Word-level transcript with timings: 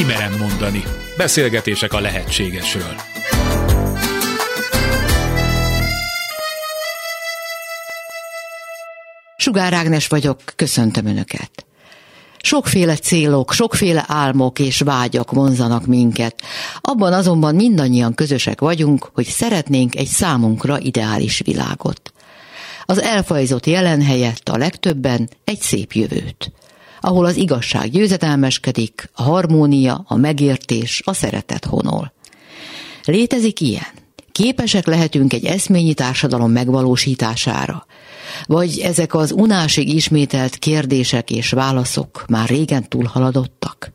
Kimerem 0.00 0.36
mondani. 0.38 0.82
Beszélgetések 1.16 1.92
a 1.92 2.00
lehetségesről. 2.00 2.94
Sugár 9.36 9.72
Ágnes 9.72 10.06
vagyok, 10.06 10.40
köszöntöm 10.56 11.06
Önöket. 11.06 11.66
Sokféle 12.42 12.96
célok, 12.96 13.52
sokféle 13.52 14.04
álmok 14.08 14.58
és 14.58 14.80
vágyak 14.80 15.30
vonzanak 15.30 15.86
minket. 15.86 16.42
Abban 16.80 17.12
azonban 17.12 17.54
mindannyian 17.54 18.14
közösek 18.14 18.60
vagyunk, 18.60 19.10
hogy 19.12 19.26
szeretnénk 19.26 19.96
egy 19.96 20.06
számunkra 20.06 20.78
ideális 20.78 21.40
világot. 21.44 22.12
Az 22.84 23.00
elfajzott 23.00 23.66
jelen 23.66 24.02
helyett 24.02 24.48
a 24.48 24.56
legtöbben 24.56 25.28
egy 25.44 25.60
szép 25.60 25.92
jövőt, 25.92 26.52
ahol 27.00 27.24
az 27.24 27.36
igazság 27.36 27.90
győzedelmeskedik, 27.90 29.10
a 29.14 29.22
harmónia, 29.22 30.04
a 30.06 30.16
megértés, 30.16 31.02
a 31.04 31.12
szeretet 31.12 31.64
honol. 31.64 32.12
Létezik 33.04 33.60
ilyen? 33.60 33.86
Képesek 34.32 34.86
lehetünk 34.86 35.32
egy 35.32 35.44
eszményi 35.44 35.94
társadalom 35.94 36.50
megvalósítására, 36.50 37.86
vagy 38.46 38.78
ezek 38.78 39.14
az 39.14 39.32
unásig 39.32 39.94
ismételt 39.94 40.56
kérdések 40.56 41.30
és 41.30 41.50
válaszok 41.50 42.24
már 42.28 42.48
régen 42.48 42.88
túlhaladottak? 42.88 43.92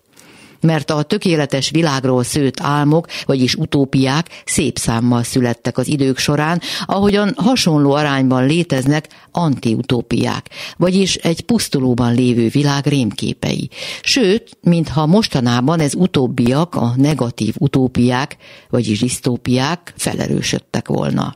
Mert 0.62 0.90
a 0.90 1.04
tökéletes 1.04 1.70
világról 1.70 2.23
szőtt 2.23 2.62
álmok, 2.62 3.08
vagyis 3.26 3.55
utópiák 3.55 4.41
szép 4.46 4.77
számmal 4.77 5.23
születtek 5.23 5.77
az 5.77 5.88
idők 5.88 6.18
során, 6.18 6.62
ahogyan 6.86 7.34
hasonló 7.38 7.91
arányban 7.91 8.46
léteznek 8.46 9.08
antiutópiák, 9.32 10.49
vagyis 10.77 11.16
egy 11.16 11.41
pusztulóban 11.41 12.13
lévő 12.13 12.48
világ 12.48 12.86
rémképei. 12.86 13.70
Sőt, 14.02 14.58
mintha 14.62 15.05
mostanában 15.05 15.80
ez 15.80 15.96
utóbbiak, 15.96 16.76
a 16.76 16.94
negatív 16.96 17.55
utópiák, 17.57 18.38
vagyis 18.70 18.99
disztópiák 18.99 19.94
felerősödtek 19.98 20.88
volna. 20.88 21.35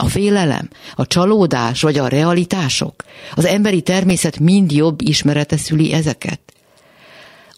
A 0.00 0.08
félelem, 0.08 0.68
a 0.94 1.06
csalódás 1.06 1.82
vagy 1.82 1.98
a 1.98 2.08
realitások? 2.08 3.04
Az 3.34 3.44
emberi 3.44 3.82
természet 3.82 4.38
mind 4.38 4.72
jobb 4.72 5.00
ismerete 5.02 5.56
szüli 5.56 5.92
ezeket? 5.92 6.40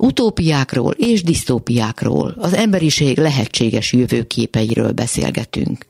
Utópiákról 0.02 0.92
és 0.92 1.22
disztópiákról, 1.22 2.34
az 2.38 2.54
emberiség 2.54 3.18
lehetséges 3.18 3.92
jövőképeiről 3.92 4.92
beszélgetünk. 4.92 5.86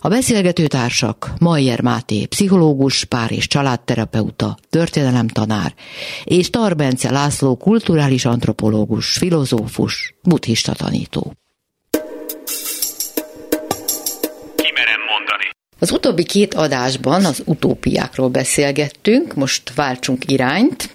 A 0.00 0.08
beszélgető 0.08 0.66
társak 0.66 1.32
Mayer 1.38 1.80
Máté, 1.80 2.26
pszichológus, 2.26 3.04
pár 3.04 3.32
és 3.32 3.46
családterapeuta, 3.46 4.56
történelemtanár, 4.70 5.74
és 6.24 6.50
Tarbence 6.50 7.10
László, 7.10 7.56
kulturális 7.56 8.24
antropológus, 8.24 9.12
filozófus, 9.12 10.14
buddhista 10.22 10.72
tanító. 10.72 11.32
Az 15.78 15.90
utóbbi 15.90 16.22
két 16.22 16.54
adásban 16.54 17.24
az 17.24 17.42
utópiákról 17.44 18.28
beszélgettünk, 18.28 19.34
most 19.34 19.74
váltsunk 19.74 20.30
irányt. 20.30 20.94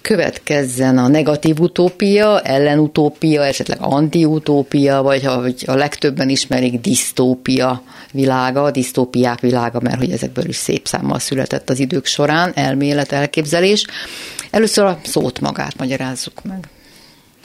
Következzen 0.00 0.98
a 0.98 1.08
negatív 1.08 1.60
utópia, 1.60 2.40
ellenutópia, 2.40 3.44
esetleg 3.44 3.78
antiutópia, 3.80 5.02
vagy 5.02 5.24
ha 5.24 5.44
a 5.66 5.74
legtöbben 5.74 6.28
ismerik, 6.28 6.80
disztópia 6.80 7.82
világa, 8.12 8.70
disztópiák 8.70 9.40
világa, 9.40 9.80
mert 9.80 9.98
hogy 9.98 10.10
ezekből 10.10 10.48
is 10.48 10.56
szép 10.56 10.86
számmal 10.86 11.18
született 11.18 11.70
az 11.70 11.78
idők 11.78 12.06
során, 12.06 12.52
elmélet, 12.54 13.12
elképzelés. 13.12 13.84
Először 14.50 14.84
a 14.84 15.00
szót 15.04 15.40
magát 15.40 15.78
magyarázzuk 15.78 16.44
meg. 16.44 16.68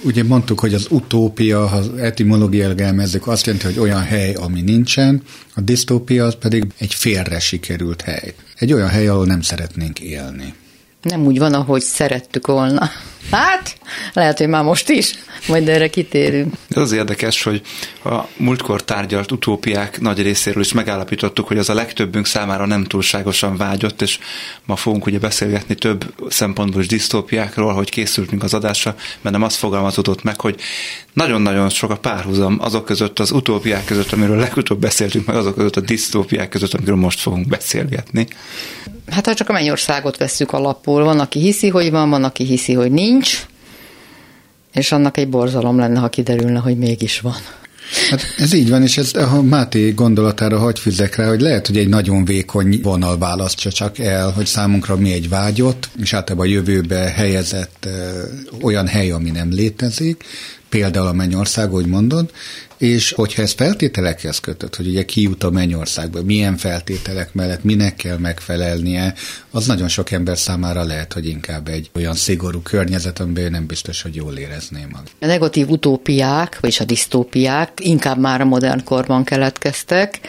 Ugye 0.03 0.23
mondtuk, 0.23 0.59
hogy 0.59 0.73
az 0.73 0.87
utópia, 0.89 1.67
ha 1.67 1.75
az 1.75 1.89
etimológiailag 1.97 2.79
elmezzük, 2.79 3.27
azt 3.27 3.45
jelenti, 3.45 3.67
hogy 3.67 3.79
olyan 3.79 4.01
hely, 4.01 4.33
ami 4.33 4.61
nincsen, 4.61 5.21
a 5.55 5.61
disztópia 5.61 6.25
az 6.25 6.35
pedig 6.39 6.65
egy 6.77 6.93
félre 6.93 7.39
sikerült 7.39 8.01
hely. 8.01 8.33
Egy 8.55 8.73
olyan 8.73 8.89
hely, 8.89 9.07
ahol 9.07 9.25
nem 9.25 9.41
szeretnénk 9.41 9.99
élni. 9.99 10.53
Nem 11.01 11.25
úgy 11.25 11.39
van, 11.39 11.53
ahogy 11.53 11.81
szerettük 11.81 12.47
volna. 12.47 12.89
Hát, 13.31 13.77
lehet, 14.13 14.37
hogy 14.37 14.47
már 14.47 14.63
most 14.63 14.89
is, 14.89 15.13
majd 15.47 15.67
erre 15.67 15.87
kitérünk. 15.87 16.53
Ez 16.69 16.81
az 16.81 16.91
érdekes, 16.91 17.43
hogy 17.43 17.61
a 18.03 18.19
múltkor 18.37 18.83
tárgyalt 18.83 19.31
utópiák 19.31 19.99
nagy 19.99 20.21
részéről 20.21 20.61
is 20.61 20.73
megállapítottuk, 20.73 21.47
hogy 21.47 21.57
az 21.57 21.69
a 21.69 21.73
legtöbbünk 21.73 22.25
számára 22.25 22.65
nem 22.65 22.83
túlságosan 22.83 23.57
vágyott, 23.57 24.01
és 24.01 24.19
ma 24.65 24.75
fogunk 24.75 25.05
ugye 25.05 25.19
beszélgetni 25.19 25.75
több 25.75 26.13
szempontból 26.29 26.81
is 26.81 26.87
disztópiákról, 26.87 27.73
hogy 27.73 27.89
készültünk 27.89 28.43
az 28.43 28.53
adásra, 28.53 28.95
mert 29.21 29.35
nem 29.35 29.43
azt 29.43 29.55
fogalmazódott 29.55 30.23
meg, 30.23 30.41
hogy 30.41 30.59
nagyon-nagyon 31.13 31.69
sok 31.69 31.91
a 31.91 31.97
párhuzam 31.97 32.57
azok 32.61 32.85
között, 32.85 33.19
az 33.19 33.31
utópiák 33.31 33.85
között, 33.85 34.11
amiről 34.11 34.37
legutóbb 34.37 34.79
beszéltünk, 34.79 35.25
meg 35.25 35.35
azok 35.35 35.55
között 35.55 35.75
a 35.75 35.81
disztópiák 35.81 36.49
között, 36.49 36.73
amiről 36.73 36.95
most 36.95 37.19
fogunk 37.19 37.47
beszélgetni. 37.47 38.27
Hát 39.09 39.25
ha 39.25 39.33
csak 39.33 39.49
a 39.49 39.53
mennyországot 39.53 40.17
vesszük 40.17 40.51
alapul, 40.51 41.03
van, 41.03 41.19
aki 41.19 41.39
hiszi, 41.39 41.69
hogy 41.69 41.91
van, 41.91 42.09
van, 42.09 42.23
aki 42.23 42.43
hiszi, 42.43 42.73
hogy 42.73 42.91
nincs, 42.91 43.45
és 44.73 44.91
annak 44.91 45.17
egy 45.17 45.29
borzalom 45.29 45.77
lenne, 45.77 45.99
ha 45.99 46.09
kiderülne, 46.09 46.59
hogy 46.59 46.77
mégis 46.77 47.19
van. 47.19 47.37
Hát 48.09 48.21
ez 48.37 48.53
így 48.53 48.69
van, 48.69 48.81
és 48.81 48.97
ez 48.97 49.13
a 49.13 49.41
Máté 49.41 49.91
gondolatára 49.91 50.57
hagy 50.57 50.79
fizek 50.79 51.15
rá, 51.15 51.27
hogy 51.27 51.41
lehet, 51.41 51.67
hogy 51.67 51.77
egy 51.77 51.87
nagyon 51.87 52.25
vékony 52.25 52.79
vonal 52.83 53.17
választja 53.17 53.71
csak 53.71 53.99
el, 53.99 54.31
hogy 54.31 54.45
számunkra 54.45 54.95
mi 54.95 55.13
egy 55.13 55.29
vágyott, 55.29 55.89
és 56.01 56.13
általában 56.13 56.47
a 56.47 56.51
jövőbe 56.51 56.99
helyezett 56.99 57.85
ö, 57.85 58.23
olyan 58.61 58.87
hely, 58.87 59.11
ami 59.11 59.29
nem 59.29 59.49
létezik, 59.51 60.23
például 60.69 61.07
a 61.07 61.13
mennyország, 61.13 61.69
hogy 61.69 61.85
mondod, 61.85 62.31
és 62.77 63.11
hogyha 63.11 63.41
ez 63.41 63.51
feltételekhez 63.51 64.39
kötött, 64.39 64.75
hogy 64.75 64.87
ugye 64.87 65.05
ki 65.05 65.21
jut 65.21 65.43
a 65.43 65.49
mennyországba, 65.49 66.23
milyen 66.23 66.57
feltételek 66.57 67.33
mellett, 67.33 67.63
minek 67.63 67.95
kell 67.95 68.17
megfelelnie, 68.17 69.13
az 69.51 69.65
nagyon 69.65 69.87
sok 69.87 70.11
ember 70.11 70.37
számára 70.37 70.83
lehet, 70.83 71.13
hogy 71.13 71.27
inkább 71.27 71.67
egy 71.67 71.89
olyan 71.95 72.15
szigorú 72.15 72.61
környezet, 72.61 73.19
amiben 73.19 73.51
nem 73.51 73.65
biztos, 73.65 74.01
hogy 74.01 74.15
jól 74.15 74.33
érezné 74.33 74.85
mag. 74.91 75.01
A 75.19 75.25
negatív 75.25 75.69
utópiák, 75.69 76.57
vagyis 76.59 76.79
a 76.79 76.85
disztópiák 76.85 77.71
inkább 77.81 78.19
már 78.19 78.41
a 78.41 78.45
modern 78.45 78.83
korban 78.83 79.23
keletkeztek, 79.23 80.19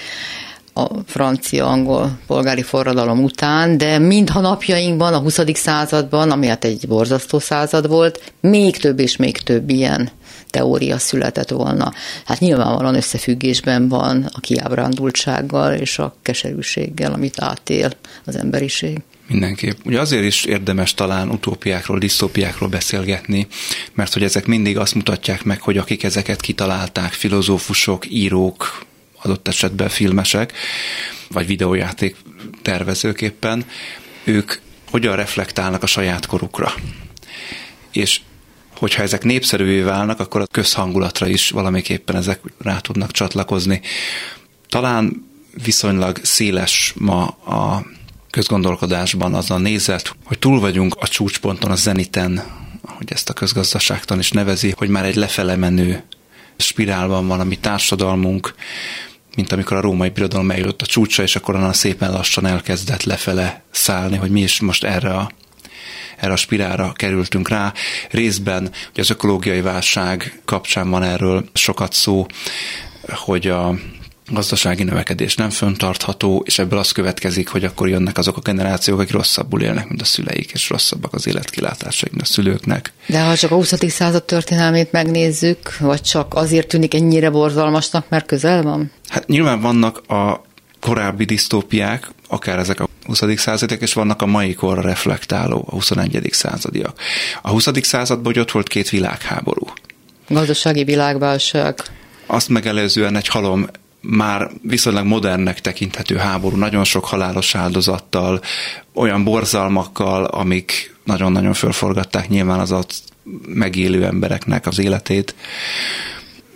a 0.81 0.91
francia-angol 1.07 2.19
polgári 2.27 2.63
forradalom 2.63 3.23
után, 3.23 3.79
de 3.79 3.99
mindha 3.99 4.41
napjainkban, 4.41 5.15
a 5.15 5.19
20. 5.19 5.41
században, 5.55 6.31
ami 6.31 6.47
hát 6.47 6.65
egy 6.65 6.85
borzasztó 6.89 7.39
század 7.39 7.89
volt, 7.89 8.33
még 8.41 8.77
több 8.77 8.99
és 8.99 9.17
még 9.17 9.37
több 9.37 9.71
ilyen 9.71 10.11
teória 10.51 10.99
született 10.99 11.51
volna. 11.51 11.93
Hát 12.25 12.41
nyilvánvalóan 12.41 12.95
összefüggésben 12.95 13.89
van 13.89 14.29
a 14.33 14.41
kiábrándultsággal 14.41 15.73
és 15.73 15.99
a 15.99 16.15
keserűséggel, 16.23 17.13
amit 17.13 17.41
átél 17.41 17.91
az 18.25 18.37
emberiség. 18.37 18.99
Mindenképp. 19.29 19.79
Ugye 19.85 20.01
azért 20.01 20.25
is 20.25 20.45
érdemes 20.45 20.95
talán 20.95 21.31
utópiákról, 21.31 21.99
disztópiákról 21.99 22.69
beszélgetni, 22.69 23.47
mert 23.93 24.13
hogy 24.13 24.23
ezek 24.23 24.47
mindig 24.47 24.79
azt 24.79 24.95
mutatják 24.95 25.45
meg, 25.45 25.61
hogy 25.61 25.79
akik 25.79 26.03
ezeket 26.03 26.41
kitalálták, 26.41 27.13
filozófusok, 27.13 28.11
írók, 28.11 28.85
adott 29.23 29.49
esetben 29.49 29.89
filmesek, 29.89 30.53
vagy 31.29 31.47
videójáték 31.47 32.17
tervezőképpen, 32.63 33.65
ők 34.25 34.53
hogyan 34.91 35.17
reflektálnak 35.17 35.83
a 35.83 35.87
saját 35.87 36.27
korukra. 36.27 36.75
És 37.93 38.21
hogyha 38.77 39.03
ezek 39.03 39.25
népszerűvé 39.25 39.81
válnak, 39.81 40.21
akkor 40.21 40.41
a 40.41 40.47
közhangulatra 40.47 41.27
is 41.27 41.51
valamiképpen 41.51 42.17
ezek 42.17 42.41
rá 42.59 42.79
tudnak 42.79 43.11
csatlakozni. 43.11 43.81
Talán 44.69 45.29
viszonylag 45.65 46.19
széles 46.23 46.95
ma 46.97 47.25
a 47.27 47.87
közgondolkodásban 48.31 49.35
az 49.35 49.51
a 49.51 49.59
nézet, 49.59 50.17
hogy 50.25 50.39
túl 50.39 50.61
vagyunk 50.61 50.95
a 50.99 51.09
csúcsponton, 51.09 51.71
a 51.71 51.75
zeniten, 51.75 52.43
ahogy 52.83 53.13
ezt 53.13 53.29
a 53.29 53.33
közgazdaságtan 53.33 54.19
is 54.19 54.31
nevezi, 54.31 54.75
hogy 54.77 54.89
már 54.89 55.05
egy 55.05 55.15
lefele 55.15 55.57
menő 55.57 56.03
spirálban 56.57 57.27
van 57.27 57.41
a 57.41 57.45
mi 57.45 57.57
társadalmunk, 57.57 58.55
mint 59.41 59.53
amikor 59.53 59.77
a 59.77 59.81
római 59.81 60.09
birodalom 60.09 60.51
eljutott 60.51 60.83
a 60.83 60.87
csúcsra, 60.87 61.22
és 61.22 61.37
akkor 61.37 61.54
onnan 61.54 61.72
szépen 61.72 62.10
lassan 62.10 62.47
elkezdett 62.47 63.03
lefele 63.03 63.63
szállni, 63.71 64.16
hogy 64.16 64.31
mi 64.31 64.41
is 64.41 64.60
most 64.60 64.84
erre 64.84 65.15
a 65.15 65.31
erre 66.16 66.33
a 66.33 66.37
spirálra 66.37 66.92
kerültünk 66.92 67.48
rá. 67.48 67.72
Részben 68.10 68.63
hogy 68.63 69.01
az 69.01 69.10
ökológiai 69.10 69.60
válság 69.60 70.41
kapcsán 70.45 70.91
van 70.91 71.03
erről 71.03 71.45
sokat 71.53 71.92
szó, 71.92 72.27
hogy 73.09 73.48
a 73.48 73.75
gazdasági 74.30 74.82
növekedés 74.82 75.34
nem 75.34 75.50
föntartható, 75.50 76.42
és 76.47 76.59
ebből 76.59 76.78
az 76.78 76.92
következik, 76.92 77.48
hogy 77.48 77.65
akkor 77.65 77.88
jönnek 77.88 78.18
azok 78.18 78.36
a 78.36 78.41
generációk, 78.41 79.00
akik 79.00 79.12
rosszabbul 79.12 79.62
élnek, 79.62 79.88
mint 79.88 80.00
a 80.00 80.04
szüleik, 80.04 80.50
és 80.50 80.68
rosszabbak 80.68 81.15
az 81.15 81.27
életkilátásaik, 81.27 82.12
mint 82.12 82.22
a 82.22 82.32
szülőknek. 82.32 82.92
De 83.06 83.21
ha 83.22 83.36
csak 83.36 83.50
a 83.50 83.54
20. 83.54 83.74
század 83.88 84.24
történelmét 84.24 84.92
megnézzük, 84.92 85.78
vagy 85.78 86.00
csak 86.00 86.34
azért 86.34 86.68
tűnik 86.68 86.94
ennyire 86.94 87.30
borzalmasnak, 87.30 88.09
mert 88.09 88.27
közel 88.27 88.62
van? 88.62 88.91
Hát 89.09 89.27
nyilván 89.27 89.60
vannak 89.60 90.10
a 90.10 90.44
korábbi 90.80 91.24
disztópiák, 91.24 92.10
akár 92.28 92.59
ezek 92.59 92.80
a 92.80 92.88
20. 93.06 93.22
századiak, 93.36 93.80
és 93.80 93.92
vannak 93.92 94.22
a 94.22 94.27
mai 94.27 94.54
korra 94.54 94.80
reflektáló, 94.80 95.65
a 95.66 95.71
21. 95.71 96.28
századiak. 96.30 96.98
A 97.42 97.50
20. 97.50 97.68
században 97.82 98.32
hogy 98.32 98.38
ott 98.38 98.50
volt 98.50 98.68
két 98.68 98.88
világháború. 98.88 99.66
Gazdasági 100.28 100.84
világválság. 100.84 101.82
Azt 102.27 102.48
megelőzően 102.48 103.16
egy 103.16 103.28
halom 103.28 103.66
már 104.01 104.51
viszonylag 104.63 105.07
modernnek 105.07 105.61
tekinthető 105.61 106.17
háború, 106.17 106.57
nagyon 106.57 106.85
sok 106.85 107.05
halálos 107.05 107.55
áldozattal, 107.55 108.41
olyan 108.93 109.25
borzalmakkal, 109.25 110.25
amik 110.25 110.97
nagyon-nagyon 111.05 111.53
fölforgatták 111.53 112.29
nyilván 112.29 112.61
az 112.61 112.73
ott 112.73 113.03
megélő 113.47 114.05
embereknek 114.05 114.67
az 114.67 114.79
életét. 114.79 115.35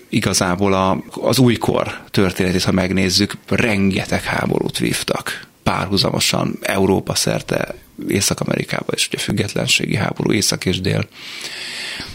Igazából 0.09 0.73
a, 0.73 1.03
az 1.11 1.39
újkor 1.39 2.01
történetét, 2.11 2.63
ha 2.63 2.73
megnézzük, 2.73 3.37
rengeteg 3.49 4.23
háborút 4.23 4.79
vívtak 4.79 5.47
párhuzamosan 5.63 6.59
Európa 6.61 7.15
szerte, 7.15 7.75
Észak-Amerikában 8.09 8.95
is 8.95 9.07
ugye 9.09 9.19
függetlenségi 9.19 9.97
háború, 9.97 10.33
Észak 10.33 10.65
és 10.65 10.81
Dél. 10.81 11.07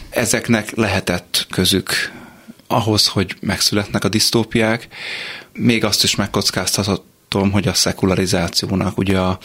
Ezeknek 0.09 0.75
lehetett 0.75 1.47
közük 1.49 1.91
ahhoz, 2.71 3.07
hogy 3.07 3.35
megszületnek 3.39 4.03
a 4.03 4.09
disztópiák, 4.09 4.87
még 5.53 5.83
azt 5.83 6.03
is 6.03 6.15
megkockáztathatom, 6.15 7.51
hogy 7.51 7.67
a 7.67 7.73
szekularizációnak, 7.73 8.97
ugye 8.97 9.19
a, 9.19 9.39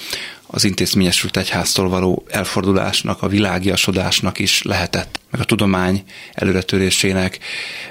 az 0.47 0.65
intézményesült 0.65 1.37
egyháztól 1.37 1.89
való 1.89 2.25
elfordulásnak, 2.29 3.23
a 3.23 3.29
világiasodásnak 3.29 4.39
is 4.39 4.63
lehetett, 4.63 5.21
meg 5.31 5.41
a 5.41 5.45
tudomány 5.45 6.05
előretörésének 6.33 7.39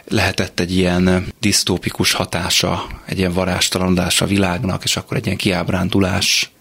lehetett 0.08 0.60
egy 0.60 0.76
ilyen 0.76 1.34
disztópikus 1.40 2.12
hatása, 2.12 2.88
egy 3.06 3.18
ilyen 3.18 3.34
varástalanodás 3.34 4.22
a 4.22 4.26
világnak, 4.26 4.84
és 4.84 4.98
akkor 4.98 5.18
egy 5.18 5.26
ilyen 5.26 5.38
kiábrándulás, 5.38 6.52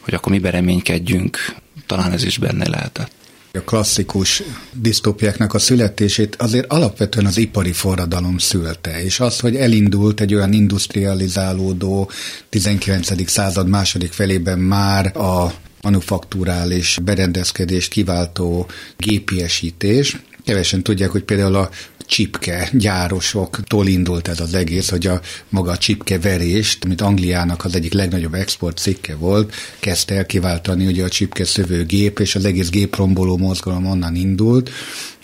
hogy 0.00 0.14
akkor 0.14 0.32
mi 0.32 0.50
reménykedjünk, 0.50 1.56
talán 1.86 2.12
ez 2.12 2.24
is 2.24 2.38
benne 2.38 2.68
lehetett. 2.68 3.21
A 3.54 3.60
klasszikus 3.60 4.42
disztópiáknak 4.72 5.54
a 5.54 5.58
születését 5.58 6.36
azért 6.36 6.72
alapvetően 6.72 7.26
az 7.26 7.36
ipari 7.36 7.72
forradalom 7.72 8.38
szülte, 8.38 9.02
és 9.02 9.20
az, 9.20 9.40
hogy 9.40 9.56
elindult 9.56 10.20
egy 10.20 10.34
olyan 10.34 10.52
industrializálódó 10.52 12.10
19. 12.48 13.30
század 13.30 13.68
második 13.68 14.12
felében 14.12 14.58
már 14.58 15.16
a 15.16 15.52
manufakturális 15.82 16.98
berendezkedést 17.02 17.90
kiváltó 17.90 18.66
gépiesítés, 18.96 20.16
Kevesen 20.44 20.82
tudják, 20.82 21.10
hogy 21.10 21.22
például 21.22 21.54
a 21.54 21.70
csipke 22.12 22.68
gyárosoktól 22.72 23.86
indult 23.86 24.28
ez 24.28 24.40
az 24.40 24.54
egész, 24.54 24.88
hogy 24.88 25.06
a 25.06 25.20
maga 25.48 25.70
a 25.70 25.76
csipke 25.76 26.18
verést, 26.18 26.84
amit 26.84 27.00
Angliának 27.00 27.64
az 27.64 27.74
egyik 27.74 27.92
legnagyobb 27.92 28.34
export 28.34 28.78
cikke 28.78 29.14
volt, 29.14 29.54
kezdte 29.80 30.14
el 30.14 30.26
kiváltani 30.26 30.86
ugye 30.86 31.04
a 31.04 31.08
csipke 31.08 31.44
szövőgép, 31.44 32.18
és 32.18 32.34
az 32.34 32.44
egész 32.44 32.70
gépromboló 32.70 33.36
mozgalom 33.36 33.86
onnan 33.86 34.14
indult, 34.14 34.70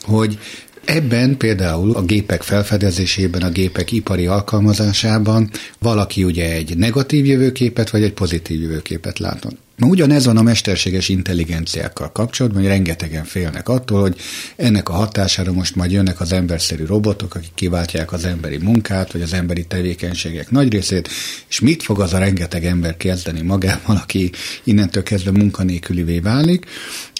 hogy 0.02 0.38
Ebben 0.84 1.36
például 1.36 1.94
a 1.94 2.02
gépek 2.02 2.42
felfedezésében, 2.42 3.42
a 3.42 3.50
gépek 3.50 3.92
ipari 3.92 4.26
alkalmazásában 4.26 5.50
valaki 5.78 6.24
ugye 6.24 6.52
egy 6.52 6.76
negatív 6.76 7.26
jövőképet, 7.26 7.90
vagy 7.90 8.02
egy 8.02 8.12
pozitív 8.12 8.60
jövőképet 8.60 9.18
látott. 9.18 9.67
Na 9.78 9.86
ugyanez 9.86 10.24
van 10.24 10.36
a 10.36 10.42
mesterséges 10.42 11.08
intelligenciákkal 11.08 12.12
kapcsolatban, 12.12 12.60
hogy 12.60 12.70
rengetegen 12.70 13.24
félnek 13.24 13.68
attól, 13.68 14.00
hogy 14.00 14.16
ennek 14.56 14.88
a 14.88 14.92
hatására 14.92 15.52
most 15.52 15.76
majd 15.76 15.90
jönnek 15.90 16.20
az 16.20 16.32
emberszerű 16.32 16.84
robotok, 16.84 17.34
akik 17.34 17.50
kiváltják 17.54 18.12
az 18.12 18.24
emberi 18.24 18.56
munkát, 18.56 19.12
vagy 19.12 19.22
az 19.22 19.32
emberi 19.32 19.64
tevékenységek 19.64 20.50
nagy 20.50 20.72
részét, 20.72 21.08
és 21.48 21.60
mit 21.60 21.82
fog 21.82 22.00
az 22.00 22.12
a 22.12 22.18
rengeteg 22.18 22.64
ember 22.64 22.96
kezdeni 22.96 23.42
magával, 23.42 23.96
aki 23.96 24.30
innentől 24.64 25.02
kezdve 25.02 25.30
munkanélkülivé 25.30 26.18
válik. 26.18 26.66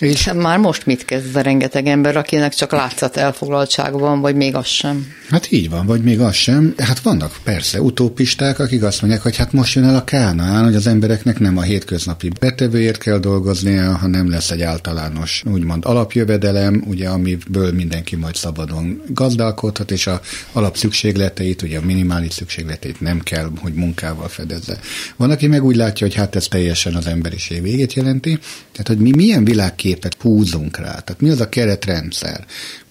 És 0.01 0.25
hát 0.25 0.35
már 0.35 0.59
most 0.59 0.87
mit 0.87 1.05
kezd 1.05 1.37
a 1.37 1.41
rengeteg 1.41 1.87
ember, 1.87 2.17
akinek 2.17 2.55
csak 2.55 2.73
látszat 2.73 3.17
elfoglaltság 3.17 3.93
van, 3.93 4.21
vagy 4.21 4.35
még 4.35 4.55
az 4.55 4.67
sem? 4.67 5.07
Hát 5.29 5.53
így 5.53 5.71
van, 5.71 5.87
vagy 5.87 6.03
még 6.03 6.21
az 6.21 6.35
sem. 6.35 6.75
Hát 6.77 7.01
vannak 7.01 7.37
persze 7.45 7.81
utópisták, 7.81 8.59
akik 8.59 8.83
azt 8.83 9.01
mondják, 9.01 9.23
hogy 9.23 9.37
hát 9.37 9.53
most 9.53 9.75
jön 9.75 9.85
el 9.85 9.97
a 9.97 10.05
kánaán, 10.05 10.65
hogy 10.65 10.75
az 10.75 10.87
embereknek 10.87 11.39
nem 11.39 11.57
a 11.57 11.63
hétköznapi 11.63 12.31
betevőért 12.49 12.99
kell 12.99 13.19
dolgoznia, 13.19 13.97
hanem 13.97 14.31
lesz 14.31 14.51
egy 14.51 14.63
általános, 14.63 15.43
úgymond 15.53 15.85
alapjövedelem, 15.85 16.85
ugye, 16.87 17.09
amiből 17.09 17.73
mindenki 17.73 18.17
majd 18.17 18.35
szabadon 18.35 19.03
gazdálkodhat, 19.09 19.91
és 19.91 20.07
a 20.07 20.21
alapszükségleteit, 20.53 21.63
ugye 21.63 21.79
a 21.79 21.85
minimális 21.85 22.33
szükségleteit 22.33 23.01
nem 23.01 23.21
kell, 23.21 23.51
hogy 23.61 23.73
munkával 23.73 24.29
fedezze. 24.29 24.79
Van, 25.17 25.31
aki 25.31 25.47
meg 25.47 25.65
úgy 25.65 25.77
látja, 25.77 26.07
hogy 26.07 26.17
hát 26.17 26.37
ez 26.37 26.47
teljesen 26.47 26.95
az 26.95 27.07
emberiség 27.07 27.63
végét 27.63 27.93
jelenti, 27.93 28.39
tehát 28.73 28.89
hogy 28.89 28.99
mi 28.99 29.11
milyen 29.11 29.45
világképet 29.45 30.17
húzunk 30.21 30.77
rá, 30.77 30.85
tehát 30.85 31.21
mi 31.21 31.31
az 31.31 31.41
a 31.41 31.49
keretrendszer, 31.49 32.47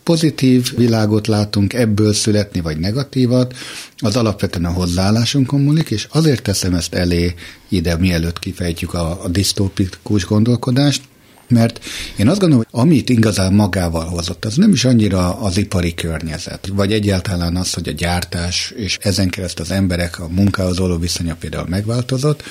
pozitív 0.08 0.74
világot 0.76 1.28
látunk 1.28 1.74
ebből 1.74 2.14
születni, 2.14 2.62
vagy 2.62 2.78
negatívat, 2.78 3.56
az 3.98 4.16
alapvetően 4.16 4.66
a 4.66 4.72
hozzáállásunkon 4.72 5.62
múlik, 5.62 5.90
és 5.90 6.08
azért 6.12 6.44
teszem 6.44 6.74
ezt 6.74 6.94
elé 6.94 7.34
ide, 7.70 7.98
mielőtt 7.98 8.40
kifejtjük 8.40 8.94
a, 8.94 9.24
a 9.24 9.28
disztópikus 9.28 10.26
gondolkodást, 10.26 11.02
mert 11.48 11.80
én 12.18 12.28
azt 12.28 12.40
gondolom, 12.40 12.66
hogy 12.70 12.82
amit 12.82 13.10
igazán 13.10 13.54
magával 13.54 14.06
hozott, 14.06 14.46
az 14.46 14.56
nem 14.56 14.72
is 14.72 14.86
annyira 14.86 15.40
az 15.40 15.58
ipari 15.58 15.94
környezet, 15.94 16.70
vagy 16.74 16.94
egyáltalán 16.94 17.56
az, 17.56 17.74
hogy 17.74 17.88
a 17.88 17.92
gyártás 17.92 18.74
és 18.76 18.98
ezen 19.02 19.30
keresztül 19.30 19.66
az 19.66 19.72
emberek 19.72 20.20
a 20.20 20.28
munkához 20.28 20.78
való 20.78 20.98
viszonya 20.98 21.36
például 21.36 21.68
megváltozott, 21.70 22.44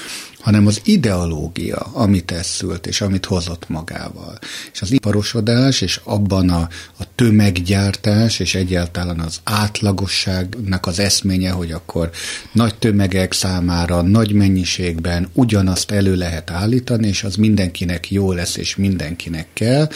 hanem 0.47 0.67
az 0.67 0.81
ideológia, 0.85 1.77
amit 1.77 2.31
ez 2.31 2.47
szült, 2.47 2.87
és 2.87 3.01
amit 3.01 3.27
hozott 3.27 3.69
magával. 3.69 4.39
És 4.73 4.83
az 4.83 4.91
iparosodás, 4.91 5.81
és 5.81 6.01
abban 6.05 6.49
a, 6.51 6.69
a 6.99 7.05
tömeggyártás, 7.15 8.39
és 8.39 8.55
egyáltalán 8.55 9.21
az 9.21 9.41
átlagosságnak 9.45 10.87
az 10.87 10.99
eszménye, 10.99 11.51
hogy 11.51 11.73
akkor 11.73 12.11
nagy 12.53 12.75
tömegek 12.75 13.33
számára, 13.33 14.03
nagy 14.03 14.33
mennyiségben 14.33 15.29
ugyanazt 15.33 15.91
elő 15.91 16.15
lehet 16.15 16.51
állítani, 16.51 17.09
és 17.09 17.25
az 17.25 17.35
mindenkinek 17.35 18.11
jó 18.11 18.33
lesz, 18.33 18.57
és 18.57 18.77
mindenkinek 18.77 19.47
kell. 19.53 19.89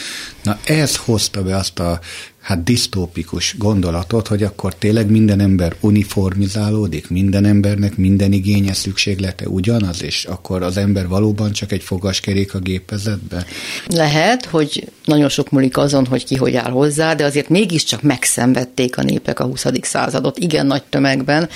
Na 0.43 0.59
ez 0.63 0.95
hozta 0.95 1.43
be 1.43 1.55
azt 1.55 1.79
a 1.79 1.99
hát 2.41 2.63
disztópikus 2.63 3.55
gondolatot, 3.57 4.27
hogy 4.27 4.43
akkor 4.43 4.75
tényleg 4.75 5.09
minden 5.09 5.39
ember 5.39 5.75
uniformizálódik, 5.79 7.09
minden 7.09 7.45
embernek 7.45 7.97
minden 7.97 8.31
igénye, 8.31 8.73
szükséglete 8.73 9.47
ugyanaz, 9.47 10.03
és 10.03 10.25
akkor 10.25 10.63
az 10.63 10.77
ember 10.77 11.07
valóban 11.07 11.51
csak 11.51 11.71
egy 11.71 11.83
fogaskerék 11.83 12.53
a 12.53 12.59
gépezetbe? 12.59 13.45
Lehet, 13.87 14.45
hogy 14.45 14.87
nagyon 15.05 15.29
sok 15.29 15.49
múlik 15.49 15.77
azon, 15.77 16.05
hogy 16.05 16.25
ki 16.25 16.35
hogy 16.35 16.55
áll 16.55 16.71
hozzá, 16.71 17.13
de 17.13 17.23
azért 17.23 17.49
mégiscsak 17.49 18.01
megszenvedték 18.01 18.97
a 18.97 19.03
népek 19.03 19.39
a 19.39 19.43
20. 19.43 19.65
századot, 19.81 20.37
igen 20.37 20.65
nagy 20.65 20.83
tömegben. 20.83 21.49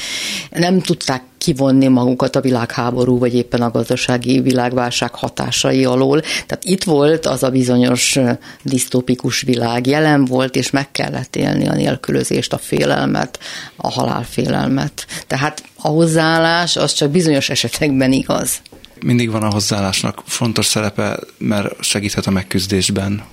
Nem 0.51 0.82
tudták 0.82 1.24
kivonni 1.46 1.88
magukat 1.88 2.36
a 2.36 2.42
világháború, 2.42 3.20
vagy 3.20 3.36
éppen 3.36 3.62
a 3.62 3.72
gazdasági 3.72 4.40
világválság 4.40 5.14
hatásai 5.14 5.86
alól. 5.86 6.22
Tehát 6.22 6.60
itt 6.62 6.84
volt 6.84 7.25
az 7.25 7.44
a 7.44 7.50
bizonyos 7.50 8.20
disztópikus 8.62 9.42
világ, 9.42 9.88
jelen 9.88 10.25
volt, 10.25 10.56
és 10.56 10.70
meg 10.70 10.92
kellett 10.92 11.36
élni 11.36 11.68
a 11.68 11.74
nélkülözést, 11.74 12.54
a 12.54 12.58
félelmet, 12.58 13.40
a 13.75 13.90
halálfélelmet. 13.90 15.06
Tehát 15.28 15.64
a 15.75 15.88
hozzáállás 15.88 16.75
az 16.75 16.94
csak 16.94 17.10
bizonyos 17.10 17.50
esetekben 17.50 18.12
igaz. 18.12 18.62
Mindig 19.02 19.32
van 19.32 19.44
a 19.44 19.52
hozzáállásnak 19.52 20.22
fontos 20.25 20.66
szerepe, 20.66 21.20
mert 21.38 21.84
segíthet 21.84 22.25
a 22.28 22.32
megküzdésben, 22.32 23.24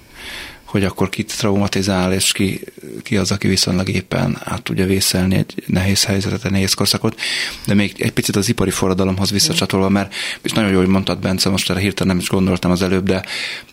hogy 0.72 0.84
akkor 0.84 1.08
kit 1.08 1.36
traumatizál, 1.38 2.12
és 2.12 2.32
ki, 2.32 2.60
ki 3.02 3.16
az, 3.16 3.30
aki 3.30 3.48
viszonylag 3.48 3.88
éppen 3.88 4.38
át 4.44 4.62
tudja 4.62 4.86
vészelni 4.86 5.34
egy 5.34 5.54
nehéz 5.66 6.04
helyzetet, 6.04 6.44
egy 6.44 6.50
nehéz 6.50 6.74
korszakot. 6.74 7.20
De 7.66 7.74
még 7.74 7.94
egy 7.98 8.12
picit 8.12 8.36
az 8.36 8.48
ipari 8.48 8.70
forradalomhoz 8.70 9.30
visszacsatolva, 9.30 9.88
mert 9.88 10.14
és 10.42 10.52
nagyon 10.52 10.70
jó, 10.70 10.78
hogy 10.78 10.86
mondtad, 10.86 11.18
Bence, 11.18 11.48
most 11.48 11.70
erre 11.70 11.80
hirtelen 11.80 12.14
nem 12.14 12.22
is 12.22 12.28
gondoltam 12.28 12.70
az 12.70 12.82
előbb, 12.82 13.04
de, 13.04 13.24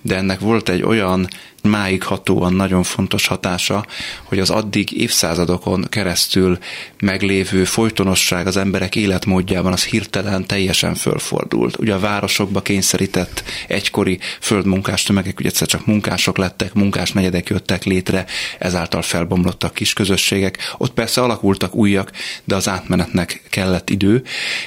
de 0.02 0.16
ennek 0.16 0.40
volt 0.40 0.70
egy 0.70 0.82
olyan 0.82 1.28
máig 1.64 2.04
hatóan 2.04 2.54
nagyon 2.54 2.84
fontos 2.84 3.28
hatása, 3.28 3.86
hogy 4.24 4.40
az 4.40 4.50
addig 4.50 4.92
évszázadokon 4.92 5.86
keresztül 5.90 6.58
meglévő 7.00 7.64
folytonosság 7.64 8.48
az 8.48 8.58
emberek 8.58 8.96
életmódjában 8.96 9.72
az 9.72 9.84
hirtelen 9.84 10.46
teljesen 10.46 10.96
fölfordult. 10.96 11.80
Ugye 11.80 11.94
a 11.94 12.00
városokba 12.00 12.62
kényszerített 12.62 13.44
egykori 13.68 14.20
földmunkás 14.40 15.04
tömegek, 15.04 15.40
ugye 15.40 15.50
egyszer 15.50 15.68
csak 15.68 15.86
munkások 15.86 16.38
lettek, 16.38 16.74
munkás 16.74 17.12
negyedek 17.12 17.50
jöttek 17.50 17.84
létre, 17.84 18.26
ezáltal 18.60 19.02
felbomlottak 19.02 19.74
kis 19.74 19.94
közösségek. 19.94 20.74
Ott 20.78 20.94
persze 20.94 21.22
alakultak 21.22 21.76
újak, 21.76 22.12
de 22.44 22.56
az 22.56 22.68
átmenetnek 22.68 23.42
kellett 23.50 23.90
idő, 23.90 24.24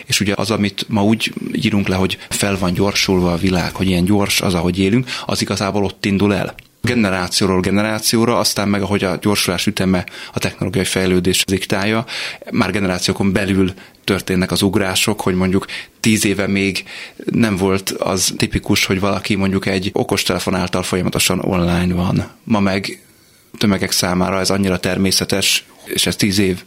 és 0.07 0.21
ugye 0.21 0.35
az, 0.37 0.51
amit 0.51 0.85
ma 0.89 1.05
úgy 1.05 1.33
írunk 1.53 1.89
le, 1.89 1.97
hogy 1.97 2.19
fel 2.29 2.59
van 2.59 2.73
gyorsulva 2.73 3.33
a 3.33 3.37
világ, 3.37 3.75
hogy 3.75 3.87
ilyen 3.87 4.05
gyors 4.05 4.41
az, 4.41 4.55
ahogy 4.55 4.79
élünk, 4.79 5.09
az 5.27 5.41
igazából 5.41 5.85
ott 5.85 6.05
indul 6.05 6.35
el 6.35 6.55
generációról 6.83 7.61
generációra, 7.61 8.39
aztán 8.39 8.69
meg 8.69 8.83
ahogy 8.83 9.05
a 9.05 9.19
gyorsulás 9.21 9.67
üteme 9.67 10.07
a 10.33 10.39
technológiai 10.39 10.85
fejlődés 10.85 11.45
diktálja, 11.45 12.05
már 12.51 12.71
generációkon 12.71 13.33
belül 13.33 13.73
történnek 14.05 14.51
az 14.51 14.63
ugrások, 14.63 15.21
hogy 15.21 15.35
mondjuk 15.35 15.67
tíz 16.01 16.25
éve 16.25 16.47
még 16.47 16.85
nem 17.31 17.57
volt 17.57 17.91
az 17.91 18.35
tipikus, 18.37 18.85
hogy 18.85 19.01
valaki 19.01 19.35
mondjuk 19.35 19.67
egy 19.67 19.91
okostelefon 19.93 20.55
által 20.55 20.83
folyamatosan 20.83 21.39
online 21.39 21.95
van. 21.95 22.31
Ma 22.45 22.61
meg 22.61 23.01
tömegek 23.59 23.91
számára 23.91 24.39
ez 24.39 24.51
annyira 24.51 24.79
természetes, 24.79 25.65
és 25.85 26.07
ez 26.07 26.17
tíz 26.17 26.39
év, 26.39 26.63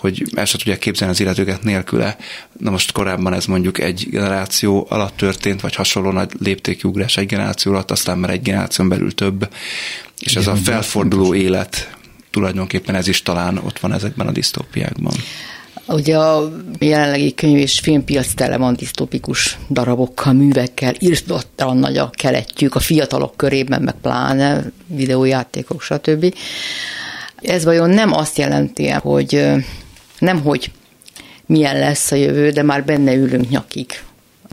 hogy 0.00 0.24
el 0.34 0.44
sem 0.44 0.58
tudják 0.58 0.78
képzelni 0.78 1.12
az 1.12 1.20
illetőket 1.20 1.62
nélküle. 1.62 2.16
Na 2.58 2.70
most 2.70 2.92
korábban 2.92 3.32
ez 3.32 3.44
mondjuk 3.44 3.78
egy 3.78 4.06
generáció 4.10 4.86
alatt 4.88 5.16
történt, 5.16 5.60
vagy 5.60 5.74
hasonló 5.74 6.10
nagy 6.10 6.30
léptékű 6.38 6.88
ugrás 6.88 7.16
egy 7.16 7.26
generáció 7.26 7.72
alatt, 7.72 7.90
aztán 7.90 8.18
már 8.18 8.30
egy 8.30 8.42
generáción 8.42 8.88
belül 8.88 9.14
több, 9.14 9.48
és 10.18 10.32
Igen, 10.32 10.42
ez 10.42 10.48
a 10.48 10.54
felforduló 10.54 11.34
élet, 11.34 11.96
tulajdonképpen 12.30 12.94
ez 12.94 13.08
is 13.08 13.22
talán 13.22 13.58
ott 13.58 13.78
van 13.78 13.92
ezekben 13.92 14.26
a 14.26 14.32
disztópiákban. 14.32 15.12
Ugye 15.86 16.16
a 16.16 16.52
jelenlegi 16.78 17.34
könyv 17.34 17.56
és 17.56 17.80
filmpiac 17.80 18.34
tele 18.34 18.56
van 18.56 18.74
disztopikus 18.74 19.58
darabokkal, 19.68 20.32
művekkel, 20.32 20.94
írtottan 20.98 21.76
nagy 21.76 21.96
a 21.96 22.10
keletjük, 22.10 22.74
a 22.74 22.80
fiatalok 22.80 23.36
körében, 23.36 23.82
meg 23.82 23.94
pláne 24.02 24.64
videójátékok, 24.86 25.82
stb. 25.82 26.34
Ez 27.42 27.64
vajon 27.64 27.90
nem 27.90 28.12
azt 28.12 28.38
jelenti, 28.38 28.88
hogy 28.88 29.50
nem 30.20 30.40
hogy 30.40 30.70
milyen 31.46 31.78
lesz 31.78 32.10
a 32.10 32.16
jövő, 32.16 32.50
de 32.50 32.62
már 32.62 32.84
benne 32.84 33.14
ülünk 33.14 33.48
nyakig 33.48 33.86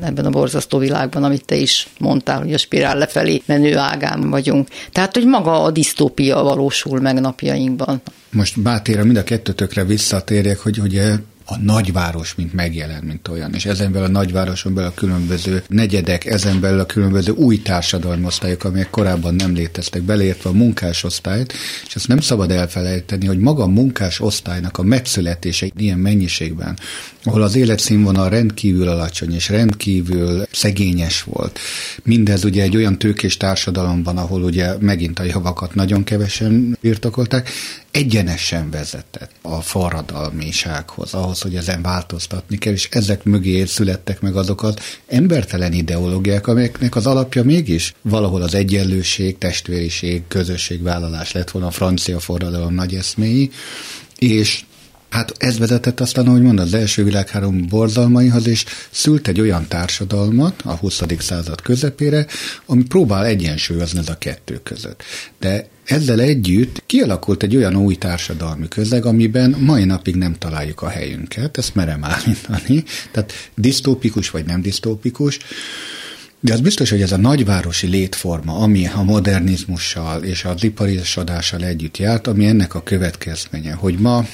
ebben 0.01 0.25
a 0.25 0.29
borzasztó 0.29 0.77
világban, 0.77 1.23
amit 1.23 1.45
te 1.45 1.55
is 1.55 1.87
mondtál, 1.99 2.39
hogy 2.41 2.53
a 2.53 2.57
spirál 2.57 2.97
lefelé 2.97 3.41
menő 3.45 3.77
ágán 3.77 4.29
vagyunk. 4.29 4.67
Tehát, 4.91 5.15
hogy 5.15 5.25
maga 5.25 5.63
a 5.63 5.71
disztópia 5.71 6.41
valósul 6.41 6.99
meg 6.99 7.19
napjainkban. 7.19 8.01
Most 8.29 8.61
Bátéra 8.61 9.03
mind 9.03 9.17
a 9.17 9.23
kettőtökre 9.23 9.83
visszatérjek, 9.83 10.59
hogy 10.59 10.79
ugye 10.79 11.15
a 11.49 11.57
nagyváros, 11.57 12.35
mint 12.35 12.53
megjelen, 12.53 13.03
mint 13.03 13.27
olyan. 13.27 13.53
És 13.53 13.65
ezen 13.65 13.91
belül 13.91 14.07
a 14.07 14.11
nagyvároson 14.11 14.73
belül 14.73 14.89
a 14.89 14.93
különböző 14.93 15.63
negyedek, 15.67 16.25
ezen 16.25 16.59
belül 16.59 16.79
a 16.79 16.85
különböző 16.85 17.31
új 17.31 17.61
társadalmi 17.61 18.25
osztályok, 18.25 18.63
amelyek 18.63 18.89
korábban 18.89 19.35
nem 19.35 19.53
léteztek, 19.53 20.01
beleértve 20.01 20.49
a 20.49 20.53
munkásosztályt, 20.53 21.53
és 21.87 21.95
ezt 21.95 22.07
nem 22.07 22.19
szabad 22.19 22.51
elfelejteni, 22.51 23.25
hogy 23.25 23.39
maga 23.39 23.63
a 23.63 23.67
munkásosztálynak 23.67 24.77
a 24.77 24.83
megszületése 24.83 25.67
ilyen 25.77 25.99
mennyiségben, 25.99 26.77
ahol 27.23 27.41
az 27.41 27.55
életszínvonal 27.55 28.29
rendkívül 28.29 28.87
alacsony 28.87 29.33
és 29.33 29.49
rendkívül 29.49 30.47
szegényes 30.51 31.23
volt. 31.23 31.59
Mindez 32.03 32.43
ugye 32.43 32.63
egy 32.63 32.75
olyan 32.75 32.97
tőkés 32.97 33.37
társadalomban, 33.37 34.17
ahol 34.17 34.43
ugye 34.43 34.75
megint 34.79 35.19
a 35.19 35.23
javakat 35.23 35.75
nagyon 35.75 36.03
kevesen 36.03 36.77
birtokolták, 36.81 37.49
egyenesen 37.97 38.69
vezetett 38.69 39.31
a 39.41 39.61
forradalmisághoz, 39.61 41.13
ahhoz, 41.13 41.41
hogy 41.41 41.55
ezen 41.55 41.81
változtatni 41.81 42.57
kell, 42.57 42.73
és 42.73 42.87
ezek 42.91 43.23
mögé 43.23 43.65
születtek 43.65 44.21
meg 44.21 44.35
azok 44.35 44.63
az 44.63 44.75
embertelen 45.07 45.73
ideológiák, 45.73 46.47
amelyeknek 46.47 46.95
az 46.95 47.05
alapja 47.05 47.43
mégis 47.43 47.93
valahol 48.01 48.41
az 48.41 48.53
egyenlőség, 48.53 49.37
testvériség, 49.37 50.23
közösségvállalás 50.27 51.31
lett 51.31 51.51
volna 51.51 51.67
a 51.67 51.71
francia 51.71 52.19
forradalom 52.19 52.73
nagy 52.73 52.95
eszméi, 52.95 53.51
és 54.17 54.65
Hát 55.09 55.33
ez 55.37 55.57
vezetett 55.57 55.99
aztán, 55.99 56.27
ahogy 56.27 56.41
mondod, 56.41 56.65
az 56.65 56.73
első 56.73 57.03
világhárom 57.03 57.67
borzalmaihoz, 57.67 58.47
és 58.47 58.65
szült 58.91 59.27
egy 59.27 59.39
olyan 59.39 59.67
társadalmat 59.67 60.61
a 60.65 60.75
20. 60.75 61.01
század 61.19 61.61
közepére, 61.61 62.25
ami 62.65 62.83
próbál 62.83 63.25
egyensúlyozni 63.25 63.99
ez 63.99 64.09
a 64.09 64.17
kettő 64.17 64.59
között. 64.63 65.03
De 65.39 65.67
ezzel 65.87 66.19
együtt 66.19 66.83
kialakult 66.85 67.43
egy 67.43 67.55
olyan 67.55 67.75
új 67.75 67.95
társadalmi 67.95 68.67
közeg, 68.67 69.05
amiben 69.05 69.55
mai 69.59 69.83
napig 69.83 70.15
nem 70.15 70.35
találjuk 70.39 70.81
a 70.81 70.89
helyünket, 70.89 71.57
ezt 71.57 71.75
merem 71.75 72.03
állítani, 72.03 72.83
tehát 73.11 73.33
disztópikus 73.55 74.29
vagy 74.29 74.45
nem 74.45 74.61
disztópikus, 74.61 75.39
de 76.39 76.53
az 76.53 76.59
biztos, 76.59 76.89
hogy 76.89 77.01
ez 77.01 77.11
a 77.11 77.17
nagyvárosi 77.17 77.87
létforma, 77.87 78.53
ami 78.53 78.87
a 78.87 79.03
modernizmussal 79.03 80.23
és 80.23 80.45
az 80.45 80.63
iparisodással 80.63 81.63
együtt 81.63 81.97
járt, 81.97 82.27
ami 82.27 82.45
ennek 82.45 82.75
a 82.75 82.83
következménye, 82.83 83.73
hogy 83.73 83.99
ma 83.99 84.25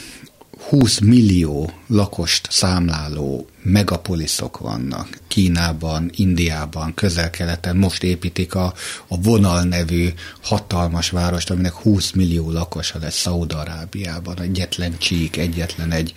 20 0.70 1.00
millió 1.00 1.72
lakost 1.88 2.48
számláló 2.52 3.48
megapoliszok 3.64 4.58
vannak. 4.58 5.08
Kínában, 5.28 6.10
Indiában, 6.16 6.94
közel-keleten 6.94 7.76
most 7.76 8.04
építik 8.04 8.56
a, 8.56 8.74
a 9.08 9.22
Vonal 9.22 9.64
nevű 9.64 10.10
hatalmas 10.42 11.10
várost, 11.10 11.50
aminek 11.50 11.74
20 11.74 12.12
millió 12.12 12.52
lakosa 12.52 13.00
lesz 13.00 13.20
Szaudarábiában. 13.20 14.42
Egyetlen 14.42 14.98
csík, 14.98 15.38
egyetlen 15.38 15.92
egy 15.92 16.14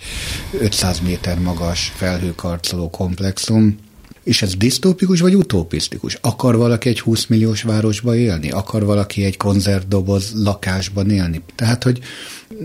500 0.59 0.99
méter 0.99 1.39
magas 1.39 1.91
felhőkarcoló 1.95 2.89
komplexum. 2.89 3.77
És 4.23 4.41
ez 4.41 4.55
disztópikus 4.55 5.19
vagy 5.19 5.35
utopisztikus? 5.35 6.17
Akar 6.21 6.57
valaki 6.57 6.89
egy 6.89 6.99
20 6.99 7.25
milliós 7.25 7.61
városba 7.61 8.15
élni? 8.15 8.51
Akar 8.51 8.85
valaki 8.85 9.23
egy 9.23 9.37
konzervdoboz 9.37 10.31
lakásban 10.35 11.09
élni? 11.09 11.41
Tehát, 11.55 11.83
hogy 11.83 11.99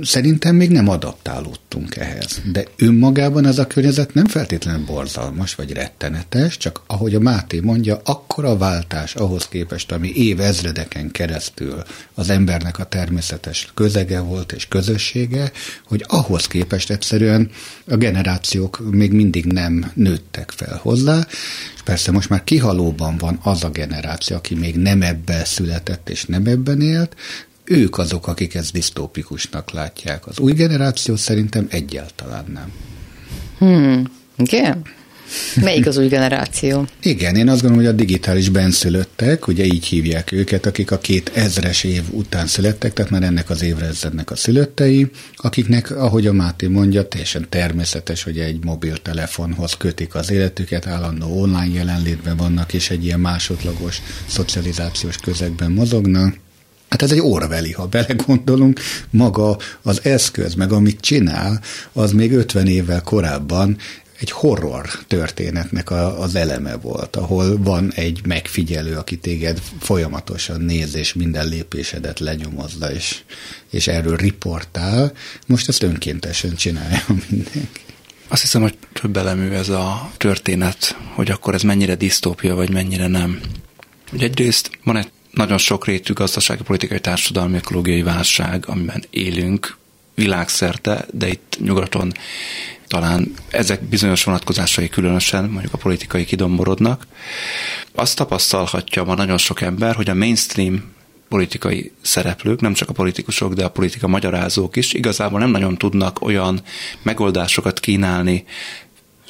Szerintem 0.03 0.57
még 0.57 0.71
nem 0.71 0.89
adaptálódtunk 0.89 1.97
ehhez, 1.97 2.41
de 2.53 2.65
önmagában 2.77 3.47
ez 3.47 3.59
a 3.59 3.67
környezet 3.67 4.15
nem 4.15 4.27
feltétlenül 4.27 4.85
borzalmas 4.85 5.55
vagy 5.55 5.73
rettenetes, 5.73 6.57
csak 6.57 6.81
ahogy 6.87 7.15
a 7.15 7.21
Máté 7.21 7.61
mondja, 7.61 8.01
akkor 8.05 8.45
a 8.45 8.57
váltás 8.57 9.15
ahhoz 9.15 9.49
képest, 9.49 9.93
ami 9.93 10.13
évezredeken 10.15 11.11
keresztül 11.11 11.83
az 12.15 12.31
embernek 12.31 12.79
a 12.79 12.85
természetes 12.85 13.71
közege 13.75 14.21
volt 14.21 14.53
és 14.53 14.69
közössége, 14.69 15.53
hogy 15.87 16.05
ahhoz 16.09 16.47
képest 16.47 16.91
egyszerűen 16.91 17.51
a 17.87 17.97
generációk 17.97 18.91
még 18.91 19.13
mindig 19.13 19.45
nem 19.45 19.91
nőttek 19.95 20.51
fel 20.51 20.79
hozzá, 20.83 21.27
és 21.75 21.83
persze 21.85 22.13
most 22.13 22.29
már 22.29 22.45
kihalóban 22.45 23.17
van 23.17 23.39
az 23.43 23.65
a 23.65 23.71
generáció, 23.71 24.37
aki 24.37 24.55
még 24.55 24.77
nem 24.77 25.03
ebben 25.03 25.45
született 25.45 26.09
és 26.09 26.25
nem 26.25 26.47
ebben 26.47 26.81
élt, 26.81 27.17
ők 27.65 27.99
azok, 27.99 28.27
akik 28.27 28.55
ezt 28.55 28.73
disztópikusnak 28.73 29.71
látják. 29.71 30.27
Az 30.27 30.39
új 30.39 30.53
generáció 30.53 31.17
szerintem 31.17 31.67
egyáltalán 31.71 32.45
nem. 32.53 32.73
Hmm, 33.59 34.05
igen? 34.37 34.83
Melyik 35.61 35.87
az 35.87 35.97
új 35.97 36.07
generáció? 36.09 36.87
Igen, 37.03 37.37
én 37.37 37.49
azt 37.49 37.61
gondolom, 37.61 37.85
hogy 37.85 37.95
a 37.95 37.97
digitális 37.97 38.49
benszülöttek, 38.49 39.47
ugye 39.47 39.65
így 39.65 39.85
hívják 39.85 40.33
őket, 40.33 40.67
akik 40.67 40.91
a 40.91 40.99
két 40.99 41.31
ezres 41.35 41.85
év 41.85 42.03
után 42.11 42.47
születtek, 42.47 42.93
tehát 42.93 43.11
már 43.11 43.23
ennek 43.23 43.51
az 43.51 43.63
évrezrednek 43.63 44.31
a 44.31 44.37
szülöttei, 44.37 45.11
akiknek, 45.37 45.91
ahogy 45.91 46.27
a 46.27 46.33
Máté 46.33 46.67
mondja, 46.67 47.09
teljesen 47.09 47.47
természetes, 47.49 48.23
hogy 48.23 48.39
egy 48.39 48.65
mobiltelefonhoz 48.65 49.75
kötik 49.75 50.15
az 50.15 50.31
életüket, 50.31 50.87
állandó 50.87 51.41
online 51.41 51.75
jelenlétben 51.75 52.37
vannak, 52.37 52.73
és 52.73 52.91
egy 52.91 53.05
ilyen 53.05 53.21
másodlagos 53.21 54.03
szocializációs 54.27 55.17
közegben 55.17 55.73
mozognak. 55.73 56.35
Hát 56.93 57.03
ez 57.03 57.13
egy 57.13 57.21
orveli, 57.21 57.73
ha 57.73 57.87
belegondolunk, 57.87 58.81
maga 59.11 59.57
az 59.83 60.05
eszköz, 60.05 60.55
meg 60.55 60.73
amit 60.73 61.01
csinál, 61.01 61.61
az 61.93 62.13
még 62.13 62.33
50 62.33 62.67
évvel 62.67 63.03
korábban 63.03 63.77
egy 64.21 64.31
horror 64.31 64.89
történetnek 65.07 65.91
a, 65.91 66.21
az 66.21 66.35
eleme 66.35 66.77
volt, 66.77 67.17
ahol 67.17 67.63
van 67.63 67.93
egy 67.95 68.21
megfigyelő, 68.27 68.97
aki 68.97 69.19
téged 69.19 69.63
folyamatosan 69.81 70.61
néz, 70.61 70.95
és 70.95 71.13
minden 71.13 71.49
lépésedet 71.49 72.21
lenyomozza, 72.21 72.93
és, 72.93 73.21
és 73.71 73.89
erről 73.89 74.17
riportál. 74.17 75.13
Most 75.47 75.69
ezt 75.69 75.83
önkéntesen 75.83 76.55
csinálja 76.55 77.05
mindenki. 77.29 77.81
Azt 78.29 78.41
hiszem, 78.41 78.63
hogy 78.63 78.77
több 78.93 79.17
elemű 79.17 79.51
ez 79.51 79.69
a 79.69 80.11
történet, 80.17 80.97
hogy 81.15 81.31
akkor 81.31 81.55
ez 81.55 81.63
mennyire 81.63 81.95
disztópia, 81.95 82.55
vagy 82.55 82.71
mennyire 82.71 83.07
nem. 83.07 83.41
Ugye 84.13 84.25
egyrészt 84.25 84.71
van 84.85 84.97
egy 84.97 85.11
nagyon 85.33 85.59
sokrétű 85.59 86.13
gazdasági, 86.13 86.63
politikai, 86.63 87.01
társadalmi, 87.01 87.57
ökológiai 87.57 88.03
válság, 88.03 88.65
amiben 88.67 89.05
élünk 89.11 89.77
világszerte, 90.15 91.07
de 91.13 91.29
itt 91.29 91.57
nyugaton 91.61 92.13
talán 92.87 93.35
ezek 93.51 93.83
bizonyos 93.83 94.25
vonatkozásai 94.25 94.89
különösen, 94.89 95.45
mondjuk 95.45 95.73
a 95.73 95.79
politikai 95.79 96.25
kidomborodnak. 96.25 97.07
Azt 97.95 98.17
tapasztalhatja 98.17 99.05
ma 99.05 99.15
nagyon 99.15 99.39
sok 99.39 99.61
ember, 99.61 99.95
hogy 99.95 100.11
a 100.11 100.15
mainstream 100.15 100.93
politikai 101.29 101.93
szereplők, 102.01 102.61
nem 102.61 102.73
csak 102.73 102.89
a 102.89 102.93
politikusok, 102.93 103.53
de 103.53 103.65
a 103.65 103.71
politika 103.71 104.07
magyarázók 104.07 104.77
is 104.77 104.93
igazából 104.93 105.39
nem 105.39 105.51
nagyon 105.51 105.79
tudnak 105.79 106.23
olyan 106.23 106.61
megoldásokat 107.03 107.81
kínálni 107.81 108.45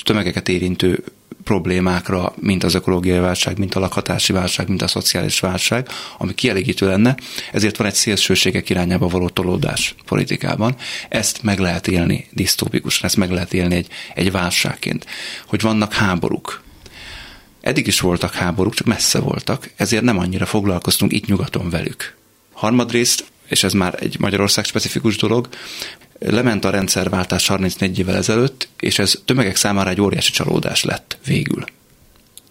tömegeket 0.02 0.48
érintő 0.48 1.04
problémákra, 1.44 2.34
mint 2.40 2.64
az 2.64 2.74
ökológiai 2.74 3.18
válság, 3.18 3.58
mint 3.58 3.74
a 3.74 3.80
lakhatási 3.80 4.32
válság, 4.32 4.68
mint 4.68 4.82
a 4.82 4.86
szociális 4.86 5.40
válság, 5.40 5.88
ami 6.18 6.34
kielégítő 6.34 6.86
lenne, 6.86 7.16
ezért 7.52 7.76
van 7.76 7.86
egy 7.86 7.94
szélsőségek 7.94 8.70
irányába 8.70 9.08
való 9.08 9.28
tolódás 9.28 9.94
politikában. 10.06 10.76
Ezt 11.08 11.42
meg 11.42 11.58
lehet 11.58 11.88
élni 11.88 12.26
disztópikusan, 12.30 13.04
ezt 13.04 13.16
meg 13.16 13.30
lehet 13.30 13.54
élni 13.54 13.74
egy, 13.74 13.88
egy 14.14 14.30
válságként, 14.30 15.06
hogy 15.46 15.60
vannak 15.60 15.92
háborúk, 15.92 16.62
Eddig 17.62 17.86
is 17.86 18.00
voltak 18.00 18.34
háborúk, 18.34 18.74
csak 18.74 18.86
messze 18.86 19.18
voltak, 19.18 19.70
ezért 19.76 20.02
nem 20.02 20.18
annyira 20.18 20.46
foglalkoztunk 20.46 21.12
itt 21.12 21.26
nyugaton 21.26 21.70
velük. 21.70 22.16
Harmadrészt, 22.52 23.31
és 23.52 23.62
ez 23.62 23.72
már 23.72 23.94
egy 24.00 24.16
Magyarország 24.18 24.64
specifikus 24.64 25.16
dolog, 25.16 25.48
lement 26.18 26.64
a 26.64 26.70
rendszerváltás 26.70 27.46
34 27.46 27.98
évvel 27.98 28.16
ezelőtt, 28.16 28.68
és 28.80 28.98
ez 28.98 29.14
tömegek 29.24 29.56
számára 29.56 29.90
egy 29.90 30.00
óriási 30.00 30.30
csalódás 30.30 30.84
lett 30.84 31.18
végül. 31.26 31.64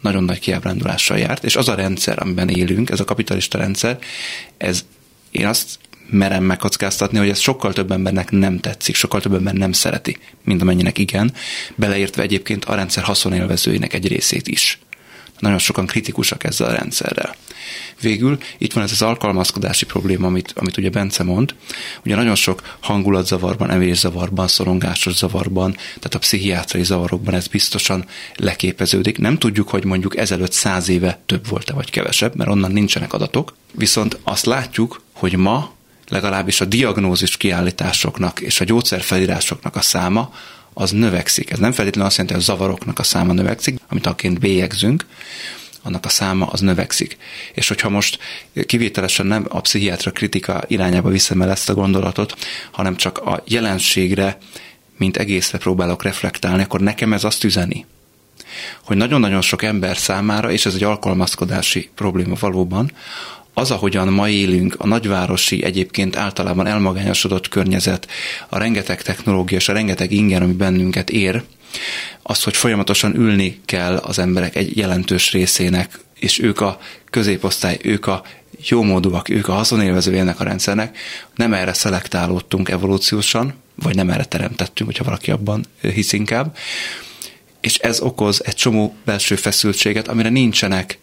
Nagyon 0.02 0.24
nagy 0.24 0.40
kiábrándulással 0.40 1.18
járt, 1.18 1.44
és 1.44 1.56
az 1.56 1.70
a 1.70 1.76
rendszer, 1.76 2.22
amiben 2.22 2.50
élünk, 2.50 2.90
ez 2.90 3.00
a 3.00 3.04
kapitalista 3.04 3.58
rendszer, 3.58 4.00
ez 4.58 4.86
én 5.32 5.48
azt 5.48 5.80
merem 6.10 6.44
megkockáztatni, 6.44 7.18
hogy 7.18 7.30
ez 7.30 7.40
sokkal 7.40 7.74
több 7.74 7.92
embernek 7.92 8.32
nem 8.32 8.60
tetszik, 8.60 8.96
sokkal 8.96 9.22
több 9.22 9.34
ember 9.34 9.54
nem 9.54 9.72
szereti, 9.72 10.18
mint 10.44 10.62
amennyinek 10.62 10.98
igen, 10.98 11.34
beleértve 11.76 12.22
egyébként 12.22 12.66
a 12.66 12.76
rendszer 12.76 13.04
haszonélvezőinek 13.04 13.94
egy 13.94 14.08
részét 14.08 14.48
is. 14.48 14.80
Nagyon 15.42 15.58
sokan 15.58 15.86
kritikusak 15.86 16.44
ezzel 16.44 16.68
a 16.68 16.72
rendszerrel. 16.72 17.36
Végül 18.02 18.38
itt 18.58 18.74
van 18.74 18.84
ez 18.84 18.92
az 18.92 19.02
alkalmazkodási 19.02 19.86
probléma, 19.86 20.28
amit, 20.28 20.54
amit 20.56 20.78
ugye 20.78 20.90
Bence 20.90 21.24
mond. 21.24 21.56
Ugye 22.06 22.16
nagyon 22.16 22.36
sok 22.36 22.78
hangulatzavarban, 22.80 23.70
evészavarban, 23.70 24.48
szorongásos 24.48 25.16
zavarban, 25.16 25.72
tehát 25.74 26.16
a 26.16 26.20
pszichiátrai 26.20 26.84
zavarokban 26.84 27.34
ez 27.34 27.48
biztosan 27.48 28.06
leképeződik. 28.36 29.18
Nem 29.18 29.38
tudjuk, 29.38 29.70
hogy 29.70 29.86
mondjuk 29.86 30.18
ezelőtt 30.18 30.52
száz 30.52 30.90
éve 30.90 31.20
több 31.26 31.48
volt-e 31.48 31.74
vagy 31.74 31.90
kevesebb, 31.90 32.36
mert 32.36 32.50
onnan 32.50 32.72
nincsenek 32.72 33.14
adatok. 33.14 33.56
Viszont 33.72 34.18
azt 34.24 34.46
látjuk, 34.46 35.02
hogy 35.14 35.36
ma 35.36 35.72
legalábbis 36.10 36.62
a 36.62 36.66
diagnózis 36.66 37.38
kiállításoknak 37.38 38.40
és 38.40 38.62
a 38.62 38.64
gyógyszerfelírásoknak 38.66 39.76
a 39.76 39.82
száma 39.82 40.34
az 40.82 40.92
növekszik. 40.92 41.52
Ez 41.52 41.60
nem 41.60 41.72
feltétlenül 41.72 42.08
azt 42.10 42.18
jelenti, 42.18 42.40
hogy 42.40 42.50
a 42.50 42.54
zavaroknak 42.56 43.00
a 43.00 43.04
száma 43.04 43.34
növekszik, 43.34 43.80
amit 43.90 44.06
aként 44.06 44.40
bélyegzünk, 44.40 45.06
annak 45.82 46.06
a 46.06 46.10
száma 46.10 46.46
az 46.46 46.60
növekszik. 46.60 47.18
És 47.54 47.68
hogyha 47.68 47.90
most 47.90 48.20
kivételesen 48.66 49.26
nem 49.26 49.46
a 49.50 49.62
pszichiátra 49.62 50.12
kritika 50.12 50.64
irányába 50.68 51.10
viszem 51.10 51.42
el 51.42 51.52
ezt 51.52 51.70
a 51.70 51.74
gondolatot, 51.74 52.36
hanem 52.72 52.96
csak 52.96 53.18
a 53.18 53.44
jelenségre, 53.48 54.38
mint 54.98 55.18
egészre 55.18 55.58
próbálok 55.58 56.04
reflektálni, 56.04 56.64
akkor 56.64 56.80
nekem 56.80 57.14
ez 57.14 57.24
azt 57.24 57.44
üzeni, 57.44 57.86
hogy 58.84 58.98
nagyon-nagyon 58.98 59.42
sok 59.42 59.64
ember 59.64 59.98
számára, 59.98 60.52
és 60.52 60.66
ez 60.66 60.74
egy 60.74 60.84
alkalmazkodási 60.84 61.90
probléma 61.96 62.36
valóban, 62.40 62.92
az, 63.54 63.72
ahogyan 63.72 64.08
ma 64.08 64.30
élünk, 64.30 64.76
a 64.78 64.88
nagyvárosi, 64.88 65.64
egyébként 65.64 66.16
általában 66.16 66.68
elmagányosodott 66.68 67.48
környezet, 67.48 68.08
a 68.50 68.58
rengeteg 68.58 69.02
technológia 69.02 69.58
és 69.58 69.70
a 69.70 69.74
rengeteg 69.74 70.12
inger, 70.12 70.42
ami 70.42 70.54
bennünket 70.54 71.10
ér, 71.10 71.44
az, 72.22 72.44
hogy 72.44 72.56
folyamatosan 72.56 73.16
ülni 73.16 73.62
kell 73.66 73.96
az 73.96 74.20
emberek 74.20 74.56
egy 74.56 74.78
jelentős 74.78 75.32
részének, 75.32 76.00
és 76.20 76.40
ők 76.40 76.62
a 76.62 76.80
középosztály, 77.10 77.78
ők 77.82 78.08
a 78.08 78.24
jómódúak, 78.68 79.30
ők 79.30 79.48
a 79.48 79.54
haszonélvezői 79.54 80.18
ennek 80.18 80.40
a 80.40 80.44
rendszernek, 80.44 80.98
nem 81.36 81.54
erre 81.54 81.74
szelektálódtunk 81.74 82.70
evolúciósan, 82.70 83.54
vagy 83.76 83.96
nem 83.96 84.10
erre 84.10 84.24
teremtettünk, 84.26 84.90
hogyha 84.90 85.04
valaki 85.04 85.32
abban 85.32 85.66
hisz 85.82 86.14
inkább, 86.14 86.58
és 87.62 87.78
ez 87.78 88.02
okoz 88.02 88.42
egy 88.46 88.56
csomó 88.56 88.96
belső 89.06 89.36
feszültséget, 89.36 90.08
amire 90.08 90.30
nincsenek 90.30 91.00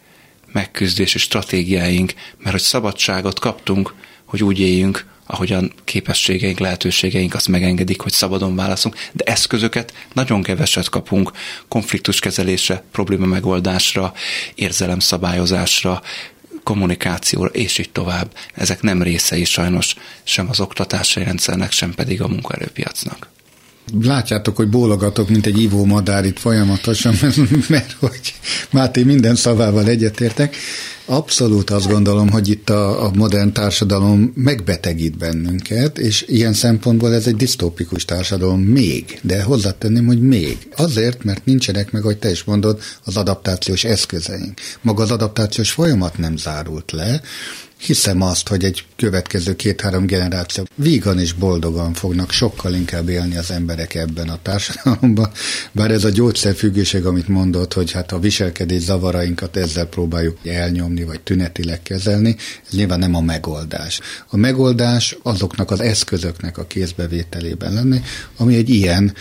megküzdési 0.51 1.17
stratégiáink, 1.17 2.13
mert 2.37 2.51
hogy 2.51 2.61
szabadságot 2.61 3.39
kaptunk, 3.39 3.93
hogy 4.25 4.43
úgy 4.43 4.59
éljünk, 4.59 5.05
ahogyan 5.25 5.73
képességeink, 5.83 6.59
lehetőségeink 6.59 7.33
azt 7.33 7.47
megengedik, 7.47 8.01
hogy 8.01 8.11
szabadon 8.11 8.55
válaszunk, 8.55 8.95
de 9.11 9.23
eszközöket 9.23 9.93
nagyon 10.13 10.43
keveset 10.43 10.89
kapunk 10.89 11.31
konfliktuskezelésre, 11.67 12.83
probléma 12.91 13.25
megoldásra, 13.25 14.13
érzelemszabályozásra, 14.55 16.01
kommunikációra, 16.63 17.49
és 17.49 17.77
így 17.77 17.89
tovább. 17.89 18.33
Ezek 18.53 18.81
nem 18.81 19.03
részei 19.03 19.43
sajnos 19.43 19.95
sem 20.23 20.49
az 20.49 20.59
oktatási 20.59 21.23
rendszernek, 21.23 21.71
sem 21.71 21.93
pedig 21.93 22.21
a 22.21 22.27
munkaerőpiacnak. 22.27 23.27
Látjátok, 24.01 24.55
hogy 24.55 24.69
bólogatok, 24.69 25.29
mint 25.29 25.45
egy 25.45 25.61
ivó 25.61 25.85
madár 25.85 26.25
itt 26.25 26.39
folyamatosan, 26.39 27.15
mert, 27.21 27.67
mert 27.69 27.95
hogy 27.99 28.33
Máté 28.71 29.03
minden 29.03 29.35
szavával 29.35 29.87
egyetértek. 29.87 30.55
Abszolút 31.05 31.69
azt 31.69 31.87
gondolom, 31.87 32.29
hogy 32.29 32.49
itt 32.49 32.69
a, 32.69 33.05
a 33.05 33.11
modern 33.13 33.53
társadalom 33.53 34.31
megbetegít 34.35 35.17
bennünket, 35.17 35.97
és 35.97 36.25
ilyen 36.27 36.53
szempontból 36.53 37.13
ez 37.13 37.27
egy 37.27 37.35
disztópikus 37.35 38.05
társadalom 38.05 38.61
még, 38.61 39.19
de 39.21 39.43
hozzátenném, 39.43 40.05
hogy 40.05 40.21
még. 40.21 40.57
Azért, 40.75 41.23
mert 41.23 41.45
nincsenek 41.45 41.91
meg, 41.91 42.01
hogy 42.01 42.17
te 42.17 42.31
is 42.31 42.43
mondod, 42.43 42.81
az 43.03 43.17
adaptációs 43.17 43.83
eszközeink. 43.83 44.59
Maga 44.81 45.03
az 45.03 45.11
adaptációs 45.11 45.71
folyamat 45.71 46.17
nem 46.17 46.37
zárult 46.37 46.91
le, 46.91 47.21
hiszem 47.79 48.21
azt, 48.21 48.47
hogy 48.47 48.63
egy 48.63 48.85
következő 48.95 49.55
két-három 49.55 50.05
generáció 50.05 50.67
vígan 50.75 51.19
és 51.19 51.33
boldogan 51.33 51.93
fognak 51.93 52.31
sokkal 52.31 52.73
inkább 52.73 53.09
élni 53.09 53.37
az 53.37 53.51
emberek 53.51 53.95
ebben 53.95 54.29
a 54.29 54.39
társadalomban, 54.41 55.31
bár 55.71 55.91
ez 55.91 56.03
a 56.03 56.09
gyógyszerfüggőség, 56.09 57.05
amit 57.05 57.27
mondott, 57.27 57.73
hogy 57.73 57.91
hát 57.91 58.11
a 58.11 58.19
viselkedés 58.19 58.81
zavarainkat 58.81 59.57
ezzel 59.57 59.85
próbáljuk 59.85 60.37
elnyomni, 60.45 61.03
vagy 61.03 61.21
tünetileg 61.21 61.81
kezelni, 61.83 62.35
ez 62.67 62.73
nyilván 62.73 62.99
nem 62.99 63.15
a 63.15 63.21
megoldás. 63.21 63.99
A 64.27 64.37
megoldás 64.37 65.17
azoknak 65.23 65.71
az 65.71 65.79
eszközöknek 65.79 66.57
a 66.57 66.67
kézbevételében 66.67 67.73
lenni, 67.73 68.01
ami 68.37 68.55
egy 68.55 68.69
ilyen 68.69 69.13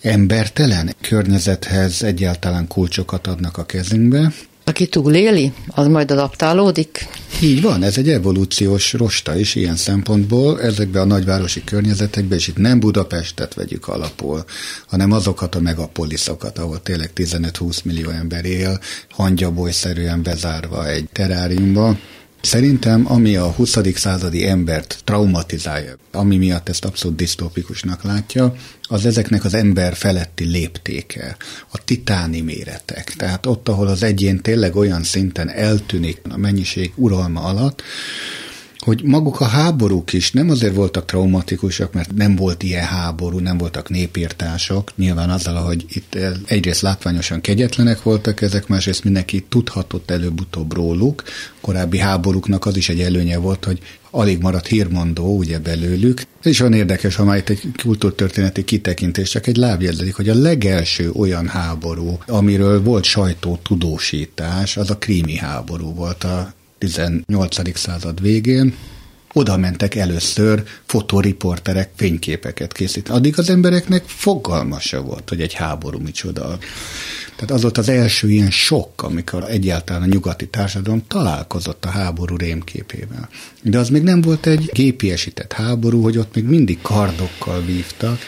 embertelen 0.00 0.94
környezethez 1.00 2.02
egyáltalán 2.02 2.66
kulcsokat 2.66 3.26
adnak 3.26 3.58
a 3.58 3.66
kezünkbe, 3.66 4.32
aki 4.68 4.86
túléli, 4.86 5.52
az 5.68 5.86
majd 5.86 6.10
adaptálódik? 6.10 7.08
Így 7.40 7.62
van, 7.62 7.82
ez 7.82 7.98
egy 7.98 8.08
evolúciós 8.08 8.92
rosta 8.92 9.38
is 9.38 9.54
ilyen 9.54 9.76
szempontból, 9.76 10.60
ezekben 10.60 11.02
a 11.02 11.04
nagyvárosi 11.04 11.64
környezetekben, 11.64 12.38
és 12.38 12.48
itt 12.48 12.56
nem 12.56 12.80
Budapestet 12.80 13.54
vegyük 13.54 13.88
alapul, 13.88 14.44
hanem 14.86 15.12
azokat 15.12 15.54
a 15.54 15.60
megapoliszokat, 15.60 16.58
ahol 16.58 16.82
tényleg 16.82 17.10
15-20 17.16 17.84
millió 17.84 18.10
ember 18.10 18.44
él, 18.44 18.80
hangyabolyszerűen 19.10 20.22
bezárva 20.22 20.88
egy 20.88 21.08
teráriumba, 21.12 21.96
Szerintem, 22.46 23.12
ami 23.12 23.36
a 23.36 23.50
20. 23.50 23.78
századi 23.94 24.46
embert 24.46 25.00
traumatizálja, 25.04 25.96
ami 26.12 26.36
miatt 26.36 26.68
ezt 26.68 26.84
abszolút 26.84 27.16
disztópikusnak 27.16 28.02
látja, 28.02 28.54
az 28.82 29.06
ezeknek 29.06 29.44
az 29.44 29.54
ember 29.54 29.94
feletti 29.94 30.44
léptéke, 30.44 31.36
a 31.72 31.84
titáni 31.84 32.40
méretek. 32.40 33.14
Tehát 33.16 33.46
ott, 33.46 33.68
ahol 33.68 33.86
az 33.86 34.02
egyén 34.02 34.40
tényleg 34.40 34.76
olyan 34.76 35.02
szinten 35.02 35.50
eltűnik 35.50 36.20
a 36.30 36.36
mennyiség 36.36 36.92
uralma 36.94 37.40
alatt, 37.40 37.82
hogy 38.78 39.02
maguk 39.04 39.40
a 39.40 39.44
háborúk 39.44 40.12
is 40.12 40.32
nem 40.32 40.50
azért 40.50 40.74
voltak 40.74 41.04
traumatikusak, 41.04 41.92
mert 41.92 42.14
nem 42.14 42.36
volt 42.36 42.62
ilyen 42.62 42.84
háború, 42.84 43.38
nem 43.38 43.58
voltak 43.58 43.88
népírtások, 43.88 44.92
nyilván 44.96 45.30
azzal, 45.30 45.54
hogy 45.54 45.84
itt 45.88 46.18
egyrészt 46.46 46.80
látványosan 46.80 47.40
kegyetlenek 47.40 48.02
voltak 48.02 48.40
ezek, 48.40 48.66
másrészt 48.66 49.04
mindenki 49.04 49.46
tudhatott 49.48 50.10
előbb-utóbb 50.10 50.74
róluk. 50.74 51.22
Korábbi 51.60 51.98
háborúknak 51.98 52.66
az 52.66 52.76
is 52.76 52.88
egy 52.88 53.00
előnye 53.00 53.38
volt, 53.38 53.64
hogy 53.64 53.78
alig 54.10 54.40
maradt 54.40 54.66
hírmondó 54.66 55.36
ugye 55.36 55.58
belőlük. 55.58 56.22
Ez 56.40 56.50
is 56.50 56.60
olyan 56.60 56.72
érdekes, 56.72 57.14
ha 57.14 57.24
már 57.24 57.36
itt 57.36 57.48
egy 57.48 57.62
kultúrtörténeti 57.82 58.64
kitekintés, 58.64 59.30
csak 59.30 59.46
egy 59.46 59.56
lábjegyzetik, 59.56 60.14
hogy 60.14 60.28
a 60.28 60.34
legelső 60.34 61.10
olyan 61.10 61.48
háború, 61.48 62.18
amiről 62.26 62.82
volt 62.82 63.04
sajtó 63.04 63.58
tudósítás, 63.62 64.76
az 64.76 64.90
a 64.90 64.98
krími 64.98 65.36
háború 65.36 65.94
volt 65.94 66.24
a 66.24 66.54
18. 66.78 67.78
század 67.78 68.20
végén, 68.20 68.74
oda 69.32 69.56
mentek 69.56 69.94
először 69.94 70.62
fotoriporterek 70.86 71.90
fényképeket 71.96 72.72
készíteni. 72.72 73.18
Addig 73.18 73.38
az 73.38 73.50
embereknek 73.50 74.04
fogalma 74.06 74.78
volt, 75.02 75.28
hogy 75.28 75.40
egy 75.40 75.52
háború 75.52 75.98
micsoda. 75.98 76.58
Tehát 77.36 77.50
az 77.50 77.62
volt 77.62 77.78
az 77.78 77.88
első 77.88 78.30
ilyen 78.30 78.50
sok, 78.50 79.02
amikor 79.02 79.44
egyáltalán 79.48 80.02
a 80.02 80.06
nyugati 80.06 80.46
társadalom 80.46 81.02
találkozott 81.08 81.84
a 81.84 81.88
háború 81.88 82.36
rémképével. 82.36 83.28
De 83.62 83.78
az 83.78 83.88
még 83.88 84.02
nem 84.02 84.20
volt 84.20 84.46
egy 84.46 84.70
gépiesített 84.72 85.52
háború, 85.52 86.02
hogy 86.02 86.18
ott 86.18 86.34
még 86.34 86.44
mindig 86.44 86.78
kardokkal 86.82 87.62
vívtak. 87.62 88.18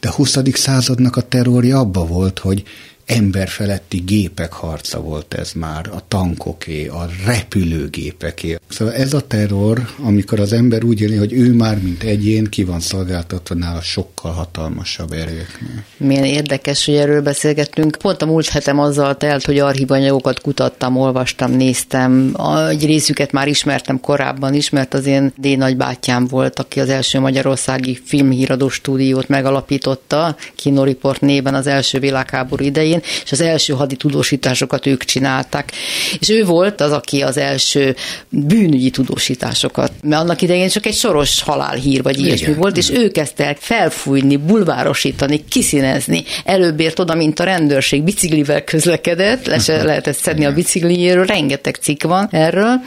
De 0.00 0.08
a 0.08 0.12
20. 0.12 0.38
századnak 0.52 1.16
a 1.16 1.20
terrorja 1.20 1.78
abba 1.78 2.06
volt, 2.06 2.38
hogy 2.38 2.64
emberfeletti 3.06 3.98
gépek 3.98 4.52
harca 4.52 5.00
volt 5.00 5.34
ez 5.34 5.52
már, 5.52 5.88
a 5.92 6.02
tankoké, 6.08 6.86
a 6.86 7.08
repülőgépeké. 7.24 8.56
Szóval 8.68 8.94
ez 8.94 9.12
a 9.12 9.20
terror, 9.20 9.88
amikor 9.98 10.40
az 10.40 10.52
ember 10.52 10.84
úgy 10.84 11.00
éli, 11.00 11.16
hogy 11.16 11.32
ő 11.32 11.52
már, 11.52 11.82
mint 11.82 12.02
egyén, 12.02 12.44
ki 12.44 12.64
van 12.64 12.80
szolgáltatva 12.80 13.54
nála 13.54 13.80
sokkal 13.80 14.32
hatalmasabb 14.32 15.12
erőknél. 15.12 15.84
Milyen 15.96 16.24
érdekes, 16.24 16.84
hogy 16.84 16.94
erről 16.94 17.22
beszélgettünk. 17.22 17.96
Pont 17.96 18.22
a 18.22 18.26
múlt 18.26 18.48
hetem 18.56 18.78
azzal 18.78 19.16
telt, 19.16 19.44
hogy 19.44 19.58
archívanyagokat 19.58 20.40
kutattam, 20.40 20.96
olvastam, 20.96 21.52
néztem. 21.52 22.36
Egy 22.68 22.86
részüket 22.86 23.32
már 23.32 23.48
ismertem 23.48 24.00
korábban 24.00 24.54
is, 24.54 24.70
mert 24.70 24.94
az 24.94 25.06
én 25.06 25.32
D 25.36 25.58
nagybátyám 25.58 26.26
volt, 26.26 26.58
aki 26.58 26.80
az 26.80 26.88
első 26.88 27.20
magyarországi 27.20 27.98
filmhíradó 28.04 28.68
stúdiót 28.68 29.28
megalapította, 29.28 30.36
Kinoriport 30.54 31.20
néven 31.20 31.54
az 31.54 31.66
első 31.66 31.98
világháború 31.98 32.64
idején 32.64 33.00
és 33.24 33.32
az 33.32 33.40
első 33.40 33.72
hadi 33.72 33.96
tudósításokat 33.96 34.86
ők 34.86 35.04
csinálták. 35.04 35.72
És 36.20 36.28
ő 36.28 36.44
volt 36.44 36.80
az, 36.80 36.92
aki 36.92 37.20
az 37.20 37.36
első 37.36 37.96
bűnügyi 38.28 38.90
tudósításokat, 38.90 39.92
mert 40.02 40.22
annak 40.22 40.42
idején 40.42 40.68
csak 40.68 40.86
egy 40.86 40.94
soros 40.94 41.42
halálhír 41.42 42.02
vagy 42.02 42.18
ilyesmi 42.18 42.46
Igen. 42.46 42.58
volt, 42.58 42.76
és 42.76 42.90
ő 42.90 43.10
kezdte 43.10 43.46
el 43.46 43.56
felfújni, 43.58 44.36
bulvárosítani, 44.36 45.44
kiszínezni. 45.48 46.24
Előbb 46.44 46.80
ért 46.80 46.98
oda, 46.98 47.14
mint 47.14 47.40
a 47.40 47.44
rendőrség, 47.44 48.02
biciklivel 48.46 48.64
közlekedett, 48.64 49.46
le 49.46 49.58
se 49.58 49.82
lehetett 49.82 50.16
szedni 50.16 50.44
a 50.44 50.52
bicikliéről, 50.52 51.26
rengeteg 51.26 51.74
cikk 51.74 52.02
van 52.02 52.28
erről, 52.30 52.80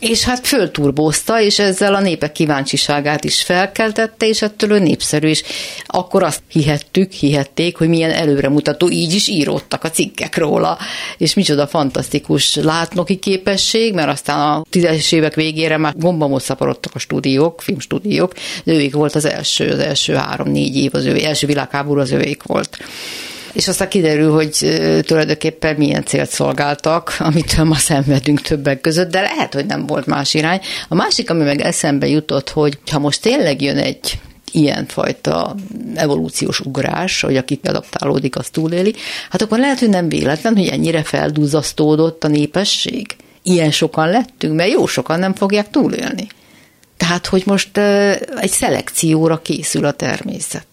és 0.00 0.24
hát 0.24 0.46
fölturbózta, 0.46 1.40
és 1.40 1.58
ezzel 1.58 1.94
a 1.94 2.00
népek 2.00 2.32
kíváncsiságát 2.32 3.24
is 3.24 3.42
felkeltette, 3.42 4.26
és 4.26 4.42
ettől 4.42 4.70
ő 4.70 4.78
népszerű, 4.78 5.28
és 5.28 5.42
akkor 5.86 6.22
azt 6.22 6.42
hihettük, 6.48 7.12
hihették, 7.12 7.76
hogy 7.76 7.88
milyen 7.88 8.10
előremutató, 8.10 8.90
így 8.90 9.14
is 9.14 9.28
íródtak 9.28 9.84
a 9.84 9.90
cikkek 9.90 10.36
róla, 10.36 10.78
és 11.16 11.34
micsoda 11.34 11.66
fantasztikus 11.66 12.54
látnoki 12.54 13.16
képesség, 13.16 13.94
mert 13.94 14.08
aztán 14.08 14.38
a 14.38 14.64
tízes 14.70 15.12
évek 15.12 15.34
végére 15.34 15.76
már 15.76 15.94
gombamot 15.96 16.42
szaporodtak 16.42 16.94
a 16.94 16.98
stúdiók, 16.98 17.60
filmstúdiók, 17.60 18.32
őik 18.64 18.94
volt 18.94 19.14
az 19.14 19.24
első, 19.24 19.70
az 19.70 19.78
első 19.78 20.14
három-négy 20.14 20.76
év, 20.76 20.94
az 20.94 21.04
ő 21.04 21.24
első 21.24 21.46
világháború 21.46 22.00
az 22.00 22.12
őik 22.12 22.42
volt 22.42 22.78
és 23.58 23.68
aztán 23.68 23.88
kiderül, 23.88 24.32
hogy 24.32 24.52
tulajdonképpen 25.00 25.74
milyen 25.76 26.04
célt 26.04 26.30
szolgáltak, 26.30 27.16
amitől 27.18 27.64
ma 27.64 27.74
szenvedünk 27.74 28.40
többek 28.40 28.80
között, 28.80 29.10
de 29.10 29.20
lehet, 29.20 29.54
hogy 29.54 29.66
nem 29.66 29.86
volt 29.86 30.06
más 30.06 30.34
irány. 30.34 30.60
A 30.88 30.94
másik, 30.94 31.30
ami 31.30 31.44
meg 31.44 31.60
eszembe 31.60 32.06
jutott, 32.06 32.50
hogy 32.50 32.78
ha 32.90 32.98
most 32.98 33.22
tényleg 33.22 33.62
jön 33.62 33.76
egy 33.76 34.20
ilyenfajta 34.52 35.54
evolúciós 35.94 36.60
ugrás, 36.60 37.20
hogy 37.20 37.36
aki 37.36 37.60
adaptálódik, 37.64 38.36
az 38.36 38.48
túléli, 38.48 38.94
hát 39.30 39.42
akkor 39.42 39.58
lehet, 39.58 39.78
hogy 39.78 39.88
nem 39.88 40.08
véletlen, 40.08 40.56
hogy 40.56 40.68
ennyire 40.68 41.02
felduzzasztódott 41.02 42.24
a 42.24 42.28
népesség. 42.28 43.16
Ilyen 43.42 43.70
sokan 43.70 44.10
lettünk, 44.10 44.54
mert 44.54 44.70
jó 44.70 44.86
sokan 44.86 45.18
nem 45.18 45.34
fogják 45.34 45.70
túlélni. 45.70 46.26
Tehát, 46.96 47.26
hogy 47.26 47.42
most 47.46 47.78
egy 48.40 48.50
szelekcióra 48.50 49.42
készül 49.42 49.84
a 49.84 49.92
természet. 49.92 50.66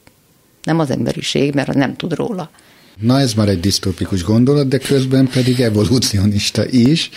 Nem 0.63 0.79
az 0.79 0.89
emberiség, 0.89 1.53
mert 1.53 1.73
nem 1.73 1.95
tud 1.95 2.13
róla. 2.13 2.49
Na 2.99 3.19
ez 3.19 3.33
már 3.33 3.49
egy 3.49 3.59
disztópikus 3.59 4.23
gondolat, 4.23 4.67
de 4.67 4.77
közben 4.77 5.27
pedig 5.27 5.59
evolucionista 5.59 6.65
is. 6.69 7.09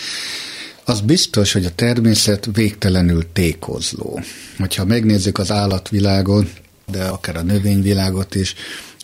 Az 0.84 1.00
biztos, 1.00 1.52
hogy 1.52 1.64
a 1.64 1.74
természet 1.74 2.48
végtelenül 2.52 3.32
tékozló. 3.32 4.20
Hogyha 4.58 4.84
megnézzük 4.84 5.38
az 5.38 5.50
állatvilágot, 5.50 6.46
de 6.90 7.04
akár 7.04 7.36
a 7.36 7.42
növényvilágot 7.42 8.34
is, 8.34 8.54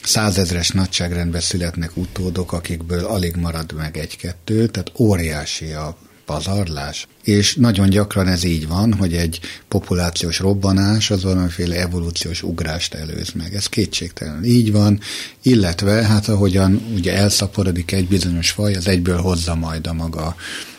százezres 0.03 0.71
nagyságrendben 0.71 1.41
születnek 1.41 1.97
utódok, 1.97 2.53
akikből 2.53 3.05
alig 3.05 3.37
marad 3.37 3.73
meg 3.73 3.97
egy-kettő, 3.97 4.67
tehát 4.67 4.93
óriási 4.99 5.73
a 5.73 5.97
pazarlás. 6.27 7.07
És 7.25 7.55
nagyon 7.55 7.89
gyakran 7.89 8.29
ez 8.29 8.45
így 8.45 8.69
van, 8.69 8.95
hogy 8.95 9.15
egy 9.15 9.41
populációs 9.69 10.39
robbanás 10.39 11.11
az 11.11 11.23
valamiféle 11.23 11.77
evolúciós 11.77 12.43
ugrást 12.43 12.95
előz 12.95 13.31
meg. 13.35 13.55
Ez 13.55 13.67
kétségtelen 13.67 14.45
így 14.45 14.73
van, 14.73 15.01
illetve 15.43 15.93
hát 15.93 16.29
ahogyan 16.29 16.83
ugye 16.95 17.15
elszaporodik 17.17 17.93
egy 17.93 18.09
bizonyos 18.09 18.51
faj, 18.51 18.75
az 18.75 18.89
egyből 18.89 19.19
hozza 19.19 19.55
majd 19.55 19.87
a 19.87 19.93
maga 19.93 20.37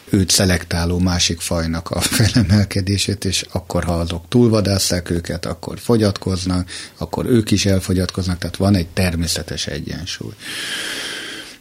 őt 0.09 0.29
szelektáló 0.29 0.99
másik 0.99 1.39
fajnak 1.39 1.89
a 1.89 2.01
felemelkedését, 2.17 3.25
és 3.25 3.45
akkor, 3.51 3.83
ha 3.83 3.93
azok 3.93 4.25
túlvadásszák 4.29 5.09
őket, 5.09 5.45
akkor 5.45 5.79
fogyatkoznak, 5.79 6.69
akkor 6.97 7.25
ők 7.25 7.51
is 7.51 7.65
elfogyatkoznak, 7.65 8.37
tehát 8.37 8.55
van 8.55 8.75
egy 8.75 8.87
természetes 8.87 9.67
egyensúly. 9.67 10.33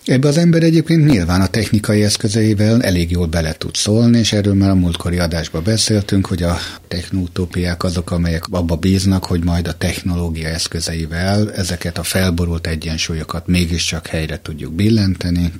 Ebbe 0.07 0.29
az 0.29 0.39
ember 0.39 0.63
egyébként 0.63 1.07
nyilván 1.07 1.41
a 1.41 1.47
technikai 1.47 2.03
eszközeivel 2.03 2.83
elég 2.83 3.11
jól 3.11 3.27
bele 3.27 3.53
tud 3.53 3.75
szólni, 3.75 4.19
és 4.19 4.33
erről 4.33 4.55
már 4.55 4.71
a 4.71 4.75
múltkori 4.75 5.19
adásban 5.19 5.63
beszéltünk, 5.65 6.27
hogy 6.27 6.43
a 6.43 6.59
technótópiák 6.89 7.85
azok, 7.85 8.11
amelyek 8.11 8.45
abba 8.51 8.77
bíznak, 8.77 9.25
hogy 9.25 9.45
majd 9.45 9.69
a 9.69 9.73
technológia 9.73 10.49
eszközeivel 10.49 11.53
ezeket 11.53 11.99
a 11.99 12.03
felborult 12.03 12.67
egyensúlyokat 12.67 13.47
mégiscsak 13.47 14.07
helyre 14.07 14.41
tudjuk 14.43 14.73
billenteni, 14.73 15.53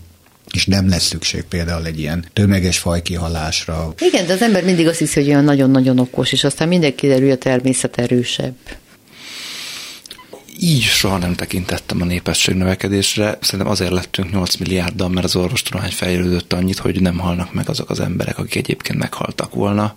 és 0.53 0.67
nem 0.67 0.89
lesz 0.89 1.07
szükség 1.07 1.43
például 1.43 1.87
egy 1.87 1.99
ilyen 1.99 2.25
tömeges 2.33 2.79
fajkihalásra. 2.79 3.95
Igen, 3.99 4.27
de 4.27 4.33
az 4.33 4.43
ember 4.43 4.65
mindig 4.65 4.87
azt 4.87 4.99
hiszi, 4.99 5.21
hogy 5.21 5.29
olyan 5.29 5.45
nagyon-nagyon 5.45 5.99
okos, 5.99 6.33
és 6.33 6.45
aztán 6.45 6.69
mindenki 6.69 6.97
kiderül, 6.97 7.31
a 7.31 7.37
természet 7.37 7.99
erősebb 7.99 8.55
így 10.61 10.83
soha 10.83 11.19
nem 11.19 11.35
tekintettem 11.35 12.01
a 12.01 12.05
népesség 12.05 12.55
növekedésre. 12.55 13.39
Szerintem 13.41 13.71
azért 13.71 13.91
lettünk 13.91 14.33
8 14.33 14.57
milliárddal, 14.57 15.09
mert 15.09 15.27
az 15.27 15.37
orvostudomány 15.37 15.91
fejlődött 15.91 16.53
annyit, 16.53 16.79
hogy 16.79 17.01
nem 17.01 17.19
halnak 17.19 17.53
meg 17.53 17.69
azok 17.69 17.91
az 17.91 18.01
emberek, 18.01 18.39
akik 18.39 18.55
egyébként 18.55 18.99
meghaltak 18.99 19.55
volna. 19.55 19.97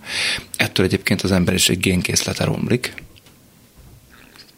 Ettől 0.56 0.86
egyébként 0.86 1.22
az 1.22 1.32
emberiség 1.32 1.78
génkészlete 1.78 2.44
romlik. 2.44 2.94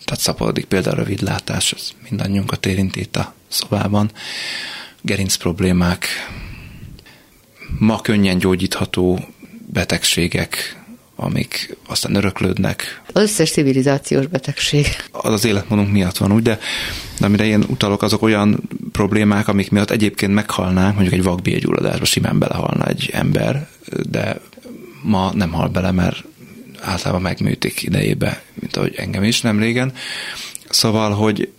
Tehát 0.05 0.21
szaporodik 0.21 0.65
például 0.65 0.95
a 0.97 0.99
rövidlátás, 0.99 1.73
ez 1.73 1.91
mindannyiunkat 2.09 2.67
érinti 2.67 3.01
itt 3.01 3.17
a 3.17 3.35
szobában. 3.49 4.11
Gerinc 5.03 5.37
problémák, 5.37 6.07
ma 7.79 8.01
könnyen 8.01 8.39
gyógyítható 8.39 9.29
betegségek, 9.67 10.80
amik 11.21 11.77
aztán 11.87 12.15
öröklődnek. 12.15 13.03
Az 13.13 13.23
összes 13.23 13.51
civilizációs 13.51 14.27
betegség. 14.27 14.87
Az 15.11 15.33
az 15.33 15.45
életmódunk 15.45 15.93
miatt 15.93 16.17
van 16.17 16.33
úgy, 16.33 16.43
de, 16.43 16.59
de 17.19 17.27
amire 17.27 17.45
én 17.45 17.65
utalok, 17.69 18.03
azok 18.03 18.23
olyan 18.23 18.69
problémák, 18.93 19.49
amik 19.49 19.71
miatt 19.71 19.91
egyébként 19.91 20.35
meghalnánk, 20.35 20.95
mondjuk 20.95 21.15
egy 21.15 21.23
vakbélgyulladásba 21.23 22.05
simán 22.05 22.39
belehalna 22.39 22.87
egy 22.87 23.11
ember, 23.13 23.69
de 24.11 24.41
ma 25.03 25.33
nem 25.35 25.53
hal 25.53 25.69
bele, 25.69 25.91
mert 25.91 26.25
általában 26.81 27.23
megműtik 27.23 27.83
idejébe, 27.83 28.43
mint 28.55 28.77
ahogy 28.77 28.95
engem 28.97 29.23
is 29.23 29.41
nem 29.41 29.59
régen. 29.59 29.93
Szóval, 30.69 31.11
hogy 31.11 31.53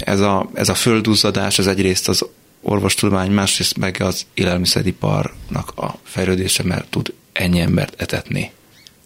ez 0.00 0.20
a, 0.20 0.50
ez 0.54 0.68
a 0.68 0.74
földuzzadás, 0.74 1.58
ez 1.58 1.66
egyrészt 1.66 2.08
az 2.08 2.26
orvostudomány, 2.62 3.30
másrészt 3.30 3.78
meg 3.78 3.96
az 4.00 4.26
élelmiszeriparnak 4.34 5.72
a 5.76 5.98
fejlődése, 6.02 6.62
mert 6.62 6.90
tud 6.90 7.12
ennyi 7.32 7.60
embert 7.60 8.00
etetni 8.00 8.50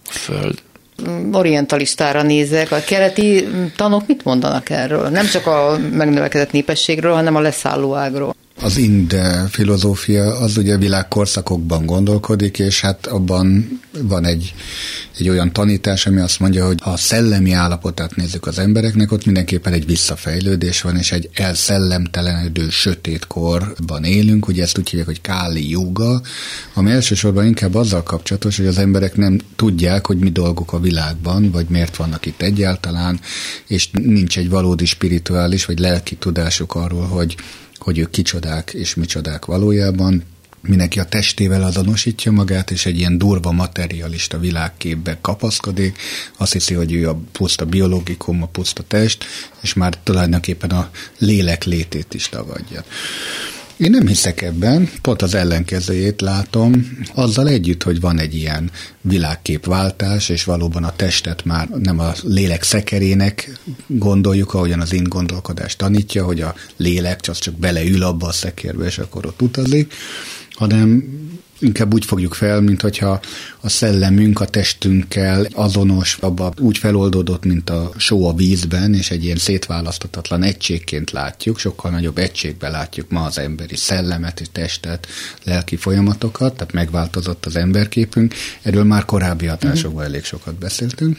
föld 0.05 0.63
orientalistára 1.33 2.23
nézek, 2.23 2.73
a 2.73 2.81
keleti 2.87 3.49
tanok 3.77 4.07
mit 4.07 4.25
mondanak 4.25 4.71
erről? 4.71 5.09
Nem 5.09 5.27
csak 5.27 5.47
a 5.47 5.79
megnövekedett 5.93 6.53
népességről, 6.53 7.15
hanem 7.15 7.37
a 7.37 7.41
leszálló 7.41 7.95
ágról. 7.95 8.35
Az 8.63 8.77
ind 8.77 9.17
filozófia 9.51 10.39
az 10.39 10.57
ugye 10.57 10.77
világkorszakokban 10.77 11.87
gondolkodik, 11.87 12.59
és 12.59 12.81
hát 12.81 13.07
abban 13.07 13.81
van 14.03 14.25
egy, 14.25 14.55
egy 15.19 15.29
olyan 15.29 15.53
tanítás, 15.53 16.07
ami 16.07 16.21
azt 16.21 16.41
mondja, 16.41 16.67
hogy 16.67 16.81
ha 16.83 16.91
a 16.91 16.97
szellemi 16.97 17.53
állapotát 17.53 18.17
nézzük 18.17 18.47
az 18.47 18.59
embereknek, 18.59 19.13
ott 19.13 19.25
mindenképpen 19.25 19.73
egy 19.73 19.87
visszafejlődés 19.87 20.81
van, 20.81 20.97
és 20.97 21.13
egy 21.13 21.31
elszellemtelenedő 21.35 22.69
sötét 22.71 23.27
korban 23.27 24.05
élünk, 24.05 24.49
ugye 24.49 24.63
ezt 24.63 24.79
úgy 24.79 24.89
hívják, 24.89 25.09
hogy 25.09 25.21
káli 25.21 25.71
joga, 25.71 26.21
ami 26.75 26.91
elsősorban 26.91 27.47
inkább 27.47 27.75
azzal 27.75 28.03
kapcsolatos, 28.03 28.57
hogy 28.57 28.67
az 28.67 28.79
emberek 28.79 29.17
nem 29.17 29.39
tudják, 29.57 30.07
hogy 30.07 30.19
mi 30.19 30.31
dolguk 30.31 30.73
a 30.73 30.81
világban, 30.81 31.51
vagy 31.51 31.67
miért 31.69 31.97
vannak 31.97 32.27
itt 32.27 32.43
egyáltalán, 32.43 33.21
és 33.67 33.91
nincs 33.91 34.39
egy 34.39 34.49
valódi 34.49 34.85
spirituális 34.85 35.65
vagy 35.65 35.79
lelki 35.79 36.15
tudásuk 36.15 36.75
arról, 36.75 37.07
hogy 37.07 37.37
hogy 37.83 37.99
ők 37.99 38.11
kicsodák 38.11 38.73
és 38.75 38.95
micsodák 38.95 39.45
valójában, 39.45 40.23
mindenki 40.63 41.01
a 41.01 41.05
testével 41.05 41.63
azonosítja 41.63 42.33
magát, 42.33 42.71
és 42.71 42.87
egy 42.87 42.99
ilyen 42.99 43.19
durva 43.19 43.53
materialista 43.53 44.39
világképbe 44.39 45.19
kapaszkodik, 45.21 45.99
azt 46.37 46.53
hiszi, 46.53 46.75
hogy 46.75 46.93
ő 46.93 47.09
a 47.09 47.21
puszta 47.33 47.65
biológikum, 47.67 48.43
a 48.43 48.47
puszta 48.47 48.83
test, 48.83 49.25
és 49.61 49.75
már 49.75 49.99
tulajdonképpen 50.03 50.71
a 50.71 50.91
lélek 51.19 51.65
létét 51.65 52.15
is 52.15 52.29
tagadja. 52.29 52.85
Én 53.83 53.91
nem 53.91 54.07
hiszek 54.07 54.43
ebben, 54.43 54.91
pont 55.01 55.23
az 55.23 55.35
ellenkezőjét 55.35 56.21
látom, 56.21 56.99
azzal 57.15 57.49
együtt, 57.49 57.83
hogy 57.83 58.01
van 58.01 58.19
egy 58.19 58.35
ilyen 58.35 58.71
világképváltás, 59.01 60.29
és 60.29 60.45
valóban 60.45 60.85
a 60.85 60.97
testet 60.97 61.45
már 61.45 61.69
nem 61.69 61.99
a 61.99 62.13
lélek 62.23 62.63
szekerének 62.63 63.59
gondoljuk, 63.87 64.55
ahogyan 64.55 64.81
az 64.81 64.93
én 64.93 65.03
gondolkodás 65.03 65.77
tanítja, 65.77 66.25
hogy 66.25 66.41
a 66.41 66.55
lélek 66.77 67.21
csak, 67.21 67.35
csak 67.35 67.55
beleül 67.55 68.03
abba 68.03 68.27
a 68.27 68.33
szekérbe, 68.33 68.85
és 68.85 68.99
akkor 68.99 69.27
ott 69.27 69.43
utazik, 69.43 69.93
hanem 70.51 71.05
inkább 71.63 71.93
úgy 71.93 72.05
fogjuk 72.05 72.35
fel, 72.35 72.61
mint 72.61 72.81
hogyha 72.81 73.21
a 73.61 73.69
szellemünk 73.69 74.41
a 74.41 74.45
testünkkel 74.45 75.47
azonos, 75.53 76.17
abba 76.21 76.53
úgy 76.59 76.79
feloldódott, 76.79 77.45
mint 77.45 77.71
a 77.71 77.93
só 77.97 78.29
a 78.29 78.35
vízben, 78.35 78.95
és 78.95 79.11
egy 79.11 79.25
ilyen 79.25 79.37
szétválaszthatatlan 79.37 80.43
egységként 80.43 81.11
látjuk, 81.11 81.59
sokkal 81.59 81.91
nagyobb 81.91 82.19
egységben 82.19 82.71
látjuk 82.71 83.11
ma 83.11 83.25
az 83.25 83.39
emberi 83.39 83.77
szellemet 83.77 84.41
és 84.41 84.49
testet, 84.53 85.07
lelki 85.45 85.77
folyamatokat, 85.77 86.57
tehát 86.57 86.73
megváltozott 86.73 87.47
az 87.47 87.57
emberképünk. 87.57 88.35
Erről 88.63 88.85
már 88.85 89.05
korábbi 89.05 89.47
hatásokban 89.47 90.05
elég 90.05 90.25
sokat 90.25 90.55
beszéltünk. 90.55 91.19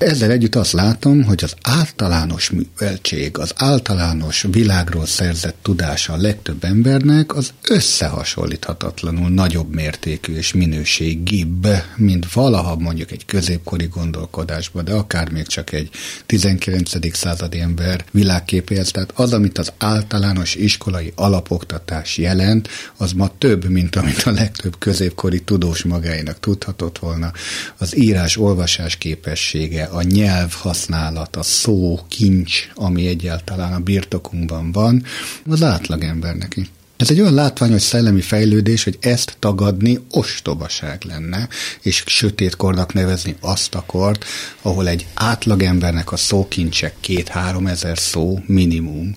Ezzel 0.00 0.30
együtt 0.30 0.54
azt 0.54 0.72
látom, 0.72 1.24
hogy 1.24 1.44
az 1.44 1.54
általános 1.62 2.50
műveltség, 2.50 3.38
az 3.38 3.52
általános 3.56 4.46
világról 4.50 5.06
szerzett 5.06 5.56
tudása 5.62 6.12
a 6.12 6.16
legtöbb 6.16 6.64
embernek 6.64 7.34
az 7.34 7.52
összehasonlíthatatlanul 7.68 9.28
nagyobb 9.28 9.74
mértékű 9.74 10.34
és 10.34 10.52
minőségibb, 10.52 11.66
mint 11.96 12.32
valaha 12.32 12.76
mondjuk 12.76 13.10
egy 13.10 13.24
középkori 13.26 13.86
gondolkodásban, 13.86 14.84
de 14.84 14.92
akár 14.92 15.30
még 15.30 15.46
csak 15.46 15.72
egy 15.72 15.90
19. 16.26 17.16
századi 17.16 17.60
ember 17.60 18.04
világképéhez. 18.10 18.90
Tehát 18.90 19.12
az, 19.14 19.32
amit 19.32 19.58
az 19.58 19.72
általános 19.78 20.54
iskolai 20.54 21.12
alapoktatás 21.14 22.18
jelent, 22.18 22.68
az 22.96 23.12
ma 23.12 23.30
több, 23.38 23.64
mint 23.68 23.96
amit 23.96 24.22
a 24.22 24.30
legtöbb 24.30 24.78
középkori 24.78 25.40
tudós 25.40 25.82
magáinak 25.82 26.40
tudhatott 26.40 26.98
volna. 26.98 27.32
Az 27.78 27.96
írás-olvasás 27.96 28.96
képessége, 28.96 29.88
a 29.92 30.02
nyelv 30.02 30.52
használat, 30.52 31.36
a 31.36 31.42
szó, 31.42 32.00
kincs, 32.08 32.68
ami 32.74 33.06
egyáltalán 33.06 33.72
a 33.72 33.78
birtokunkban 33.78 34.72
van, 34.72 35.04
az 35.50 35.62
átlagembernek 35.62 36.56
is. 36.56 36.70
Ez 37.00 37.10
egy 37.10 37.20
olyan 37.20 37.34
látványos 37.34 37.82
szellemi 37.82 38.20
fejlődés, 38.20 38.84
hogy 38.84 38.98
ezt 39.00 39.36
tagadni 39.38 39.98
ostobaság 40.10 41.02
lenne, 41.04 41.48
és 41.82 42.02
sötétkornak 42.06 42.92
nevezni 42.92 43.36
azt 43.40 43.74
a 43.74 43.84
kort, 43.86 44.24
ahol 44.62 44.88
egy 44.88 45.06
átlagembernek 45.14 46.12
a 46.12 46.16
szókincsek 46.16 46.94
két-három 47.00 47.66
ezer 47.66 47.98
szó 47.98 48.38
minimum. 48.46 49.16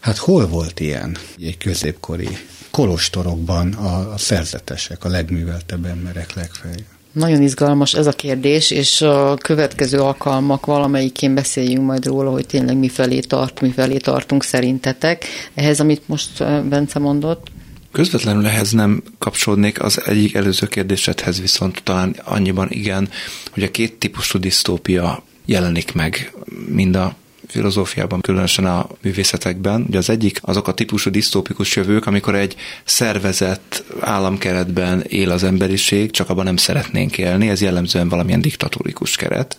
Hát 0.00 0.16
hol 0.16 0.46
volt 0.46 0.80
ilyen 0.80 1.16
egy 1.38 1.58
középkori 1.58 2.38
kolostorokban 2.70 3.72
a, 3.72 4.12
a 4.12 4.18
szerzetesek, 4.18 5.04
a 5.04 5.08
legműveltebb 5.08 5.84
emberek 5.84 6.34
legfeljebb? 6.34 6.93
Nagyon 7.14 7.42
izgalmas 7.42 7.94
ez 7.94 8.06
a 8.06 8.12
kérdés, 8.12 8.70
és 8.70 9.00
a 9.00 9.36
következő 9.36 9.98
alkalmak 9.98 10.66
valamelyikén 10.66 11.34
beszéljünk 11.34 11.86
majd 11.86 12.06
róla, 12.06 12.30
hogy 12.30 12.46
tényleg 12.46 12.76
mi 12.76 12.88
felé 12.88 13.18
tart, 13.18 13.60
mi 13.60 13.70
felé 13.70 13.96
tartunk 13.96 14.42
szerintetek. 14.42 15.24
Ehhez, 15.54 15.80
amit 15.80 16.08
most 16.08 16.38
Bence 16.68 16.98
mondott, 16.98 17.46
Közvetlenül 17.92 18.46
ehhez 18.46 18.70
nem 18.70 19.02
kapcsolódnék, 19.18 19.82
az 19.82 20.02
egyik 20.06 20.34
előző 20.34 20.66
kérdésedhez 20.66 21.40
viszont 21.40 21.82
talán 21.82 22.16
annyiban 22.24 22.66
igen, 22.70 23.08
hogy 23.50 23.62
a 23.62 23.70
két 23.70 23.92
típusú 23.92 24.38
disztópia 24.38 25.22
jelenik 25.44 25.92
meg 25.92 26.32
mind 26.68 26.96
a 26.96 27.14
filozófiában, 27.48 28.20
különösen 28.20 28.66
a 28.66 28.86
művészetekben. 29.02 29.84
Ugye 29.88 29.98
az 29.98 30.10
egyik 30.10 30.38
azok 30.42 30.68
a 30.68 30.74
típusú 30.74 31.10
disztópikus 31.10 31.76
jövők, 31.76 32.06
amikor 32.06 32.34
egy 32.34 32.56
szervezett 32.84 33.84
államkeretben 34.00 35.00
él 35.00 35.30
az 35.30 35.44
emberiség, 35.44 36.10
csak 36.10 36.30
abban 36.30 36.44
nem 36.44 36.56
szeretnénk 36.56 37.18
élni, 37.18 37.48
ez 37.48 37.60
jellemzően 37.60 38.08
valamilyen 38.08 38.40
diktatórikus 38.40 39.16
keret. 39.16 39.58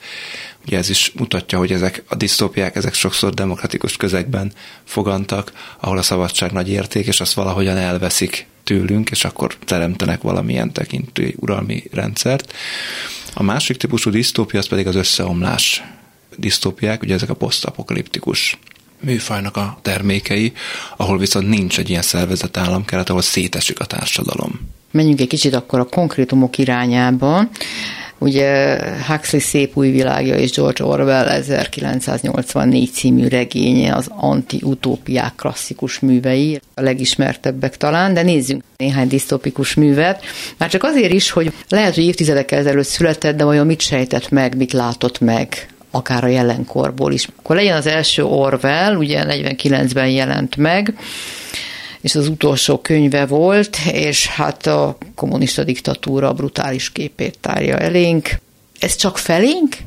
Ugye 0.65 0.77
ez 0.77 0.89
is 0.89 1.11
mutatja, 1.15 1.57
hogy 1.57 1.71
ezek 1.71 2.03
a 2.07 2.15
disztópiák, 2.15 2.75
ezek 2.75 2.93
sokszor 2.93 3.33
demokratikus 3.33 3.97
közegben 3.97 4.51
fogantak, 4.83 5.51
ahol 5.79 5.97
a 5.97 6.01
szabadság 6.01 6.51
nagy 6.51 6.69
érték, 6.69 7.07
és 7.07 7.21
azt 7.21 7.33
valahogyan 7.33 7.77
elveszik 7.77 8.47
tőlünk, 8.63 9.09
és 9.09 9.25
akkor 9.25 9.55
teremtenek 9.65 10.21
valamilyen 10.21 10.71
tekintő 10.71 11.33
uralmi 11.35 11.83
rendszert. 11.91 12.53
A 13.33 13.43
másik 13.43 13.77
típusú 13.77 14.09
disztópia 14.09 14.59
az 14.59 14.67
pedig 14.67 14.87
az 14.87 14.95
összeomlás 14.95 15.83
disztópiák, 16.37 17.01
ugye 17.01 17.13
ezek 17.13 17.29
a 17.29 17.33
posztapokaliptikus 17.33 18.57
műfajnak 18.99 19.57
a 19.57 19.77
termékei, 19.81 20.53
ahol 20.97 21.17
viszont 21.17 21.49
nincs 21.49 21.79
egy 21.79 21.89
ilyen 21.89 22.01
szervezet 22.01 22.57
államkeret, 22.57 23.09
ahol 23.09 23.21
szétesik 23.21 23.79
a 23.79 23.85
társadalom. 23.85 24.73
Menjünk 24.91 25.21
egy 25.21 25.27
kicsit 25.27 25.53
akkor 25.53 25.79
a 25.79 25.85
konkrétumok 25.85 26.57
irányába. 26.57 27.47
Ugye 28.17 28.79
Huxley 29.07 29.41
Szép 29.41 29.77
új 29.77 29.91
világja 29.91 30.35
és 30.35 30.51
George 30.51 30.83
Orwell 30.83 31.27
1984 31.27 32.91
című 32.91 33.27
regénye 33.27 33.95
az 33.95 34.07
anti-utópiák 34.09 35.35
klasszikus 35.35 35.99
művei, 35.99 36.59
a 36.73 36.81
legismertebbek 36.81 37.77
talán, 37.77 38.13
de 38.13 38.21
nézzünk 38.21 38.63
néhány 38.77 39.07
disztopikus 39.07 39.73
művet. 39.73 40.23
Már 40.57 40.69
csak 40.69 40.83
azért 40.83 41.13
is, 41.13 41.29
hogy 41.29 41.53
lehet, 41.69 41.95
hogy 41.95 42.03
évtizedekkel 42.03 42.59
ezelőtt 42.59 42.87
született, 42.87 43.37
de 43.37 43.43
vajon 43.43 43.65
mit 43.65 43.81
sejtett 43.81 44.29
meg, 44.29 44.57
mit 44.57 44.73
látott 44.73 45.19
meg 45.19 45.67
akár 45.95 46.23
a 46.23 46.27
jelenkorból 46.27 47.13
is. 47.13 47.27
Akkor 47.39 47.55
legyen 47.55 47.77
az 47.77 47.85
első 47.87 48.23
Orwell, 48.23 48.95
ugye 48.95 49.23
49-ben 49.27 50.09
jelent 50.09 50.55
meg, 50.55 50.97
és 52.01 52.15
az 52.15 52.27
utolsó 52.27 52.77
könyve 52.77 53.25
volt, 53.25 53.77
és 53.91 54.27
hát 54.27 54.67
a 54.67 54.97
kommunista 55.15 55.63
diktatúra 55.63 56.33
brutális 56.33 56.91
képét 56.91 57.37
tárja 57.41 57.77
elénk. 57.77 58.29
Ez 58.79 58.95
csak 58.95 59.17
felénk? 59.17 59.77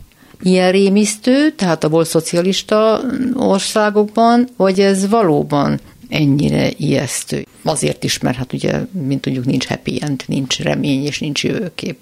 Ilyen 0.42 0.70
rémisztő, 0.70 1.50
tehát 1.50 1.84
a 1.84 1.88
volt 1.88 2.08
szocialista 2.08 3.00
országokban, 3.34 4.48
vagy 4.56 4.80
ez 4.80 5.08
valóban 5.08 5.80
ennyire 6.08 6.70
ijesztő? 6.76 7.46
Azért 7.62 8.04
is, 8.04 8.18
mert 8.18 8.36
hát 8.36 8.52
ugye, 8.52 8.80
mint 8.92 9.20
tudjuk, 9.20 9.44
nincs 9.44 9.66
happy 9.66 9.98
end, 10.02 10.22
nincs 10.26 10.58
remény 10.58 11.04
és 11.04 11.18
nincs 11.18 11.44
jövőkép. 11.44 11.98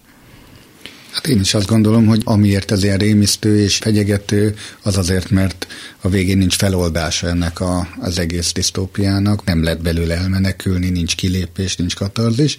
Hát 1.16 1.26
én 1.26 1.40
is 1.40 1.54
azt 1.54 1.66
gondolom, 1.66 2.06
hogy 2.06 2.20
amiért 2.24 2.70
ez 2.70 2.82
ilyen 2.82 2.98
rémisztő 2.98 3.60
és 3.60 3.76
fegyegető, 3.76 4.54
az 4.82 4.96
azért, 4.96 5.30
mert 5.30 5.66
a 6.00 6.08
végén 6.08 6.38
nincs 6.38 6.56
feloldása 6.56 7.28
ennek 7.28 7.60
a, 7.60 7.88
az 8.00 8.18
egész 8.18 8.52
disztópiának, 8.52 9.44
nem 9.44 9.62
lehet 9.62 9.82
belőle 9.82 10.16
elmenekülni, 10.16 10.90
nincs 10.90 11.14
kilépés, 11.14 11.76
nincs 11.76 11.94
katarzis. 11.94 12.56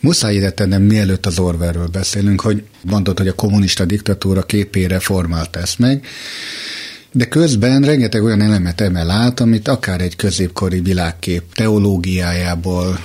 Muszáj 0.00 0.34
ide 0.34 0.50
tennem, 0.50 0.82
mielőtt 0.82 1.26
az 1.26 1.38
Orwellről 1.38 1.86
beszélünk, 1.86 2.40
hogy 2.40 2.62
mondod, 2.82 3.18
hogy 3.18 3.28
a 3.28 3.34
kommunista 3.34 3.84
diktatúra 3.84 4.42
képére 4.42 4.98
formálta 4.98 5.58
ezt 5.58 5.78
meg, 5.78 6.06
de 7.12 7.24
közben 7.24 7.82
rengeteg 7.82 8.22
olyan 8.24 8.40
elemet 8.40 8.80
emel 8.80 9.10
át, 9.10 9.40
amit 9.40 9.68
akár 9.68 10.00
egy 10.00 10.16
középkori 10.16 10.80
világkép 10.80 11.54
teológiájából, 11.54 12.98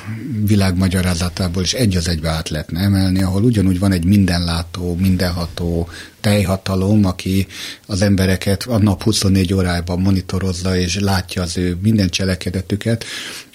világmagyarázatából 0.45 1.63
is 1.63 1.73
egy 1.73 1.95
az 1.95 2.07
egybe 2.07 2.29
át 2.29 2.49
lehetne 2.49 2.79
emelni, 2.79 3.23
ahol 3.23 3.43
ugyanúgy 3.43 3.79
van 3.79 3.91
egy 3.91 4.05
mindenlátó, 4.05 4.95
mindenható 4.95 5.89
teljhatalom, 6.21 7.05
aki 7.05 7.47
az 7.85 8.01
embereket 8.01 8.63
a 8.63 8.77
nap 8.77 9.03
24 9.03 9.53
órájában 9.53 9.99
monitorozza 9.99 10.77
és 10.77 10.99
látja 10.99 11.41
az 11.41 11.57
ő 11.57 11.77
minden 11.81 12.09
cselekedetüket, 12.09 13.05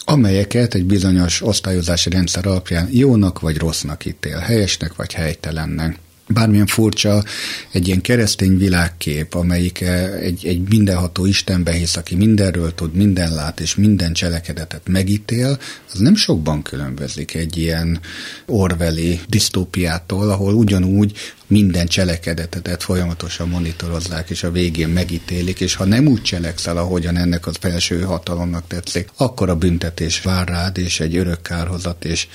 amelyeket 0.05 0.75
egy 0.75 0.85
bizonyos 0.85 1.43
osztályozási 1.43 2.11
rendszer 2.11 2.47
alapján 2.47 2.89
jónak 2.91 3.41
vagy 3.41 3.57
rossznak 3.57 4.05
ítél, 4.05 4.39
helyesnek 4.39 4.97
vagy 4.97 5.13
helytelennek 5.13 5.99
bármilyen 6.29 6.67
furcsa 6.67 7.25
egy 7.73 7.87
ilyen 7.87 8.01
keresztény 8.01 8.57
világkép, 8.57 9.35
amelyik 9.35 9.81
eh, 9.81 10.13
egy, 10.15 10.47
egy 10.47 10.69
mindenható 10.69 11.27
Istenbe 11.27 11.73
hisz, 11.73 11.97
aki 11.97 12.15
mindenről 12.15 12.75
tud, 12.75 12.95
minden 12.95 13.35
lát 13.35 13.61
és 13.61 13.75
minden 13.75 14.13
cselekedetet 14.13 14.89
megítél, 14.89 15.59
az 15.93 15.99
nem 15.99 16.15
sokban 16.15 16.63
különbözik 16.63 17.35
egy 17.35 17.57
ilyen 17.57 18.01
orveli 18.47 19.21
disztópiától, 19.29 20.31
ahol 20.31 20.55
ugyanúgy 20.55 21.13
minden 21.47 21.87
cselekedetet 21.87 22.83
folyamatosan 22.83 23.49
monitorozzák, 23.49 24.31
és 24.31 24.43
a 24.43 24.51
végén 24.51 24.89
megítélik, 24.89 25.61
és 25.61 25.75
ha 25.75 25.85
nem 25.85 26.07
úgy 26.07 26.23
cselekszel, 26.23 26.77
ahogyan 26.77 27.17
ennek 27.17 27.47
az 27.47 27.57
felső 27.61 28.01
hatalomnak 28.01 28.67
tetszik, 28.67 29.09
akkor 29.17 29.49
a 29.49 29.57
büntetés 29.57 30.23
vár 30.23 30.49
rád, 30.49 30.79
és 30.79 31.01
egy 31.01 31.17
örök 31.17 31.43
kárhozat, 31.43 32.05
és 32.05 32.27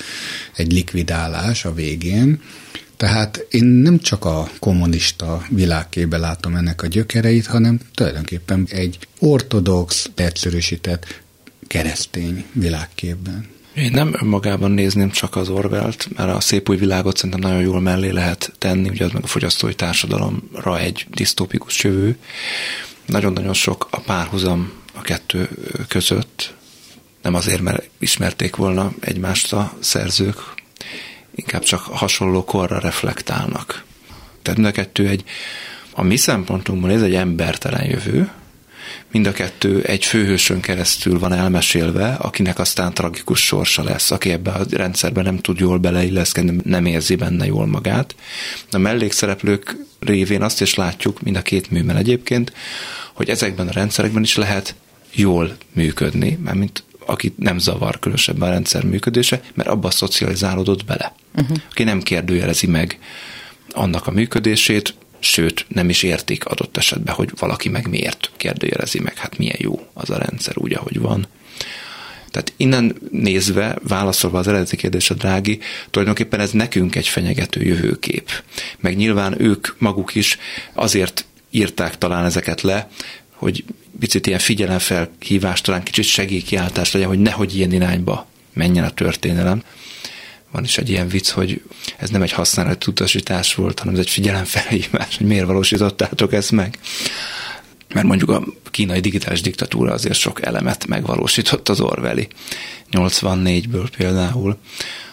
egy 0.56 0.72
likvidálás 0.72 1.66
a 1.66 1.74
végén. 1.74 2.42
Tehát 3.04 3.46
én 3.50 3.64
nem 3.64 4.00
csak 4.00 4.26
a 4.26 4.50
kommunista 4.60 5.46
világkébe 5.50 6.18
látom 6.18 6.56
ennek 6.56 6.82
a 6.82 6.88
gyökereit, 6.88 7.46
hanem 7.46 7.80
tulajdonképpen 7.94 8.68
egy 8.70 8.98
ortodox, 9.20 10.10
egyszerűsített 10.16 11.22
keresztény 11.68 12.46
világképben. 12.52 13.48
Én 13.74 13.92
nem 13.92 14.16
önmagában 14.22 14.72
nézném 14.72 15.10
csak 15.10 15.36
az 15.36 15.50
Orwellt, 15.50 16.08
mert 16.16 16.36
a 16.36 16.40
szép 16.40 16.70
új 16.70 16.78
világot 16.78 17.16
szerintem 17.16 17.40
nagyon 17.40 17.62
jól 17.62 17.82
mellé 17.82 18.10
lehet 18.10 18.54
tenni, 18.58 18.90
ugye 18.90 19.06
az 19.06 19.12
meg 19.12 19.24
a 19.24 19.28
fogyasztói 19.28 19.76
társadalomra 19.76 20.80
egy 20.80 21.06
disztópikus 21.10 21.84
jövő. 21.84 22.18
Nagyon-nagyon 23.06 23.54
sok 23.54 23.88
a 23.90 24.00
párhuzam 24.00 24.72
a 24.94 25.02
kettő 25.02 25.50
között, 25.88 26.54
nem 27.22 27.34
azért, 27.34 27.62
mert 27.62 27.90
ismerték 28.00 28.56
volna 28.56 28.94
egymást 29.00 29.54
a 29.54 29.78
szerzők, 29.80 30.38
inkább 31.36 31.64
csak 31.64 31.82
hasonló 31.82 32.44
korra 32.44 32.80
reflektálnak. 32.80 33.84
Tehát 34.42 34.60
mind 34.60 34.72
a 34.72 34.76
kettő 34.76 35.08
egy, 35.08 35.24
a 35.92 36.04
mi 36.04 36.18
szempontunkból 36.18 36.92
ez 36.92 37.02
egy 37.02 37.16
embertelen 37.16 37.86
jövő, 37.86 38.32
mind 39.12 39.28
a 39.28 39.32
kettő 39.32 39.82
egy 39.82 40.06
főhősön 40.06 40.60
keresztül 40.60 41.20
van 41.20 41.34
elmesélve, 41.34 42.14
akinek 42.14 42.60
aztán 42.60 42.94
tragikus 42.94 43.46
sorsa 43.46 43.84
lesz, 43.84 44.12
aki 44.12 44.32
ebbe 44.32 44.52
a 44.52 44.66
rendszerben 44.70 45.24
nem 45.24 45.38
tud 45.38 45.60
jól 45.60 45.78
beleilleszkedni, 45.78 46.62
nem 46.64 46.86
érzi 46.86 47.16
benne 47.16 47.46
jól 47.46 47.66
magát. 47.66 48.16
A 48.72 48.78
mellékszereplők 48.78 49.76
révén 50.00 50.42
azt 50.42 50.62
is 50.62 50.74
látjuk, 50.74 51.22
mind 51.22 51.36
a 51.36 51.42
két 51.42 51.72
műben 51.72 51.96
egyébként, 51.96 52.54
hogy 53.14 53.30
ezekben 53.30 53.68
a 53.68 53.72
rendszerekben 53.72 54.24
is 54.24 54.36
lehet 54.36 54.76
jól 55.14 55.56
működni, 55.74 56.40
mert 56.44 56.58
mint 56.58 56.84
akit 57.06 57.38
nem 57.38 57.58
zavar 57.58 58.00
különösebben 58.00 58.50
a 58.50 58.52
rendszer 58.52 58.84
működése, 58.84 59.42
mert 59.54 59.70
abba 59.70 59.92
szocializálódott 59.92 60.86
bele. 60.86 61.16
Uh-huh. 61.36 61.58
Aki 61.70 61.84
nem 61.84 62.02
kérdőjelezi 62.02 62.68
meg 62.68 63.00
annak 63.72 64.08
a 64.08 64.12
működését, 64.12 64.96
sőt 65.20 65.66
nem 65.68 65.90
is 65.90 66.04
értik 66.04 66.46
adott 66.46 66.78
esetben, 66.78 67.16
hogy 67.16 67.30
valaki 67.40 67.70
meg 67.70 67.88
miért 67.88 68.32
kérdőjelezi 68.38 69.00
meg, 69.00 69.18
hát 69.18 69.38
milyen 69.38 69.58
jó 69.60 69.88
az 69.94 70.10
a 70.10 70.18
rendszer 70.18 70.58
úgy, 70.58 70.74
ahogy 70.74 71.00
van. 71.00 71.28
Tehát 72.32 72.54
innen 72.58 72.96
nézve, 73.12 73.78
válaszolva 73.88 74.40
az 74.40 74.48
eredeti 74.48 74.76
kérdésre, 74.76 75.16
drági, 75.16 75.60
tulajdonképpen 75.90 76.40
ez 76.40 76.52
nekünk 76.52 76.96
egy 76.96 77.08
fenyegető 77.08 77.62
jövőkép. 77.62 78.30
Meg 78.80 78.96
nyilván 78.96 79.42
ők 79.42 79.68
maguk 79.78 80.16
is 80.16 80.38
azért 80.74 81.26
írták 81.50 81.98
talán 81.98 82.26
ezeket 82.26 82.62
le, 82.62 82.90
hogy 83.44 83.64
picit 84.00 84.28
ilyen 84.28 84.40
figyelemfelhívás, 84.40 85.62
talán 85.62 85.84
kicsit 85.84 86.04
segélykiáltás 86.04 86.92
legyen, 86.92 87.08
hogy 87.08 87.20
nehogy 87.20 87.56
ilyen 87.56 87.72
irányba 87.72 88.28
menjen 88.54 88.84
a 88.84 88.90
történelem. 88.90 89.64
Van 90.52 90.64
is 90.64 90.78
egy 90.78 90.90
ilyen 90.90 91.08
vicc, 91.08 91.30
hogy 91.30 91.62
ez 91.98 92.10
nem 92.10 92.22
egy 92.22 92.32
használati 92.32 92.90
utasítás 92.90 93.56
volt, 93.56 93.80
hanem 93.80 93.94
ez 93.94 94.00
egy 94.00 94.10
figyelemfelhívás, 94.10 95.18
hogy 95.18 95.28
miért 95.28 95.46
valósítottátok 95.46 96.34
ezt 96.34 96.52
meg. 96.52 96.80
Mert 97.94 98.06
mondjuk 98.06 98.30
a 98.30 98.44
kínai 98.72 99.00
digitális 99.00 99.42
diktatúra 99.42 99.94
azért 99.94 100.18
sok 100.18 100.46
elemet 100.46 100.88
megvalósított 100.88 101.70
az 101.70 101.80
Orwelli. 101.80 102.28
84-ből 102.92 103.88
például. 103.98 104.58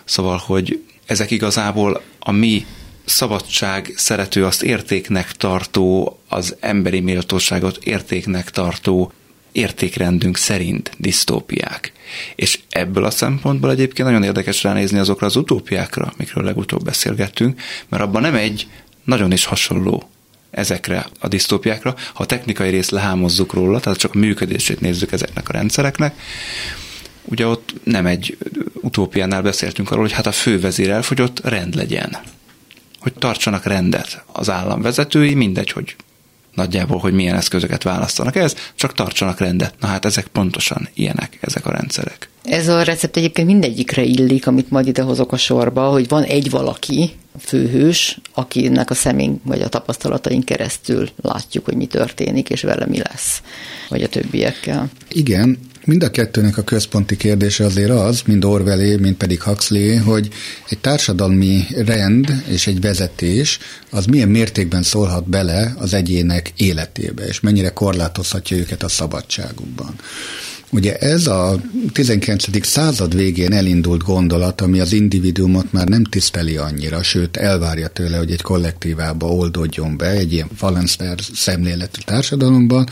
Szóval, 0.05 0.37
hogy 0.37 0.83
ezek 1.07 1.31
igazából 1.31 2.03
a 2.19 2.31
mi 2.31 2.67
szabadság 3.11 3.93
szerető, 3.97 4.45
azt 4.45 4.63
értéknek 4.63 5.33
tartó, 5.33 6.19
az 6.29 6.57
emberi 6.61 7.01
méltóságot 7.01 7.85
értéknek 7.85 8.51
tartó 8.51 9.13
értékrendünk 9.53 10.37
szerint 10.37 10.91
disztópiák. 10.97 11.93
És 12.35 12.59
ebből 12.69 13.05
a 13.05 13.11
szempontból 13.11 13.71
egyébként 13.71 14.09
nagyon 14.09 14.23
érdekes 14.23 14.63
ránézni 14.63 14.99
azokra 14.99 15.27
az 15.27 15.37
utópiákra, 15.37 16.13
mikről 16.17 16.45
legutóbb 16.45 16.85
beszélgettünk, 16.85 17.61
mert 17.89 18.03
abban 18.03 18.23
nem 18.23 18.35
egy 18.35 18.69
nagyon 19.05 19.33
is 19.33 19.45
hasonló 19.45 20.09
ezekre 20.51 21.07
a 21.21 21.29
disztópiákra, 21.29 21.95
ha 22.15 22.23
a 22.23 22.27
technikai 22.27 22.71
részt 22.71 22.91
lehámozzuk 22.91 23.53
róla, 23.53 23.81
tehát 23.81 23.99
csak 23.99 24.15
a 24.15 24.19
működését 24.19 24.81
nézzük 24.81 25.13
ezeknek 25.13 25.49
a 25.49 25.53
rendszereknek, 25.53 26.15
ugye 27.25 27.47
ott 27.47 27.75
nem 27.85 28.07
egy 28.07 28.37
utópiánál 28.75 29.43
beszéltünk 29.43 29.91
arról, 29.91 30.03
hogy 30.03 30.13
hát 30.13 30.27
a 30.27 30.33
fővezér 30.33 30.91
elfogyott, 30.91 31.41
rend 31.45 31.75
legyen. 31.75 32.19
Hogy 33.01 33.13
tartsanak 33.13 33.65
rendet 33.65 34.25
az 34.33 34.51
állam 34.51 34.83
vezetői, 34.83 35.35
mindegy, 35.35 35.71
hogy 35.71 35.97
nagyjából, 36.55 36.99
hogy 36.99 37.13
milyen 37.13 37.37
eszközöket 37.37 37.83
választanak 37.83 38.37
ez, 38.37 38.55
csak 38.75 38.95
tartsanak 38.95 39.39
rendet. 39.39 39.75
Na 39.81 39.87
hát 39.87 40.05
ezek 40.05 40.27
pontosan 40.27 40.89
ilyenek, 40.95 41.39
ezek 41.41 41.67
a 41.67 41.71
rendszerek. 41.71 42.29
Ez 42.45 42.69
a 42.69 42.83
recept 42.83 43.17
egyébként 43.17 43.47
mindegyikre 43.47 44.03
illik, 44.03 44.47
amit 44.47 44.71
majd 44.71 44.87
ide 44.87 45.03
hozok 45.03 45.33
a 45.33 45.37
sorba, 45.37 45.89
hogy 45.89 46.09
van 46.09 46.23
egy 46.23 46.51
valaki, 46.51 47.11
főhős, 47.39 48.19
akinek 48.35 48.91
a 48.91 48.95
szeménk 48.95 49.41
vagy 49.45 49.61
a 49.61 49.69
tapasztalataink 49.69 50.45
keresztül 50.45 51.09
látjuk, 51.23 51.65
hogy 51.65 51.77
mi 51.77 51.87
történik, 51.87 52.51
és 52.51 52.63
vele 52.63 52.87
mi 52.87 52.99
lesz, 52.99 53.43
vagy 53.89 54.03
a 54.03 54.09
többiekkel. 54.09 54.89
Igen, 55.09 55.59
Mind 55.85 56.03
a 56.03 56.11
kettőnek 56.11 56.57
a 56.57 56.63
központi 56.63 57.17
kérdése 57.17 57.65
azért 57.65 57.91
az, 57.91 58.23
mind 58.27 58.45
Orwellé, 58.45 58.97
mind 58.97 59.17
pedig 59.17 59.43
Huxley, 59.43 60.03
hogy 60.03 60.29
egy 60.69 60.79
társadalmi 60.79 61.65
rend 61.85 62.43
és 62.49 62.67
egy 62.67 62.81
vezetés 62.81 63.59
az 63.91 64.05
milyen 64.05 64.29
mértékben 64.29 64.83
szólhat 64.83 65.29
bele 65.29 65.75
az 65.79 65.95
egyének 65.95 66.53
életébe, 66.57 67.27
és 67.27 67.41
mennyire 67.41 67.69
korlátozhatja 67.69 68.57
őket 68.57 68.83
a 68.83 68.89
szabadságukban. 68.89 69.95
Ugye 70.73 70.97
ez 70.97 71.27
a 71.27 71.61
19. 71.93 72.67
század 72.67 73.17
végén 73.17 73.53
elindult 73.53 74.03
gondolat, 74.03 74.61
ami 74.61 74.81
az 74.81 74.93
individuumot 74.93 75.73
már 75.73 75.89
nem 75.89 76.05
tiszteli 76.05 76.57
annyira, 76.57 77.03
sőt 77.03 77.37
elvárja 77.37 77.89
tőle, 77.89 78.17
hogy 78.17 78.31
egy 78.31 78.43
kollektívába 78.43 79.27
oldódjon 79.27 79.97
be, 79.97 80.07
egy 80.07 80.33
ilyen 80.33 80.49
Falenster 80.57 81.19
szemléletű 81.35 82.01
társadalomban, 82.05 82.89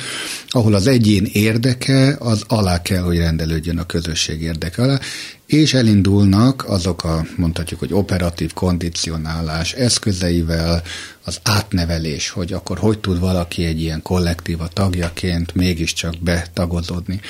ahol 0.48 0.74
az 0.74 0.86
egyén 0.86 1.28
érdeke 1.32 2.16
az 2.18 2.42
alá 2.46 2.82
kell, 2.82 3.02
hogy 3.02 3.16
rendelődjön 3.16 3.78
a 3.78 3.86
közösség 3.86 4.42
érdeke 4.42 4.82
alá, 4.82 5.00
és 5.48 5.74
elindulnak 5.74 6.64
azok 6.68 7.04
a, 7.04 7.26
mondhatjuk, 7.36 7.80
hogy 7.80 7.92
operatív 7.92 8.52
kondicionálás 8.52 9.72
eszközeivel, 9.72 10.82
az 11.24 11.38
átnevelés, 11.42 12.30
hogy 12.30 12.52
akkor 12.52 12.78
hogy 12.78 12.98
tud 12.98 13.18
valaki 13.18 13.64
egy 13.64 13.80
ilyen 13.80 14.02
kollektíva 14.02 14.68
tagjaként 14.68 15.54
mégiscsak 15.54 16.14
betagozódni. 16.22 17.20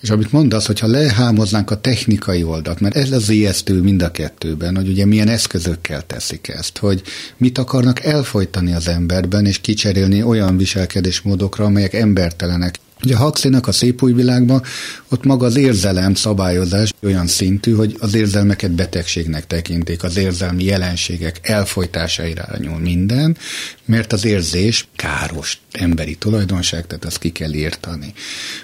És 0.00 0.10
amit 0.10 0.32
mondasz, 0.32 0.66
hogyha 0.66 0.86
lehámoznánk 0.86 1.70
a 1.70 1.80
technikai 1.80 2.42
oldalt, 2.42 2.80
mert 2.80 2.96
ez 2.96 3.12
az 3.12 3.28
ijesztő 3.28 3.80
mind 3.80 4.02
a 4.02 4.10
kettőben, 4.10 4.76
hogy 4.76 4.88
ugye 4.88 5.04
milyen 5.04 5.28
eszközökkel 5.28 6.06
teszik 6.06 6.48
ezt, 6.48 6.78
hogy 6.78 7.02
mit 7.36 7.58
akarnak 7.58 8.04
elfolytani 8.04 8.72
az 8.72 8.88
emberben, 8.88 9.46
és 9.46 9.58
kicserélni 9.60 10.22
olyan 10.22 10.56
viselkedésmódokra, 10.56 11.64
amelyek 11.64 11.94
embertelenek. 11.94 12.78
Ugye 13.04 13.14
a 13.14 13.24
Huxley-nak 13.24 13.66
a 13.66 13.72
szép 13.72 14.02
új 14.02 14.12
világban 14.12 14.62
ott 15.08 15.24
maga 15.24 15.46
az 15.46 15.56
érzelem 15.56 16.14
szabályozás 16.14 16.92
olyan 17.02 17.26
szintű, 17.26 17.72
hogy 17.72 17.96
az 17.98 18.14
érzelmeket 18.14 18.70
betegségnek 18.70 19.46
tekintik, 19.46 20.02
az 20.02 20.16
érzelmi 20.16 20.64
jelenségek 20.64 21.38
elfolytásaira 21.42 22.48
nyúl 22.58 22.78
minden, 22.78 23.36
mert 23.84 24.12
az 24.12 24.24
érzés 24.24 24.88
káros 24.96 25.58
emberi 25.72 26.14
tulajdonság, 26.14 26.86
tehát 26.86 27.04
azt 27.04 27.18
ki 27.18 27.30
kell 27.30 27.52
írtani. 27.52 28.12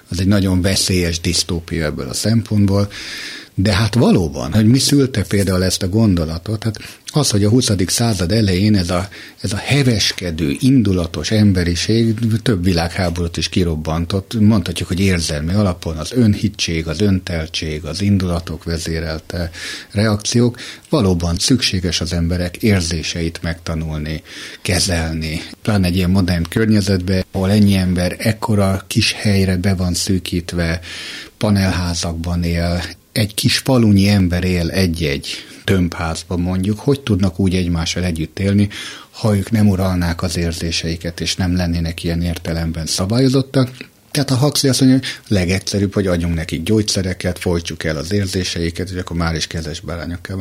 Az 0.08 0.20
egy 0.20 0.26
nagyon 0.26 0.60
veszélyes 0.60 1.20
disztópia 1.20 1.84
ebből 1.84 2.08
a 2.08 2.14
szempontból, 2.14 2.90
de 3.54 3.74
hát 3.74 3.94
valóban, 3.94 4.52
hogy 4.52 4.66
mi 4.66 4.78
szülte 4.78 5.22
például 5.22 5.64
ezt 5.64 5.82
a 5.82 5.88
gondolatot, 5.88 6.62
hát 6.64 6.78
az, 7.12 7.30
hogy 7.30 7.44
a 7.44 7.48
20. 7.48 7.70
század 7.86 8.32
elején 8.32 8.76
ez 8.76 8.90
a, 8.90 9.08
ez 9.40 9.52
a 9.52 9.56
heveskedő, 9.56 10.56
indulatos 10.58 11.30
emberiség 11.30 12.14
több 12.42 12.64
világháborút 12.64 13.36
is 13.36 13.48
kirobbantott, 13.48 14.40
mondhatjuk, 14.40 14.88
hogy 14.88 15.00
érzelmi 15.00 15.52
alapon 15.52 15.96
az 15.96 16.12
önhittség, 16.12 16.86
az 16.86 17.00
önteltség, 17.00 17.84
az 17.84 18.00
indulatok 18.00 18.64
vezérelte 18.64 19.50
reakciók, 19.90 20.58
valóban 20.88 21.38
szükséges 21.38 22.00
az 22.00 22.12
emberek 22.12 22.56
érzéseit 22.56 23.42
megtanulni, 23.42 24.22
kezelni. 24.62 25.42
Pláne 25.62 25.86
egy 25.86 25.96
ilyen 25.96 26.10
modern 26.10 26.44
környezetben, 26.48 27.24
ahol 27.32 27.50
ennyi 27.50 27.74
ember 27.74 28.16
ekkora 28.18 28.84
kis 28.86 29.12
helyre 29.12 29.56
be 29.56 29.74
van 29.74 29.94
szűkítve, 29.94 30.80
panelházakban 31.38 32.42
él, 32.42 32.82
egy 33.12 33.34
kis 33.34 33.58
falunyi 33.58 34.08
ember 34.08 34.44
él 34.44 34.70
egy-egy 34.70 35.28
tömbházban 35.64 36.40
mondjuk, 36.40 36.78
hogy 36.78 37.00
tudnak 37.00 37.38
úgy 37.38 37.54
egymással 37.54 38.04
együtt 38.04 38.38
élni, 38.38 38.68
ha 39.10 39.36
ők 39.36 39.50
nem 39.50 39.68
uralnák 39.68 40.22
az 40.22 40.36
érzéseiket, 40.36 41.20
és 41.20 41.36
nem 41.36 41.56
lennének 41.56 42.04
ilyen 42.04 42.22
értelemben 42.22 42.86
szabályozottak. 42.86 43.70
Tehát 44.10 44.30
a 44.30 44.36
Huxley 44.36 44.70
azt 44.70 44.80
mondja, 44.80 44.98
hogy 44.98 45.36
legegyszerűbb, 45.36 45.94
hogy 45.94 46.06
adjunk 46.06 46.34
nekik 46.34 46.62
gyógyszereket, 46.62 47.38
folytsuk 47.38 47.84
el 47.84 47.96
az 47.96 48.12
érzéseiket, 48.12 48.90
és 48.90 48.96
akkor 48.96 49.16
már 49.16 49.34
is 49.34 49.46
kezes 49.46 49.80
bárányok 49.80 50.22
kell 50.22 50.36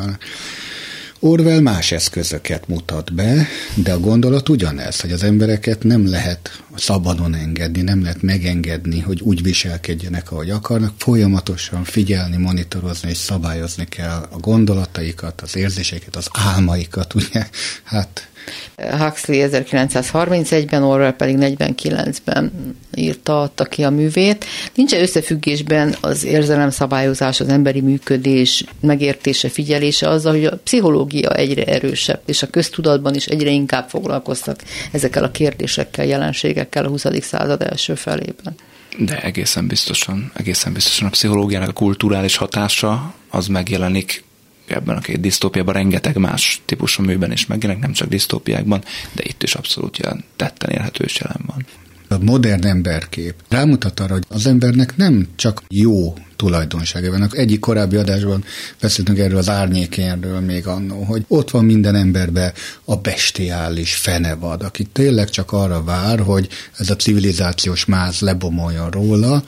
Orwell 1.22 1.60
más 1.60 1.92
eszközöket 1.92 2.68
mutat 2.68 3.14
be, 3.14 3.48
de 3.76 3.94
a 3.94 4.00
gondolat 4.00 4.50
ugyanez, 4.50 5.00
hogy 5.00 5.12
az 5.12 5.24
embereket 5.24 5.84
nem 5.84 6.10
lehet 6.10 6.64
szabadon 6.76 7.36
engedni, 7.36 7.82
nem 7.82 8.02
lehet 8.02 8.22
megengedni, 8.22 9.00
hogy 9.00 9.22
úgy 9.22 9.44
viselkedjenek, 9.44 10.32
ahogy 10.32 10.50
akarnak, 10.50 10.94
folyamatosan 10.98 11.84
figyelni, 11.84 12.38
monitorozni 12.38 13.10
és 13.10 13.18
szabályozni 13.18 13.86
kell 13.86 14.28
a 14.32 14.38
gondolataikat, 14.38 15.42
az 15.42 15.56
érzéseiket, 15.56 16.16
az 16.16 16.28
álmaikat, 16.32 17.14
ugye? 17.14 17.48
Hát 17.84 18.28
Huxley 18.76 19.48
1931-ben, 19.52 20.84
Orwell 20.84 21.16
pedig 21.16 21.38
49-ben 21.40 22.52
írta, 23.00 23.42
adta 23.42 23.64
ki 23.64 23.84
a 23.84 23.90
művét. 23.90 24.46
Nincs 24.76 24.94
összefüggésben 24.94 25.96
az 26.02 26.24
érzelemszabályozás, 26.24 27.40
az 27.40 27.48
emberi 27.48 27.82
működés 27.82 28.64
megértése, 28.82 29.50
figyelése 29.50 30.10
azzal, 30.10 30.32
hogy 30.32 30.46
a 30.46 30.58
pszichológia 30.58 31.30
egyre 31.30 31.64
erősebb, 31.64 32.22
és 32.26 32.42
a 32.42 32.48
köztudatban 32.48 33.16
is 33.16 33.26
egyre 33.26 33.50
inkább 33.50 33.90
foglalkoztak 33.90 34.60
ezekkel 34.92 35.24
a 35.24 35.32
kérdésekkel, 35.32 36.06
jelenségekkel 36.06 36.86
a 36.86 36.90
20. 36.90 37.06
század 37.22 37.62
első 37.62 37.96
felében. 37.96 38.56
De 38.98 39.22
egészen 39.22 39.68
biztosan, 39.68 40.32
egészen 40.36 40.74
biztosan 40.74 41.08
a 41.08 41.10
pszichológiának 41.10 41.70
a 41.70 41.74
kulturális 41.74 42.36
hatása 42.36 43.14
az 43.30 43.48
megjelenik 43.48 44.24
ebben 44.68 44.96
a 44.96 45.00
két 45.00 45.20
disztópiában 45.20 45.74
rengeteg 45.74 46.18
más 46.18 46.62
típusú 46.66 47.04
műben 47.04 47.32
is 47.32 47.46
megjelenik, 47.46 47.84
nem 47.84 47.94
csak 47.94 48.08
disztópiákban, 48.08 48.84
de 49.12 49.24
itt 49.26 49.44
is 49.44 49.56
abszolút 49.56 49.98
jelen, 49.98 50.24
tetten 50.36 50.70
érhető 50.70 51.06
jelen 51.20 51.42
van. 51.46 51.66
A 52.10 52.18
modern 52.22 52.66
emberkép 52.66 53.34
rámutat 53.50 54.00
arra, 54.00 54.14
hogy 54.14 54.26
az 54.30 54.46
embernek 54.46 54.96
nem 54.98 55.28
csak 55.36 55.64
jó 55.68 56.14
tulajdonságai 56.40 57.10
vannak. 57.10 57.38
Egyik 57.38 57.60
korábbi 57.60 57.96
adásban 57.96 58.44
beszéltünk 58.82 59.18
erről 59.18 59.38
az 59.38 59.50
árnyékénről 59.50 60.40
még 60.40 60.68
annó, 60.68 61.04
hogy 61.04 61.26
ott 61.28 61.52
van 61.52 61.66
minden 61.66 61.96
emberbe 61.96 62.54
a 62.86 62.96
bestiális 62.96 63.96
fenevad, 63.96 64.64
aki 64.64 64.84
tényleg 64.84 65.30
csak 65.30 65.52
arra 65.52 65.84
vár, 65.84 66.20
hogy 66.20 66.48
ez 66.78 66.90
a 66.90 66.96
civilizációs 66.96 67.86
máz 67.86 68.20
lebomoljon 68.20 68.90
róla. 68.90 69.44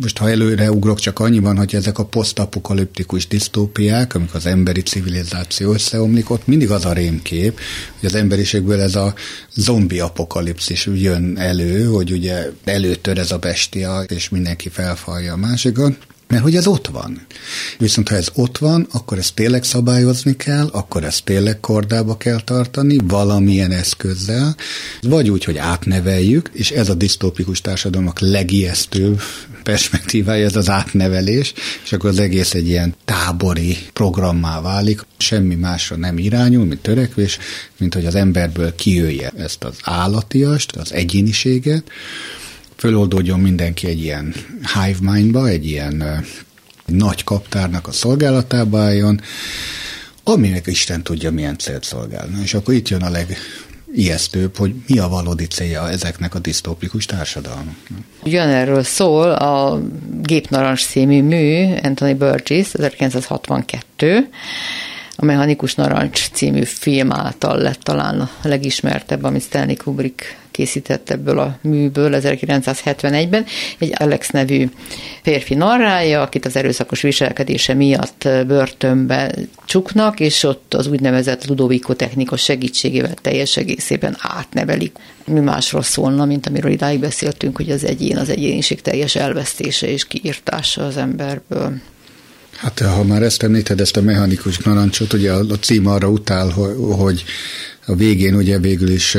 Most 0.00 0.18
ha 0.18 0.30
előre 0.30 0.70
ugrok, 0.70 0.98
csak 0.98 1.18
annyiban, 1.18 1.56
hogy 1.56 1.74
ezek 1.74 1.98
a 1.98 2.04
posztapokaliptikus 2.04 3.26
disztópiák, 3.26 4.14
amikor 4.14 4.36
az 4.36 4.46
emberi 4.46 4.82
civilizáció 4.82 5.72
összeomlik, 5.72 6.30
ott 6.30 6.46
mindig 6.46 6.70
az 6.70 6.84
a 6.84 6.92
rémkép, 6.92 7.60
hogy 8.00 8.08
az 8.08 8.14
emberiségből 8.14 8.80
ez 8.80 8.94
a 8.94 9.14
zombi 9.54 10.00
apokalipszis 10.00 10.88
jön 10.94 11.38
elő, 11.38 11.84
hogy 11.84 12.12
ugye 12.12 12.50
előtör 12.64 13.18
ez 13.18 13.30
a 13.30 13.38
bestia, 13.38 14.00
és 14.00 14.28
mindenki 14.28 14.68
felfalja 14.68 15.32
a 15.32 15.36
másikat. 15.36 15.96
Mert 16.28 16.42
hogy 16.42 16.56
ez 16.56 16.66
ott 16.66 16.86
van. 16.86 17.26
Viszont 17.78 18.08
ha 18.08 18.16
ez 18.16 18.28
ott 18.34 18.58
van, 18.58 18.86
akkor 18.92 19.18
ezt 19.18 19.34
tényleg 19.34 19.64
szabályozni 19.64 20.36
kell, 20.36 20.68
akkor 20.72 21.04
ezt 21.04 21.24
tényleg 21.24 21.60
kordába 21.60 22.16
kell 22.16 22.40
tartani, 22.40 22.98
valamilyen 23.04 23.70
eszközzel, 23.70 24.56
vagy 25.02 25.30
úgy, 25.30 25.44
hogy 25.44 25.56
átneveljük, 25.56 26.50
és 26.52 26.70
ez 26.70 26.88
a 26.88 26.94
disztópikus 26.94 27.60
társadalmak 27.60 28.20
legijesztőbb 28.20 29.20
perspektívája, 29.62 30.44
ez 30.44 30.56
az 30.56 30.70
átnevelés, 30.70 31.52
és 31.84 31.92
akkor 31.92 32.10
az 32.10 32.18
egész 32.18 32.54
egy 32.54 32.66
ilyen 32.66 32.94
tábori 33.04 33.76
programmá 33.92 34.60
válik, 34.60 35.00
semmi 35.16 35.54
másra 35.54 35.96
nem 35.96 36.18
irányul, 36.18 36.64
mint 36.64 36.80
törekvés, 36.80 37.38
mint 37.76 37.94
hogy 37.94 38.06
az 38.06 38.14
emberből 38.14 38.74
kijöjje 38.74 39.32
ezt 39.36 39.64
az 39.64 39.74
állatiast, 39.82 40.76
az 40.76 40.92
egyéniséget, 40.92 41.90
föloldódjon 42.76 43.40
mindenki 43.40 43.86
egy 43.86 44.00
ilyen 44.00 44.34
hive 44.74 45.12
mindba, 45.12 45.48
egy 45.48 45.66
ilyen 45.66 46.24
nagy 46.86 47.24
kaptárnak 47.24 47.86
a 47.86 47.92
szolgálatába 47.92 48.80
álljon, 48.80 49.20
aminek 50.24 50.66
Isten 50.66 51.02
tudja, 51.02 51.30
milyen 51.30 51.58
célt 51.58 51.84
szolgálna. 51.84 52.42
És 52.42 52.54
akkor 52.54 52.74
itt 52.74 52.88
jön 52.88 53.02
a 53.02 53.10
legijesztőbb, 53.10 54.56
hogy 54.56 54.74
mi 54.86 54.98
a 54.98 55.08
valódi 55.08 55.46
célja 55.46 55.90
ezeknek 55.90 56.34
a 56.34 56.38
disztópikus 56.38 57.06
társadalmaknak. 57.06 57.98
Ugyanerről 58.24 58.82
szól 58.82 59.30
a 59.30 59.80
Gépnarancs 60.22 60.86
című 60.86 61.22
mű, 61.22 61.74
Anthony 61.82 62.16
Burgess, 62.16 62.74
1962, 62.74 64.28
a 65.16 65.24
Mechanikus 65.24 65.74
Narancs 65.74 66.28
című 66.32 66.62
film 66.62 67.12
által 67.12 67.58
lett 67.58 67.80
talán 67.80 68.20
a 68.20 68.30
legismertebb, 68.42 69.24
amit 69.24 69.42
Stanley 69.42 69.76
Kubrick 69.76 70.36
készített 70.56 71.10
ebből 71.10 71.38
a 71.38 71.58
műből 71.62 72.20
1971-ben. 72.22 73.44
Egy 73.78 73.92
Alex 73.98 74.30
nevű 74.30 74.68
férfi 75.22 75.54
narrája, 75.54 76.22
akit 76.22 76.46
az 76.46 76.56
erőszakos 76.56 77.00
viselkedése 77.00 77.74
miatt 77.74 78.28
börtönbe 78.46 79.34
csuknak, 79.64 80.20
és 80.20 80.42
ott 80.42 80.74
az 80.74 80.86
úgynevezett 80.86 81.46
Ludovico 81.46 81.94
technika 81.94 82.36
segítségével 82.36 83.14
teljes 83.14 83.56
egészében 83.56 84.16
átnevelik. 84.18 84.96
Mi 85.24 85.40
másról 85.40 85.82
szólna, 85.82 86.24
mint 86.24 86.46
amiről 86.46 86.70
idáig 86.70 87.00
beszéltünk, 87.00 87.56
hogy 87.56 87.70
az 87.70 87.84
egyén, 87.84 88.16
az 88.16 88.28
egyéniség 88.28 88.82
teljes 88.82 89.14
elvesztése 89.14 89.86
és 89.86 90.06
kiírtása 90.06 90.86
az 90.86 90.96
emberből. 90.96 91.72
Hát 92.56 92.80
ha 92.80 93.04
már 93.04 93.22
ezt 93.22 93.42
említed, 93.42 93.80
ezt 93.80 93.96
a 93.96 94.00
mechanikus 94.00 94.58
narancsot, 94.58 95.12
ugye 95.12 95.32
a, 95.32 95.38
a 95.38 95.58
cím 95.60 95.86
arra 95.86 96.08
utál, 96.08 96.48
hogy 96.96 97.24
a 97.86 97.94
végén 97.94 98.34
ugye 98.34 98.58
végül 98.58 98.88
is 98.88 99.16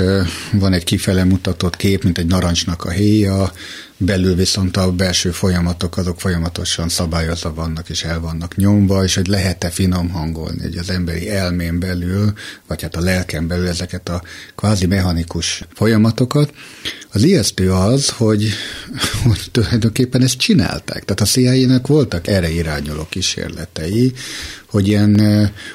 van 0.51 0.73
egy 0.73 0.83
kifele 0.83 1.23
mutatott 1.23 1.75
kép, 1.75 2.03
mint 2.03 2.17
egy 2.17 2.25
narancsnak 2.25 2.83
a 2.83 2.89
héja, 2.89 3.51
belül 3.97 4.35
viszont 4.35 4.77
a 4.77 4.91
belső 4.91 5.31
folyamatok 5.31 5.97
azok 5.97 6.19
folyamatosan 6.19 6.89
szabályozva 6.89 7.53
vannak 7.53 7.89
és 7.89 8.03
el 8.03 8.19
vannak 8.19 8.55
nyomva, 8.55 9.03
és 9.03 9.15
hogy 9.15 9.27
lehet-e 9.27 9.69
finom 9.69 10.09
hangolni, 10.09 10.61
hogy 10.61 10.77
az 10.77 10.89
emberi 10.89 11.29
elmén 11.29 11.79
belül, 11.79 12.33
vagy 12.67 12.81
hát 12.81 12.95
a 12.95 13.01
lelken 13.01 13.47
belül 13.47 13.67
ezeket 13.67 14.09
a 14.09 14.21
kvázi 14.55 14.85
mechanikus 14.85 15.63
folyamatokat. 15.73 16.53
Az 17.17 17.23
ijesztő 17.23 17.71
az, 17.71 18.09
hogy, 18.09 18.49
hogy 19.23 19.39
tulajdonképpen 19.51 20.21
ezt 20.21 20.37
csinálták. 20.37 21.05
Tehát 21.05 21.21
a 21.21 21.25
CIA-nek 21.25 21.87
voltak 21.87 22.27
erre 22.27 22.49
irányuló 22.49 23.07
kísérletei, 23.09 24.13
hogy 24.65 24.87
ilyen 24.87 25.21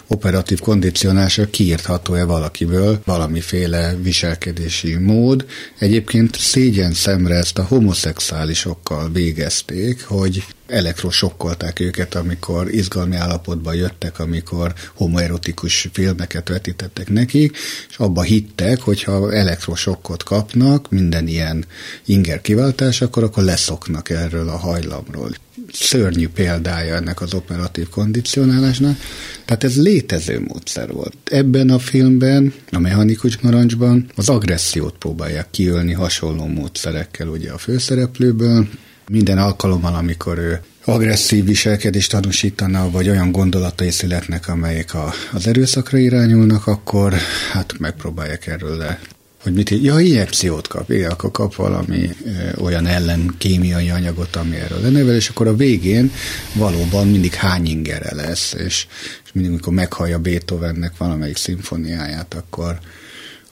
operatív 0.07 0.59
kondicionálásra 0.59 1.51
kiírtható-e 1.51 2.25
valakiből 2.25 3.01
valamiféle 3.05 3.97
viselkedési 4.03 4.97
mód. 4.97 5.47
Egyébként 5.79 6.37
szégyen 6.37 6.93
szemre 6.93 7.35
ezt 7.35 7.59
a 7.59 7.65
homoszexuálisokkal 7.65 9.11
végezték, 9.13 10.05
hogy 10.05 10.45
elektrosokkolták 10.73 11.81
őket, 11.81 12.15
amikor 12.15 12.75
izgalmi 12.75 13.17
állapotba 13.17 13.73
jöttek, 13.73 14.19
amikor 14.19 14.73
homoerotikus 14.95 15.89
filmeket 15.93 16.49
vetítettek 16.49 17.09
nekik, 17.09 17.57
és 17.89 17.97
abba 17.97 18.23
hittek, 18.23 18.81
hogy 18.81 19.03
ha 19.03 19.33
elektrosokkot 19.33 20.23
kapnak, 20.23 20.91
minden 20.91 21.27
ilyen 21.27 21.65
inger 22.05 22.41
kiváltás, 22.41 23.01
akkor 23.03 23.23
akkor 23.23 23.43
leszoknak 23.43 24.11
erről 24.11 24.49
a 24.49 24.57
hajlamról. 24.57 25.31
Szörnyű 25.73 26.29
példája 26.29 26.95
ennek 26.95 27.21
az 27.21 27.35
operatív 27.35 27.89
kondicionálásnak. 27.89 28.97
Tehát 29.45 29.65
ez 29.65 29.77
létező 29.77 30.41
módszer 30.41 30.93
volt. 30.93 31.17
Ebben 31.25 31.71
a 31.71 31.79
filmben, 31.79 32.55
a 32.71 32.79
mechanikus 32.79 33.39
narancsban 33.39 34.07
az 34.15 34.29
agressziót 34.29 34.95
próbálják 34.99 35.51
kiölni 35.51 35.93
hasonló 35.93 36.47
módszerekkel 36.47 37.29
ugye 37.29 37.53
a 37.53 37.59
főszereplőből, 37.59 38.69
minden 39.09 39.39
alkalommal, 39.39 39.95
amikor 39.95 40.39
ő 40.39 40.61
agresszív 40.85 41.45
viselkedést 41.45 42.11
tanúsítana, 42.11 42.91
vagy 42.91 43.09
olyan 43.09 43.33
gondolatai 43.33 43.91
születnek, 43.91 44.49
amelyek 44.49 44.95
a, 44.95 45.13
az 45.33 45.47
erőszakra 45.47 45.99
irányulnak, 45.99 46.67
akkor 46.67 47.15
hát 47.53 47.79
megpróbálják 47.79 48.47
erről 48.47 48.77
le 48.77 48.99
hogy 49.43 49.53
mit, 49.53 49.71
ja, 49.71 49.99
injekciót 49.99 50.69
kap, 50.69 50.91
igen, 50.91 51.11
akkor 51.11 51.31
kap 51.31 51.55
valami 51.55 52.11
e, 52.27 52.55
olyan 52.61 52.87
ellen 52.87 53.35
kémiai 53.39 53.91
anyagot, 53.91 54.37
ami 54.37 54.57
erről 54.57 54.81
lenevel, 54.81 55.15
és 55.15 55.29
akkor 55.29 55.47
a 55.47 55.57
végén 55.57 56.13
valóban 56.55 57.09
mindig 57.09 57.35
hány 57.35 57.67
ingere 57.67 58.15
lesz, 58.15 58.53
és, 58.53 58.87
és 59.25 59.31
mindig, 59.33 59.53
amikor 59.53 59.73
meghallja 59.73 60.19
Beethovennek 60.19 60.97
valamelyik 60.97 61.37
szimfóniáját, 61.37 62.35
akkor, 62.35 62.79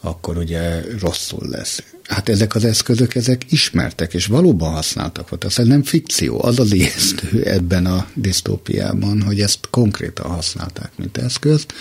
akkor 0.01 0.37
ugye 0.37 0.81
rosszul 1.01 1.49
lesz. 1.49 1.83
Hát 2.11 2.29
ezek 2.29 2.55
az 2.55 2.65
eszközök, 2.65 3.15
ezek 3.15 3.43
ismertek, 3.53 4.15
és 4.15 4.27
valóban 4.27 4.73
használtak 4.73 5.29
volt. 5.29 5.45
Ez 5.45 5.57
nem 5.57 5.83
fikció, 5.83 6.45
az 6.45 6.59
az 6.59 6.73
ijesztő 6.73 7.43
ebben 7.45 7.87
a 7.87 8.07
disztópiában, 8.15 9.23
hogy 9.23 9.41
ezt 9.41 9.59
konkrétan 9.71 10.31
használták, 10.31 10.91
mint 10.97 11.17
eszközt. 11.17 11.73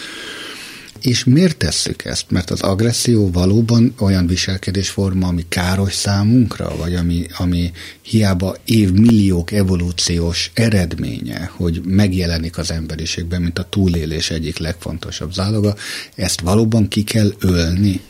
És 1.01 1.23
miért 1.23 1.57
tesszük 1.57 2.05
ezt? 2.05 2.25
Mert 2.29 2.49
az 2.49 2.61
agresszió 2.61 3.31
valóban 3.31 3.93
olyan 3.99 4.27
viselkedésforma, 4.27 5.27
ami 5.27 5.45
káros 5.49 5.93
számunkra, 5.93 6.75
vagy 6.77 6.95
ami, 6.95 7.25
ami 7.37 7.71
hiába 8.01 8.55
évmilliók 8.65 9.51
evolúciós 9.51 10.51
eredménye, 10.53 11.51
hogy 11.55 11.81
megjelenik 11.85 12.57
az 12.57 12.71
emberiségben, 12.71 13.41
mint 13.41 13.59
a 13.59 13.67
túlélés 13.69 14.29
egyik 14.29 14.57
legfontosabb 14.57 15.33
záloga, 15.33 15.75
ezt 16.15 16.41
valóban 16.41 16.87
ki 16.87 17.03
kell 17.03 17.33
ölni. 17.39 18.01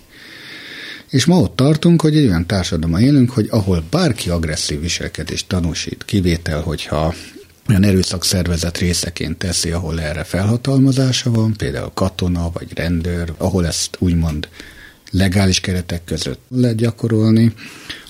És 1.09 1.25
ma 1.25 1.37
ott 1.37 1.55
tartunk, 1.55 2.01
hogy 2.01 2.17
egy 2.17 2.27
olyan 2.27 2.47
társadalomban 2.47 3.01
élünk, 3.01 3.31
hogy 3.31 3.47
ahol 3.49 3.83
bárki 3.89 4.29
agresszív 4.29 4.81
viselkedést 4.81 5.47
tanúsít, 5.47 6.05
kivétel, 6.05 6.61
hogyha 6.61 7.13
olyan 7.69 7.83
erőszakszervezet 7.83 8.77
részeként 8.77 9.37
teszi, 9.37 9.71
ahol 9.71 10.01
erre 10.01 10.23
felhatalmazása 10.23 11.31
van, 11.31 11.53
például 11.53 11.91
katona 11.93 12.49
vagy 12.53 12.67
rendőr, 12.73 13.33
ahol 13.37 13.65
ezt 13.65 13.95
úgymond 13.99 14.47
legális 15.11 15.59
keretek 15.59 16.03
között 16.03 16.41
lehet 16.49 16.75
gyakorolni, 16.75 17.53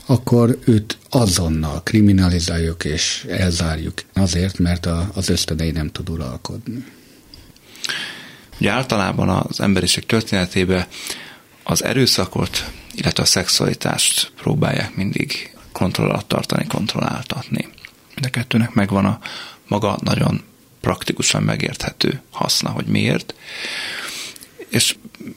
akkor 0.06 0.58
őt 0.66 0.98
azonnal 1.10 1.84
kriminalizáljuk 1.84 2.86
és 2.86 3.26
elzárjuk 3.30 3.94
azért, 4.14 4.60
mert 4.60 4.86
a, 4.86 5.10
az 5.14 5.30
ösztönei 5.30 5.72
nem 5.72 5.88
tud 5.88 6.10
uralkodni. 6.10 6.86
Ugye 8.60 8.72
általában 8.72 9.30
az 9.30 9.60
emberiség 9.60 10.06
történetében 10.06 10.86
az 11.64 11.84
erőszakot, 11.84 12.72
illetve 12.94 13.24
a 13.24 13.26
szexualitást 13.26 14.32
próbálják 14.36 14.96
mindig 14.96 15.56
kontroll 15.72 16.10
alatt 16.10 16.28
tartani, 16.28 16.68
kontrolláltatni. 16.68 17.68
Mind 18.16 18.26
a 18.26 18.30
kettőnek 18.30 18.74
megvan 18.74 19.06
a 19.06 19.20
maga 19.68 19.98
nagyon 20.02 20.44
praktikusan 20.82 21.44
megérthető 21.44 22.22
haszna, 22.32 22.70
hogy 22.70 22.86
miért. 22.86 23.34
És 24.70 24.96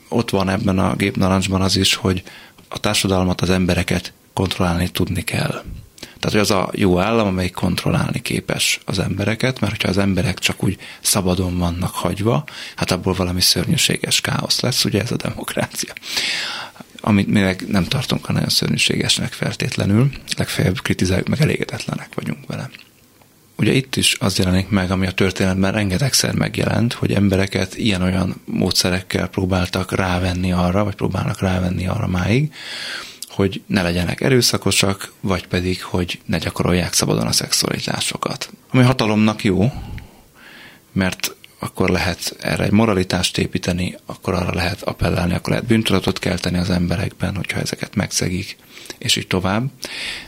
ott 0.09 0.31
van 0.31 0.49
ebben 0.49 0.79
a 0.79 0.97
gépnarancsban 0.97 1.63
az 1.63 1.77
is, 1.77 1.95
hogy 1.95 2.23
a 2.69 2.79
társadalmat, 2.79 3.41
az 3.41 3.51
embereket 3.51 4.13
kontrollálni 4.33 4.89
tudni 4.89 5.23
kell. 5.23 5.63
Tehát, 6.01 6.31
hogy 6.31 6.39
az 6.39 6.51
a 6.51 6.71
jó 6.75 6.99
állam, 6.99 7.27
amelyik 7.27 7.53
kontrollálni 7.53 8.23
képes 8.23 8.81
az 8.85 8.99
embereket, 8.99 9.61
mert 9.61 9.73
hogyha 9.73 9.89
az 9.89 9.99
emberek 9.99 10.39
csak 10.39 10.65
úgy 10.65 10.79
szabadon 11.01 11.59
vannak 11.59 11.95
hagyva, 11.95 12.45
hát 12.77 12.91
abból 12.91 13.13
valami 13.15 13.41
szörnyűséges 13.41 14.21
káosz 14.21 14.61
lesz, 14.61 14.85
ugye 14.85 15.01
ez 15.01 15.11
a 15.11 15.17
demokrácia. 15.17 15.93
Amit 17.05 17.27
mi 17.27 17.41
meg 17.41 17.65
nem 17.69 17.85
tartunk 17.85 18.29
a 18.29 18.33
nagyon 18.33 18.49
szörnyűségesnek 18.49 19.33
feltétlenül, 19.33 20.11
legfeljebb 20.37 20.81
kritizáljuk, 20.83 21.29
meg 21.29 21.41
elégedetlenek 21.41 22.09
vagyunk 22.15 22.47
vele. 22.47 22.71
ugye 23.57 23.73
itt 23.73 23.97
is 23.97 24.17
az 24.21 24.39
jelenik 24.39 24.69
meg, 24.69 24.91
ami 24.91 25.07
a 25.07 25.13
történetben 25.13 25.73
rengetegszer 25.73 26.35
megjelent, 26.35 26.93
hogy 26.93 27.13
embereket 27.13 27.77
ilyen-olyan 27.77 28.43
módszerekkel 28.45 29.29
próbáltak 29.29 29.93
rávenni 29.93 30.53
arra, 30.53 30.85
vagy 30.85 30.95
próbálnak 30.95 31.41
rávenni 31.41 31.87
arra 31.87 32.07
máig, 32.07 32.53
hogy 33.29 33.63
ne 33.67 33.83
legyenek 33.83 34.21
erőszakosak, 34.21 35.13
vagy 35.21 35.47
pedig, 35.47 35.83
hogy 35.83 36.21
ne 36.27 36.39
gyakorolják 36.39 36.93
szabadon 36.93 37.27
a 37.27 37.33
szexualitásokat. 37.33 38.51
Ami 38.71 38.83
hatalomnak 38.83 39.45
jó, 39.45 39.73
mert 40.93 41.37
akkor 41.63 41.89
lehet 41.89 42.37
erre 42.41 42.65
egy 42.65 42.71
moralitást 42.71 43.39
építeni, 43.39 43.97
akkor 44.07 44.35
arra 44.35 44.55
lehet 44.55 44.83
appellálni, 44.83 45.35
akkor 45.35 45.51
lehet 45.51 45.67
bűntudatot 45.67 46.19
kelteni 46.19 46.59
az 46.59 46.71
emberekben, 46.71 47.37
hogyha 47.37 47.61
ezeket 47.61 47.95
megszegik, 47.95 48.57
és 48.99 49.17
így 49.17 49.27
tovább. 49.27 49.71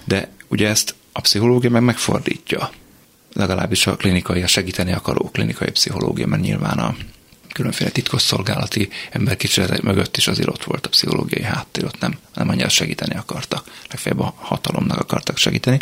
De 0.04 0.28
ugye 0.48 0.68
ezt 0.68 0.94
a 1.12 1.20
pszichológia 1.20 1.70
meg 1.70 1.82
megfordítja. 1.82 2.70
Legalábbis 3.32 3.86
a 3.86 3.96
klinikai, 3.96 4.42
a 4.42 4.46
segíteni 4.46 4.92
akaró 4.92 5.30
klinikai 5.32 5.70
pszichológia, 5.70 6.26
mert 6.26 6.42
nyilván 6.42 6.78
a 6.78 6.96
különféle 7.54 7.90
titkosszolgálati 7.90 8.88
emberkísérletek 9.10 9.82
mögött 9.82 10.16
is 10.16 10.28
azért 10.28 10.48
ott 10.48 10.64
volt 10.64 10.86
a 10.86 10.88
pszichológiai 10.88 11.42
háttér, 11.42 11.84
ott 11.84 12.00
nem, 12.00 12.18
nem 12.34 12.48
annyira 12.48 12.68
segíteni 12.68 13.14
akartak, 13.14 13.70
legfeljebb 13.90 14.20
a 14.20 14.34
hatalomnak 14.36 14.98
akartak 14.98 15.36
segíteni. 15.36 15.80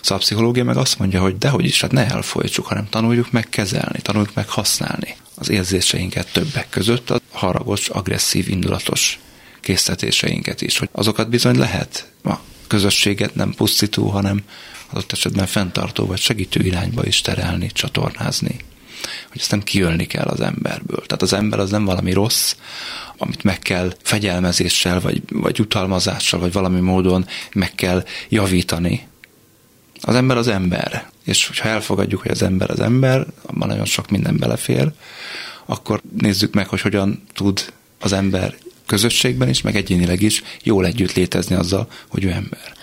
Szóval 0.00 0.18
a 0.18 0.20
pszichológia 0.20 0.64
meg 0.64 0.76
azt 0.76 0.98
mondja, 0.98 1.20
hogy 1.20 1.38
dehogy 1.38 1.64
is, 1.64 1.80
hát 1.80 1.92
ne 1.92 2.10
elfolytsuk, 2.10 2.66
hanem 2.66 2.88
tanuljuk 2.88 3.30
meg 3.30 3.48
kezelni, 3.48 4.00
tanuljuk 4.02 4.34
meg 4.34 4.48
használni 4.48 5.16
az 5.34 5.48
érzéseinket 5.48 6.32
többek 6.32 6.68
között, 6.68 7.10
a 7.10 7.20
haragos, 7.32 7.88
agresszív, 7.88 8.48
indulatos 8.48 9.18
késztetéseinket 9.60 10.62
is, 10.62 10.78
hogy 10.78 10.88
azokat 10.92 11.28
bizony 11.28 11.58
lehet 11.58 12.12
a 12.24 12.34
közösséget 12.66 13.34
nem 13.34 13.54
pusztító, 13.54 14.08
hanem 14.08 14.42
adott 14.90 15.12
esetben 15.12 15.46
fenntartó 15.46 16.06
vagy 16.06 16.18
segítő 16.18 16.60
irányba 16.60 17.06
is 17.06 17.20
terelni, 17.20 17.70
csatornázni 17.72 18.56
hogy 19.30 19.40
ezt 19.40 19.50
nem 19.50 19.62
kiölni 19.62 20.06
kell 20.06 20.26
az 20.26 20.40
emberből. 20.40 21.06
Tehát 21.06 21.22
az 21.22 21.32
ember 21.32 21.58
az 21.58 21.70
nem 21.70 21.84
valami 21.84 22.12
rossz, 22.12 22.54
amit 23.16 23.42
meg 23.42 23.58
kell 23.58 23.94
fegyelmezéssel, 24.02 25.00
vagy, 25.00 25.22
vagy 25.32 25.60
utalmazással, 25.60 26.40
vagy 26.40 26.52
valami 26.52 26.80
módon 26.80 27.26
meg 27.52 27.74
kell 27.74 28.04
javítani. 28.28 29.06
Az 30.00 30.14
ember 30.14 30.36
az 30.36 30.48
ember. 30.48 31.10
És 31.24 31.46
hogyha 31.46 31.68
elfogadjuk, 31.68 32.20
hogy 32.20 32.30
az 32.30 32.42
ember 32.42 32.70
az 32.70 32.80
ember, 32.80 33.26
abban 33.46 33.68
nagyon 33.68 33.84
sok 33.84 34.10
minden 34.10 34.36
belefér, 34.36 34.92
akkor 35.66 36.00
nézzük 36.18 36.54
meg, 36.54 36.68
hogy 36.68 36.80
hogyan 36.80 37.22
tud 37.34 37.72
az 38.00 38.12
ember 38.12 38.54
közösségben 38.86 39.48
is, 39.48 39.60
meg 39.60 39.76
egyénileg 39.76 40.22
is 40.22 40.42
jól 40.62 40.86
együtt 40.86 41.12
létezni 41.12 41.54
azzal, 41.54 41.88
hogy 42.08 42.24
ő 42.24 42.30
ember 42.30 42.75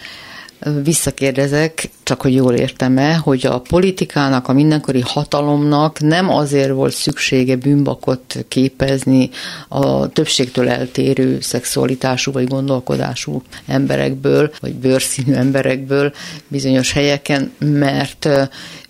visszakérdezek, 0.83 1.89
csak 2.03 2.21
hogy 2.21 2.33
jól 2.33 2.53
értem-e, 2.53 3.15
hogy 3.15 3.45
a 3.45 3.59
politikának, 3.59 4.47
a 4.47 4.53
mindenkori 4.53 5.01
hatalomnak 5.05 5.99
nem 5.99 6.29
azért 6.29 6.71
volt 6.71 6.93
szüksége 6.93 7.55
bűnbakot 7.55 8.45
képezni 8.47 9.29
a 9.67 10.07
többségtől 10.07 10.69
eltérő 10.69 11.37
szexualitású 11.41 12.31
vagy 12.31 12.47
gondolkodású 12.47 13.41
emberekből, 13.67 14.51
vagy 14.59 14.73
bőrszínű 14.73 15.33
emberekből 15.33 16.13
bizonyos 16.47 16.91
helyeken, 16.91 17.51
mert 17.59 18.29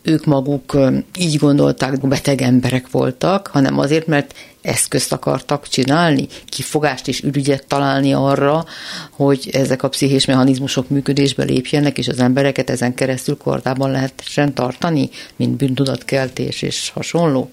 ők 0.03 0.25
maguk 0.25 0.77
így 1.17 1.37
gondolták, 1.37 2.07
beteg 2.07 2.41
emberek 2.41 2.91
voltak, 2.91 3.47
hanem 3.47 3.79
azért, 3.79 4.07
mert 4.07 4.33
eszközt 4.63 5.11
akartak 5.11 5.67
csinálni, 5.67 6.27
kifogást 6.49 7.07
és 7.07 7.21
ürügyet 7.21 7.65
találni 7.67 8.13
arra, 8.13 8.65
hogy 9.11 9.49
ezek 9.51 9.83
a 9.83 9.89
pszichés 9.89 10.25
mechanizmusok 10.25 10.89
működésbe 10.89 11.43
lépjenek, 11.43 11.97
és 11.97 12.07
az 12.07 12.19
embereket 12.19 12.69
ezen 12.69 12.93
keresztül 12.93 13.37
kordában 13.37 13.91
lehessen 13.91 14.53
tartani, 14.53 15.09
mint 15.35 15.57
bűntudatkeltés 15.57 16.61
és 16.61 16.91
hasonló. 16.93 17.51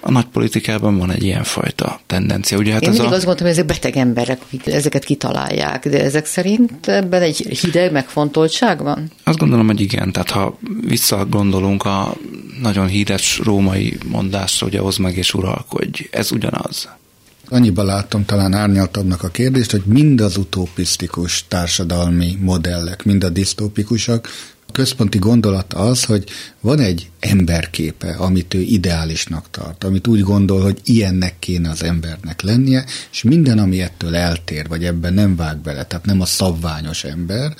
A 0.00 0.10
nagy 0.10 0.24
politikában 0.24 0.98
van 0.98 1.10
egy 1.10 1.22
ilyen 1.22 1.44
fajta 1.44 2.00
tendencia. 2.06 2.58
Ugye, 2.58 2.72
hát 2.72 2.82
Én 2.82 2.88
mindig 2.88 3.06
a... 3.06 3.14
azt 3.14 3.24
gondoltam, 3.24 3.46
hogy 3.46 3.56
ezek 3.56 3.66
beteg 3.66 3.96
emberek, 3.96 4.40
akik 4.42 4.66
ezeket 4.66 5.04
kitalálják, 5.04 5.88
de 5.88 6.02
ezek 6.02 6.26
szerint 6.26 6.88
ebben 6.88 7.22
egy 7.22 7.36
hideg 7.36 7.92
megfontoltság 7.92 8.82
van? 8.82 9.10
Azt 9.24 9.38
gondolom, 9.38 9.66
hogy 9.66 9.80
igen. 9.80 10.12
Tehát 10.12 10.30
ha 10.30 10.58
visszagondolunk 10.86 11.84
a 11.90 12.16
nagyon 12.60 12.86
híres 12.86 13.38
római 13.38 13.98
mondásra, 14.06 14.66
hogy 14.66 14.76
ahhoz 14.76 14.96
meg 14.96 15.16
és 15.16 15.34
uralkodj, 15.34 16.08
ez 16.10 16.32
ugyanaz. 16.32 16.88
Annyiban 17.48 17.84
látom 17.84 18.24
talán 18.24 18.52
árnyaltabbnak 18.52 19.22
a 19.22 19.28
kérdést, 19.28 19.70
hogy 19.70 19.82
mind 19.84 20.20
az 20.20 20.36
utopisztikus 20.36 21.44
társadalmi 21.48 22.36
modellek, 22.40 23.04
mind 23.04 23.24
a 23.24 23.28
disztópikusak, 23.28 24.28
központi 24.70 25.18
gondolat 25.18 25.74
az, 25.74 26.04
hogy 26.04 26.24
van 26.60 26.78
egy 26.80 27.10
emberképe, 27.20 28.12
amit 28.12 28.54
ő 28.54 28.60
ideálisnak 28.60 29.50
tart, 29.50 29.84
amit 29.84 30.06
úgy 30.06 30.20
gondol, 30.20 30.62
hogy 30.62 30.80
ilyennek 30.84 31.38
kéne 31.38 31.70
az 31.70 31.82
embernek 31.82 32.42
lennie, 32.42 32.84
és 33.12 33.22
minden, 33.22 33.58
ami 33.58 33.80
ettől 33.80 34.16
eltér, 34.16 34.68
vagy 34.68 34.84
ebben 34.84 35.14
nem 35.14 35.36
vág 35.36 35.58
bele, 35.58 35.84
tehát 35.84 36.04
nem 36.04 36.20
a 36.20 36.26
szabványos 36.26 37.04
ember, 37.04 37.54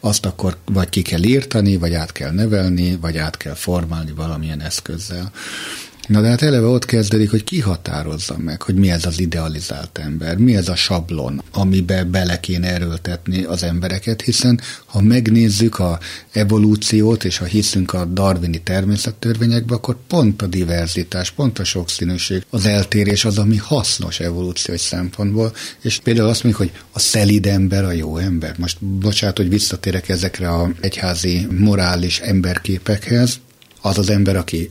azt 0.00 0.26
akkor 0.26 0.56
vagy 0.64 0.88
ki 0.88 1.02
kell 1.02 1.22
írtani, 1.22 1.76
vagy 1.76 1.94
át 1.94 2.12
kell 2.12 2.30
nevelni, 2.30 2.96
vagy 2.96 3.16
át 3.16 3.36
kell 3.36 3.54
formálni 3.54 4.12
valamilyen 4.12 4.60
eszközzel. 4.60 5.32
Na 6.10 6.20
de 6.20 6.28
hát 6.28 6.42
eleve 6.42 6.66
ott 6.66 6.84
kezdődik, 6.84 7.30
hogy 7.30 7.44
ki 7.44 7.60
határozza 7.60 8.38
meg, 8.38 8.62
hogy 8.62 8.74
mi 8.74 8.90
ez 8.90 9.04
az 9.06 9.20
idealizált 9.20 9.98
ember, 9.98 10.36
mi 10.36 10.56
ez 10.56 10.68
a 10.68 10.76
sablon, 10.76 11.42
amibe 11.52 12.04
bele 12.04 12.40
kéne 12.40 12.68
erőltetni 12.72 13.42
az 13.42 13.62
embereket, 13.62 14.22
hiszen 14.22 14.60
ha 14.84 15.00
megnézzük 15.00 15.78
a 15.78 15.98
evolúciót, 16.32 17.24
és 17.24 17.38
ha 17.38 17.44
hiszünk 17.44 17.92
a 17.92 18.04
darwini 18.04 18.62
természettörvényekbe, 18.62 19.74
akkor 19.74 19.96
pont 20.06 20.42
a 20.42 20.46
diverzitás, 20.46 21.30
pont 21.30 21.58
a 21.58 21.64
sokszínűség, 21.64 22.44
az 22.50 22.66
eltérés 22.66 23.24
az, 23.24 23.38
ami 23.38 23.56
hasznos 23.56 24.20
evolúciós 24.20 24.80
szempontból, 24.80 25.52
és 25.82 26.00
például 26.02 26.28
azt 26.28 26.42
mondjuk, 26.44 26.70
hogy 26.70 26.80
a 26.92 26.98
szelid 26.98 27.46
ember 27.46 27.84
a 27.84 27.92
jó 27.92 28.16
ember. 28.16 28.54
Most 28.58 28.84
bocsánat, 28.84 29.36
hogy 29.36 29.48
visszatérek 29.48 30.08
ezekre 30.08 30.48
a 30.48 30.70
egyházi 30.80 31.46
morális 31.58 32.18
emberképekhez, 32.18 33.40
az 33.80 33.98
az 33.98 34.10
ember, 34.10 34.36
aki 34.36 34.70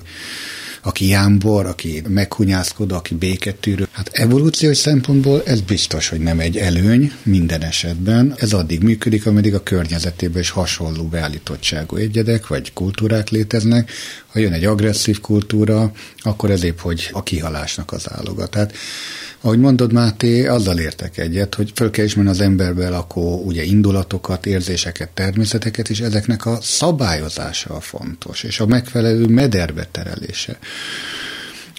aki 0.82 1.08
jámbor, 1.08 1.66
aki 1.66 2.02
meghunyászkod, 2.08 2.92
aki 2.92 3.16
béketűrő. 3.16 3.88
Hát 3.92 4.10
evolúciós 4.14 4.78
szempontból 4.78 5.44
ez 5.46 5.62
biztos, 5.62 6.10
hogy 6.10 6.20
nem 6.20 6.40
egy 6.40 6.58
előny 6.58 7.12
minden 7.24 7.62
esetben. 7.62 8.34
Ez 8.38 8.54
addig 8.54 8.84
működik, 8.84 9.26
ameddig 9.26 9.54
a 9.54 9.64
környezetében 9.64 10.42
is 10.42 10.50
hasonló 10.50 11.04
beállítottságú 11.04 11.96
egyedek 11.96 12.48
vagy 12.48 12.74
kultúrák 12.74 13.30
léteznek. 13.30 13.92
Ha 14.32 14.40
jön 14.40 14.54
egy 14.54 14.66
agresszív 14.66 15.20
kultúra, 15.22 15.92
akkor 16.18 16.52
ez 16.52 16.64
épp, 16.64 16.80
hogy 16.80 17.10
a 17.12 17.24
kihalásnak 17.24 17.92
az 17.92 18.06
áloga. 18.12 18.48
Tehát 18.48 18.74
ahogy 19.42 19.60
mondod, 19.60 19.94
Máté, 19.94 20.46
azzal 20.46 20.78
értek 20.78 21.18
egyet, 21.18 21.56
hogy 21.56 21.72
föl 21.76 21.90
kell 21.90 22.06
ismerni 22.06 22.30
az 22.30 22.42
emberbe 22.42 22.90
lakó 22.90 23.42
ugye 23.46 23.64
indulatokat, 23.64 24.46
érzéseket, 24.46 25.10
természeteket, 25.10 25.90
és 25.90 26.00
ezeknek 26.00 26.46
a 26.46 26.58
szabályozása 26.62 27.76
a 27.76 27.80
fontos, 27.80 28.44
és 28.44 28.60
a 28.60 28.66
megfelelő 28.66 29.26
mederbe 29.26 29.88
terelése. 29.92 30.60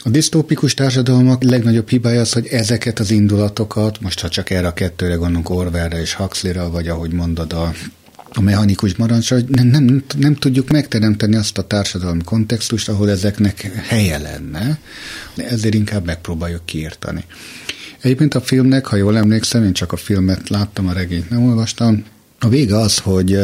A 0.03 0.09
disztópikus 0.09 0.75
társadalmak 0.75 1.43
legnagyobb 1.43 1.89
hibája 1.89 2.21
az, 2.21 2.33
hogy 2.33 2.47
ezeket 2.47 2.99
az 2.99 3.11
indulatokat, 3.11 4.01
most 4.01 4.21
ha 4.21 4.29
csak 4.29 4.51
erre 4.51 4.67
a 4.67 4.73
kettőre 4.73 5.15
gondolunk, 5.15 5.51
Orwellre 5.51 6.01
és 6.01 6.15
Huxleyra, 6.15 6.71
vagy 6.71 6.89
ahogy 6.89 7.13
mondod, 7.13 7.53
a 7.53 7.73
a 8.33 8.41
mechanikus 8.41 8.95
marancsra, 8.95 9.37
hogy 9.37 9.49
nem, 9.49 9.67
nem, 9.67 10.05
nem 10.19 10.35
tudjuk 10.35 10.69
megteremteni 10.69 11.37
azt 11.37 11.59
a 11.59 11.67
társadalmi 11.67 12.23
kontextust, 12.25 12.89
ahol 12.89 13.11
ezeknek 13.11 13.61
helye 13.89 14.19
lenne, 14.19 14.79
ezért 15.37 15.75
inkább 15.75 16.05
megpróbáljuk 16.05 16.65
kiírtani. 16.65 17.25
Egyébként 18.01 18.35
a 18.35 18.41
filmnek, 18.41 18.87
ha 18.87 18.97
jól 18.97 19.17
emlékszem, 19.17 19.65
én 19.65 19.73
csak 19.73 19.93
a 19.93 19.97
filmet 19.97 20.49
láttam, 20.49 20.89
a 20.89 20.93
regényt 20.93 21.31
nem 21.31 21.43
olvastam, 21.43 22.05
a 22.43 22.49
vége 22.49 22.77
az, 22.77 22.99
hogy, 22.99 23.39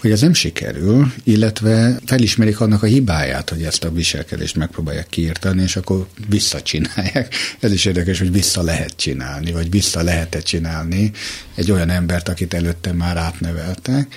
hogy 0.00 0.10
ez 0.10 0.20
nem 0.20 0.34
sikerül, 0.34 1.12
illetve 1.24 1.98
felismerik 2.06 2.60
annak 2.60 2.82
a 2.82 2.86
hibáját, 2.86 3.50
hogy 3.50 3.62
ezt 3.62 3.84
a 3.84 3.92
viselkedést 3.92 4.56
megpróbálják 4.56 5.08
kiírtani, 5.08 5.62
és 5.62 5.76
akkor 5.76 6.06
visszacsinálják. 6.28 7.34
Ez 7.60 7.72
is 7.72 7.84
érdekes, 7.84 8.18
hogy 8.18 8.32
vissza 8.32 8.62
lehet 8.62 8.96
csinálni, 8.96 9.52
vagy 9.52 9.70
vissza 9.70 10.02
lehet 10.02 10.42
csinálni 10.44 11.10
egy 11.54 11.70
olyan 11.70 11.90
embert, 11.90 12.28
akit 12.28 12.54
előtte 12.54 12.92
már 12.92 13.16
átneveltek. 13.16 14.14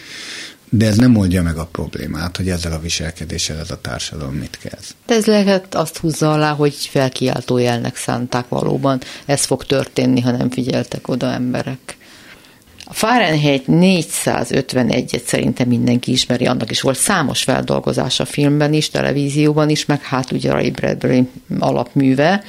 De 0.70 0.88
ez 0.88 0.98
nem 0.98 1.16
oldja 1.16 1.44
meg 1.44 1.58
a 1.58 1.66
problémát, 1.66 2.38
hogy 2.38 2.50
ezzel 2.50 2.72
a 2.72 2.80
viselkedéssel 2.80 3.60
ez 3.60 3.72
a 3.72 3.82
társadalom 3.82 4.34
mit 4.34 4.58
kezd. 4.62 4.92
De 5.06 5.16
ez 5.16 5.26
lehet 5.26 5.76
azt 5.76 5.98
húzza 5.98 6.32
alá, 6.32 6.52
hogy 6.52 6.76
felkiáltó 6.76 7.58
jelnek 7.58 7.96
szánták 7.96 8.48
valóban. 8.48 9.02
Ez 9.26 9.46
fog 9.46 9.66
történni, 9.66 10.22
ha 10.22 10.32
nem 10.32 10.50
figyeltek 10.50 11.08
oda 11.08 11.32
emberek. 11.32 11.98
A 12.94 12.96
Fahrenheit 12.96 13.64
451-et 13.68 15.24
szerintem 15.24 15.68
mindenki 15.68 16.12
ismeri, 16.12 16.46
annak 16.46 16.72
is 16.72 16.82
volt 16.82 16.98
számos 16.98 17.44
feldolgozása 17.44 18.26
filmben 18.26 18.74
is, 18.74 18.90
televízióban 18.90 19.70
is, 19.70 19.86
meg 19.86 20.02
hát 20.02 20.32
ugye 20.32 20.52
Ray 20.52 20.72
Bradbury 20.72 21.28
alapműve. 21.60 22.44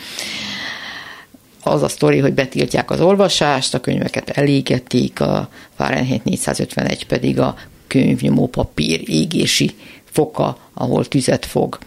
Az 1.63 1.83
a 1.83 1.89
sztori, 1.89 2.19
hogy 2.19 2.35
betiltják 2.35 2.91
az 2.91 3.01
olvasást, 3.01 3.75
a 3.75 3.81
könyveket 3.81 4.31
elégetik, 4.31 5.21
a 5.21 5.49
Fahrenheit 5.77 6.25
451 6.25 7.07
pedig 7.07 7.41
a 7.41 7.57
könyvnyomó 7.87 8.47
papír 8.47 9.01
égési 9.07 9.75
foka, 10.13 10.59
ahol 10.75 11.05
tüzet 11.05 11.47
fog. 11.47 11.79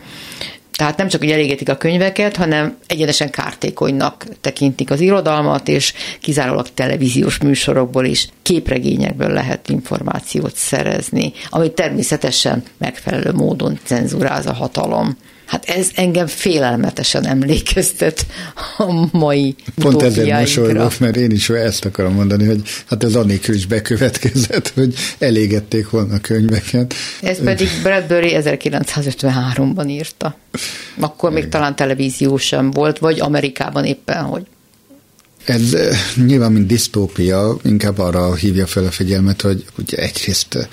Tehát 0.72 0.98
nem 0.98 1.08
csak, 1.08 1.22
hogy 1.22 1.32
elégetik 1.32 1.70
a 1.70 1.78
könyveket, 1.78 2.36
hanem 2.36 2.78
egyenesen 2.88 3.30
kártékonynak 3.30 4.26
tekintik 4.42 4.92
az 4.92 5.00
irodalmat, 5.00 5.68
és 5.68 5.94
kizárólag 6.22 6.68
televíziós 6.74 7.38
műsorokból 7.38 8.06
is, 8.06 8.30
képregényekből 8.42 9.30
lehet 9.30 9.70
információt 9.70 10.56
szerezni, 10.56 11.32
amit 11.50 11.72
természetesen 11.72 12.64
megfelelő 12.78 13.32
módon 13.32 13.80
cenzúráz 13.84 14.46
a 14.46 14.54
hatalom. 14.54 15.18
Hát 15.48 15.66
ez 15.66 15.90
engem 15.96 16.28
félelmetesen 16.28 17.26
emlékeztet 17.26 18.26
a 18.78 19.08
mai 19.12 19.56
Pont 19.76 20.02
ezért 20.02 20.40
mosolygok, 20.40 21.00
mert 21.00 21.16
én 21.16 21.32
is 21.32 21.50
ezt 21.50 21.86
akarom 21.86 22.14
mondani, 22.14 22.46
hogy 22.46 22.62
hát 22.90 23.04
ez 23.04 23.16
annélkül 23.16 23.56
is 23.56 23.66
bekövetkezett, 23.66 24.72
hogy 24.76 24.94
elégették 25.18 25.90
volna 25.90 26.14
a 26.14 26.20
könyveket. 26.20 26.94
Ez 27.22 27.40
pedig 27.44 27.68
Bradbury 27.84 28.32
1953-ban 28.34 29.90
írta. 29.90 30.38
Akkor 31.00 31.32
még 31.32 31.50
talán 31.50 31.76
televízió 31.76 32.38
sem 32.38 32.72
volt, 32.72 33.00
vagy 33.00 33.20
Amerikában 33.20 33.86
éppen, 33.86 34.24
hogy 34.24 34.46
ez 35.50 35.74
eh, 35.74 35.98
nyilván, 36.16 36.52
mint 36.52 36.68
disztópia, 36.68 37.58
inkább 37.64 38.00
arra 38.00 38.36
hívja 38.36 38.68
fel 38.68 38.86
a 38.86 38.92
figyelmet, 38.92 39.42
hogy 39.42 39.66
ugye 39.78 39.98
egyrészt 39.98 40.70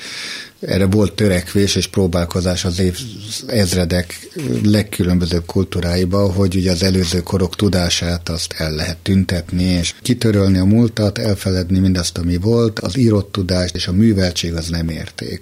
erre 0.61 0.87
volt 0.87 1.12
törekvés 1.12 1.75
és 1.75 1.87
próbálkozás 1.87 2.64
az 2.64 2.79
év, 2.79 2.99
ezredek 3.47 4.29
legkülönbözőbb 4.62 5.47
kultúráiba, 5.47 6.33
hogy 6.33 6.57
ugye 6.57 6.70
az 6.70 6.83
előző 6.83 7.20
korok 7.20 7.57
tudását 7.57 8.29
azt 8.29 8.55
el 8.57 8.75
lehet 8.75 8.97
tüntetni, 8.97 9.64
és 9.64 9.95
kitörölni 10.03 10.59
a 10.59 10.64
múltat, 10.64 11.18
elfeledni 11.18 11.79
mindazt, 11.79 12.18
ami 12.18 12.37
volt, 12.37 12.79
az 12.79 12.97
írott 12.97 13.33
tudás 13.33 13.70
és 13.75 13.87
a 13.87 13.93
műveltség 13.93 14.55
az 14.55 14.68
nem 14.68 14.89
érték. 14.89 15.41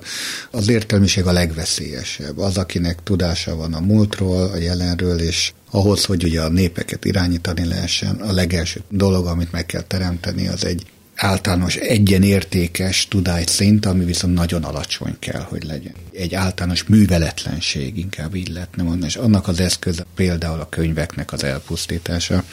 Az 0.51 0.68
értelmiség 0.68 1.26
a 1.26 1.33
legveszélyesebb. 1.33 2.39
Az, 2.39 2.57
akinek 2.57 2.99
tudása 3.03 3.57
van 3.57 3.74
a 3.74 3.80
múltról, 3.80 4.51
a 4.55 4.57
jelenről, 4.57 5.18
és 5.18 5.53
ahhoz, 5.75 6.05
hogy 6.05 6.25
ugye 6.25 6.41
a 6.41 6.49
népeket 6.49 7.05
irányítani 7.05 7.64
lehessen, 7.64 8.14
a 8.14 8.33
legelső 8.33 8.81
dolog, 8.89 9.27
amit 9.27 9.53
meg 9.53 9.66
kell 9.66 9.83
teremteni, 9.83 10.49
az 10.49 10.64
egy 10.64 10.87
általános 11.16 11.77
egyenértékes 11.77 13.09
szint, 13.47 13.87
ami 13.87 14.05
viszont 14.05 14.35
nagyon 14.35 14.64
alacsony 14.64 15.16
kell, 15.18 15.41
hogy 15.41 15.64
legyen. 15.64 15.95
Egy 16.12 16.35
általános 16.35 16.85
műveletlenség, 16.85 17.99
inkább 17.99 18.35
így 18.35 18.49
lehetne 18.49 18.83
mondani, 18.83 19.07
és 19.07 19.16
annak 19.16 19.49
az 19.49 19.61
eszköz 19.61 20.05
például 20.14 20.61
a 20.61 20.68
könyveknek 20.68 21.33
az 21.33 21.45
elpusztítása 21.45 22.45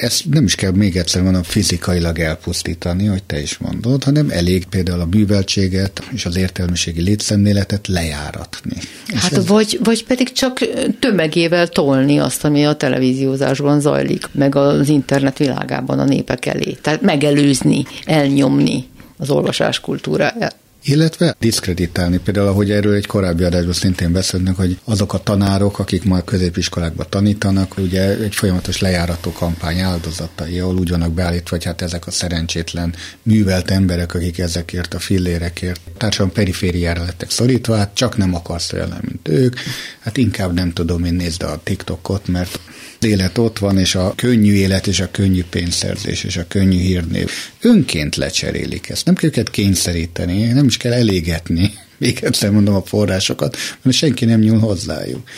ezt 0.00 0.24
nem 0.30 0.44
is 0.44 0.54
kell 0.54 0.70
még 0.70 0.96
egyszer 0.96 1.22
mondom 1.22 1.42
fizikailag 1.42 2.18
elpusztítani, 2.18 3.06
hogy 3.06 3.22
te 3.22 3.40
is 3.40 3.58
mondod, 3.58 4.04
hanem 4.04 4.30
elég 4.30 4.64
például 4.64 5.00
a 5.00 5.06
műveltséget 5.10 6.02
és 6.12 6.26
az 6.26 6.36
értelmiségi 6.36 7.02
létszemléletet 7.02 7.86
lejáratni. 7.86 8.76
Hát 9.14 9.32
ez... 9.32 9.46
vagy, 9.46 9.78
vagy 9.82 10.04
pedig 10.04 10.32
csak 10.32 10.58
tömegével 10.98 11.68
tolni 11.68 12.18
azt, 12.18 12.44
ami 12.44 12.66
a 12.66 12.74
televíziózásban 12.74 13.80
zajlik, 13.80 14.28
meg 14.32 14.54
az 14.54 14.88
internet 14.88 15.38
világában 15.38 15.98
a 15.98 16.04
népek 16.04 16.46
elé. 16.46 16.76
Tehát 16.82 17.02
megelőzni, 17.02 17.84
elnyomni 18.04 18.84
az 19.16 19.30
olvasás 19.30 19.80
kultúráját 19.80 20.56
illetve 20.88 21.36
diszkreditálni. 21.38 22.18
Például, 22.18 22.46
ahogy 22.46 22.70
erről 22.70 22.94
egy 22.94 23.06
korábbi 23.06 23.44
adásban 23.44 23.72
szintén 23.72 24.12
beszélnek, 24.12 24.56
hogy 24.56 24.78
azok 24.84 25.12
a 25.12 25.18
tanárok, 25.18 25.78
akik 25.78 26.04
már 26.04 26.24
középiskolákban 26.24 27.06
tanítanak, 27.08 27.78
ugye 27.78 28.18
egy 28.18 28.34
folyamatos 28.34 28.80
lejárató 28.80 29.32
kampány 29.32 29.78
áldozatai, 29.78 30.58
ahol 30.58 30.78
úgy 30.78 30.90
vannak 30.90 31.12
beállítva, 31.12 31.56
hogy 31.56 31.64
hát 31.64 31.82
ezek 31.82 32.06
a 32.06 32.10
szerencsétlen 32.10 32.94
művelt 33.22 33.70
emberek, 33.70 34.14
akik 34.14 34.38
ezekért 34.38 34.94
a 34.94 34.98
fillérekért 34.98 35.80
társadalom 35.96 36.32
perifériára 36.32 37.04
lettek 37.04 37.30
szorítva, 37.30 37.76
hát 37.76 37.94
csak 37.94 38.16
nem 38.16 38.34
akarsz 38.34 38.72
olyan, 38.72 38.98
mint 39.00 39.28
ők, 39.28 39.56
hát 40.00 40.16
inkább 40.16 40.54
nem 40.54 40.72
tudom 40.72 41.04
én 41.04 41.14
nézd 41.14 41.42
a 41.42 41.60
TikTokot, 41.64 42.28
mert 42.28 42.60
élet 43.04 43.38
ott 43.38 43.58
van, 43.58 43.78
és 43.78 43.94
a 43.94 44.12
könnyű 44.16 44.52
élet, 44.52 44.86
és 44.86 45.00
a 45.00 45.10
könnyű 45.10 45.44
pénzszerzés, 45.50 46.24
és 46.24 46.36
a 46.36 46.46
könnyű 46.48 46.78
hírnév. 46.78 47.30
Önként 47.60 48.16
lecserélik 48.16 48.88
ezt. 48.88 49.04
Nem 49.04 49.14
kell 49.14 49.28
őket 49.28 49.50
kényszeríteni, 49.50 50.44
nem 50.44 50.66
is 50.66 50.76
kell 50.76 50.92
elégetni. 50.92 51.72
Még 51.98 52.18
egyszer 52.22 52.50
mondom 52.50 52.74
a 52.74 52.82
forrásokat, 52.82 53.56
mert 53.82 53.96
senki 53.96 54.24
nem 54.24 54.40
nyúl 54.40 54.58
hozzájuk. 54.58 55.28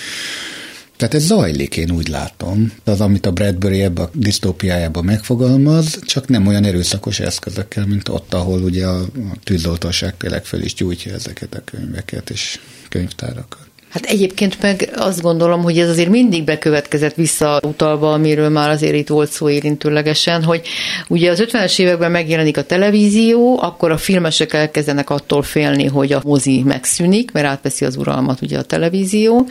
Tehát 1.01 1.15
ez 1.15 1.25
zajlik, 1.25 1.77
én 1.77 1.91
úgy 1.91 2.09
látom. 2.09 2.73
Az, 2.85 3.01
amit 3.01 3.27
a 3.27 3.31
Bradbury 3.31 3.83
ebbe 3.83 4.03
a 4.03 4.11
disztópiájában 4.15 5.05
megfogalmaz, 5.05 5.99
csak 6.03 6.29
nem 6.29 6.47
olyan 6.47 6.65
erőszakos 6.65 7.21
eszközökkel, 7.21 7.87
mint 7.87 8.09
ott, 8.09 8.35
ahol 8.35 8.63
ugye 8.63 8.87
a, 8.87 9.01
a 9.01 9.37
tűzoltóság 9.45 10.17
tényleg 10.17 10.45
föl 10.45 10.63
is 10.63 10.75
gyújtja 10.75 11.13
ezeket 11.13 11.55
a 11.55 11.65
könyveket 11.65 12.31
és 12.31 12.61
könyvtárakat. 12.89 13.70
Hát 13.91 14.05
egyébként 14.05 14.63
meg 14.63 14.91
azt 14.97 15.21
gondolom, 15.21 15.63
hogy 15.63 15.79
ez 15.79 15.89
azért 15.89 16.09
mindig 16.09 16.45
bekövetkezett 16.45 17.15
visszautalva, 17.15 18.13
amiről 18.13 18.49
már 18.49 18.71
azért 18.71 18.95
itt 18.95 19.09
volt 19.09 19.31
szó 19.31 19.49
érintőlegesen, 19.49 20.45
hogy 20.45 20.67
ugye 21.09 21.31
az 21.31 21.45
50-es 21.47 21.79
években 21.79 22.11
megjelenik 22.11 22.57
a 22.57 22.63
televízió, 22.63 23.59
akkor 23.63 23.91
a 23.91 23.97
filmesek 23.97 24.53
elkezdenek 24.53 25.11
attól 25.11 25.43
félni, 25.43 25.87
hogy 25.87 26.13
a 26.13 26.21
mozi 26.25 26.63
megszűnik, 26.63 27.33
mert 27.33 27.47
átveszi 27.47 27.85
az 27.85 27.97
uralmat 27.97 28.41
ugye 28.41 28.59
a 28.59 28.63
televízió, 28.63 29.47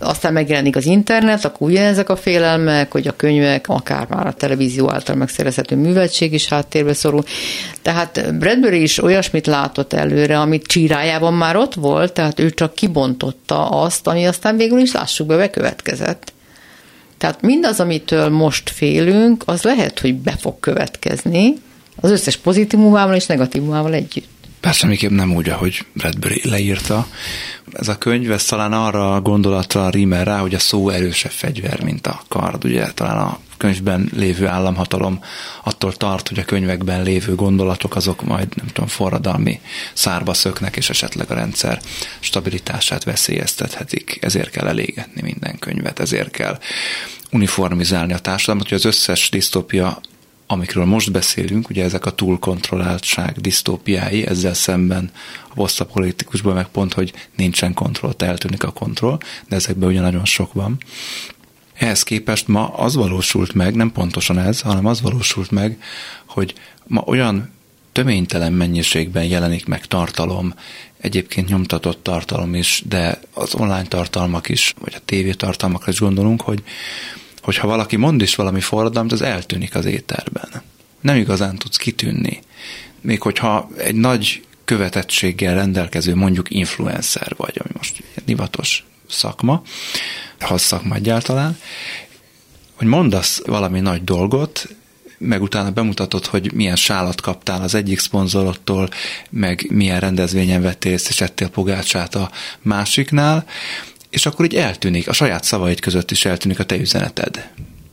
aztán 0.00 0.32
megjelenik 0.32 0.76
az 0.76 0.86
internet, 0.86 1.44
akkor 1.44 1.68
ugyanezek 1.68 2.08
a 2.08 2.16
félelmek, 2.16 2.92
hogy 2.92 3.06
a 3.06 3.16
könyvek, 3.16 3.68
akár 3.68 4.06
már 4.08 4.26
a 4.26 4.32
televízió 4.32 4.90
által 4.92 5.14
megszerezhető 5.14 5.76
műveltség 5.76 6.32
is 6.32 6.48
háttérbe 6.48 6.94
szorul. 6.94 7.24
Tehát 7.82 8.38
Bradbury 8.38 8.82
is 8.82 9.02
olyasmit 9.02 9.46
látott 9.46 9.92
előre, 9.92 10.40
amit 10.40 10.66
csírájában 10.66 11.34
már 11.34 11.56
ott 11.56 11.74
volt, 11.74 12.12
tehát 12.12 12.38
ő 12.38 12.50
csak 12.50 12.74
kibontotta 12.74 13.68
azt, 13.68 14.06
ami 14.06 14.26
aztán 14.26 14.56
végül 14.56 14.78
is 14.78 14.92
lássuk 14.92 15.26
be 15.26 15.36
bekövetkezett. 15.36 16.32
Tehát 17.18 17.42
mindaz, 17.42 17.80
amitől 17.80 18.28
most 18.28 18.70
félünk, 18.70 19.42
az 19.46 19.62
lehet, 19.62 19.98
hogy 19.98 20.14
be 20.14 20.36
fog 20.38 20.60
következni, 20.60 21.54
az 22.00 22.10
összes 22.10 22.36
pozitívumával 22.36 23.14
és 23.14 23.26
negatívumával 23.26 23.94
együtt. 23.94 24.39
Persze, 24.60 24.86
miképp 24.86 25.10
nem 25.10 25.34
úgy, 25.34 25.48
ahogy 25.48 25.86
Bradbury 25.92 26.40
leírta. 26.44 27.06
Ez 27.72 27.88
a 27.88 27.98
könyv, 27.98 28.30
ez 28.30 28.44
talán 28.44 28.72
arra 28.72 29.14
a 29.14 29.20
gondolatra 29.20 29.90
rímel 29.90 30.24
rá, 30.24 30.38
hogy 30.38 30.54
a 30.54 30.58
szó 30.58 30.88
erősebb 30.88 31.30
fegyver, 31.30 31.82
mint 31.82 32.06
a 32.06 32.22
kard. 32.28 32.64
Ugye 32.64 32.92
talán 32.92 33.18
a 33.18 33.38
könyvben 33.56 34.10
lévő 34.14 34.46
államhatalom 34.46 35.24
attól 35.64 35.92
tart, 35.92 36.28
hogy 36.28 36.38
a 36.38 36.44
könyvekben 36.44 37.02
lévő 37.02 37.34
gondolatok 37.34 37.96
azok 37.96 38.22
majd, 38.22 38.56
nem 38.56 38.66
tudom, 38.66 38.88
forradalmi 38.88 39.60
szárba 39.92 40.34
szöknek, 40.34 40.76
és 40.76 40.90
esetleg 40.90 41.30
a 41.30 41.34
rendszer 41.34 41.80
stabilitását 42.20 43.04
veszélyeztethetik. 43.04 44.18
Ezért 44.20 44.50
kell 44.50 44.66
elégetni 44.66 45.22
minden 45.22 45.58
könyvet, 45.58 46.00
ezért 46.00 46.30
kell 46.30 46.58
uniformizálni 47.30 48.12
a 48.12 48.18
társadalmat, 48.18 48.68
hogy 48.68 48.78
az 48.78 48.84
összes 48.84 49.28
disztópia 49.30 50.00
amikről 50.52 50.84
most 50.84 51.12
beszélünk, 51.12 51.68
ugye 51.68 51.84
ezek 51.84 52.06
a 52.06 52.10
túlkontrolláltság 52.10 53.36
disztópiái, 53.40 54.26
ezzel 54.26 54.54
szemben 54.54 55.10
a 55.48 55.54
posztapolitikusban 55.54 56.54
meg 56.54 56.66
pont, 56.66 56.92
hogy 56.92 57.12
nincsen 57.36 57.74
kontroll, 57.74 58.12
eltűnik 58.18 58.62
a 58.62 58.70
kontroll, 58.70 59.18
de 59.48 59.56
ezekben 59.56 59.88
ugye 59.88 60.00
nagyon 60.00 60.24
sok 60.24 60.52
van. 60.52 60.78
Ehhez 61.74 62.02
képest 62.02 62.48
ma 62.48 62.68
az 62.68 62.94
valósult 62.94 63.52
meg, 63.54 63.74
nem 63.74 63.92
pontosan 63.92 64.38
ez, 64.38 64.60
hanem 64.60 64.86
az 64.86 65.00
valósult 65.00 65.50
meg, 65.50 65.82
hogy 66.24 66.54
ma 66.86 67.02
olyan 67.06 67.50
töménytelen 67.92 68.52
mennyiségben 68.52 69.24
jelenik 69.24 69.66
meg 69.66 69.86
tartalom, 69.86 70.54
egyébként 71.00 71.48
nyomtatott 71.48 72.02
tartalom 72.02 72.54
is, 72.54 72.82
de 72.88 73.20
az 73.34 73.54
online 73.54 73.86
tartalmak 73.86 74.48
is, 74.48 74.74
vagy 74.80 74.94
a 74.96 75.02
tévé 75.04 75.32
tartalmakra 75.32 75.92
is 75.92 75.98
gondolunk, 75.98 76.40
hogy 76.40 76.62
hogyha 77.50 77.66
valaki 77.66 77.96
mond 77.96 78.22
is 78.22 78.34
valami 78.34 78.60
forradalmat, 78.60 79.12
az 79.12 79.22
eltűnik 79.22 79.74
az 79.74 79.84
éterben. 79.84 80.62
Nem 81.00 81.16
igazán 81.16 81.56
tudsz 81.56 81.76
kitűnni. 81.76 82.40
Még 83.00 83.22
hogyha 83.22 83.70
egy 83.76 83.94
nagy 83.94 84.44
követettséggel 84.64 85.54
rendelkező 85.54 86.14
mondjuk 86.14 86.50
influencer 86.50 87.34
vagy, 87.36 87.60
ami 87.64 87.70
most 87.76 88.02
divatos 88.24 88.84
szakma, 89.08 89.62
hasz 90.40 90.62
szakma 90.62 90.94
egyáltalán, 90.94 91.58
hogy 92.74 92.86
mondasz 92.86 93.42
valami 93.46 93.80
nagy 93.80 94.04
dolgot, 94.04 94.68
meg 95.18 95.42
utána 95.42 95.70
bemutatod, 95.70 96.26
hogy 96.26 96.52
milyen 96.52 96.76
sálat 96.76 97.20
kaptál 97.20 97.62
az 97.62 97.74
egyik 97.74 97.98
szponzorottól, 97.98 98.88
meg 99.30 99.66
milyen 99.70 100.00
rendezvényen 100.00 100.62
vettél 100.62 100.92
és 100.92 101.20
ettél 101.20 101.48
pogácsát 101.48 102.14
a 102.14 102.30
másiknál, 102.62 103.46
és 104.10 104.26
akkor 104.26 104.44
így 104.44 104.54
eltűnik, 104.54 105.08
a 105.08 105.12
saját 105.12 105.44
szavaid 105.44 105.80
között 105.80 106.10
is 106.10 106.24
eltűnik 106.24 106.58
a 106.58 106.64
te 106.64 106.76
üzeneted. 106.76 107.32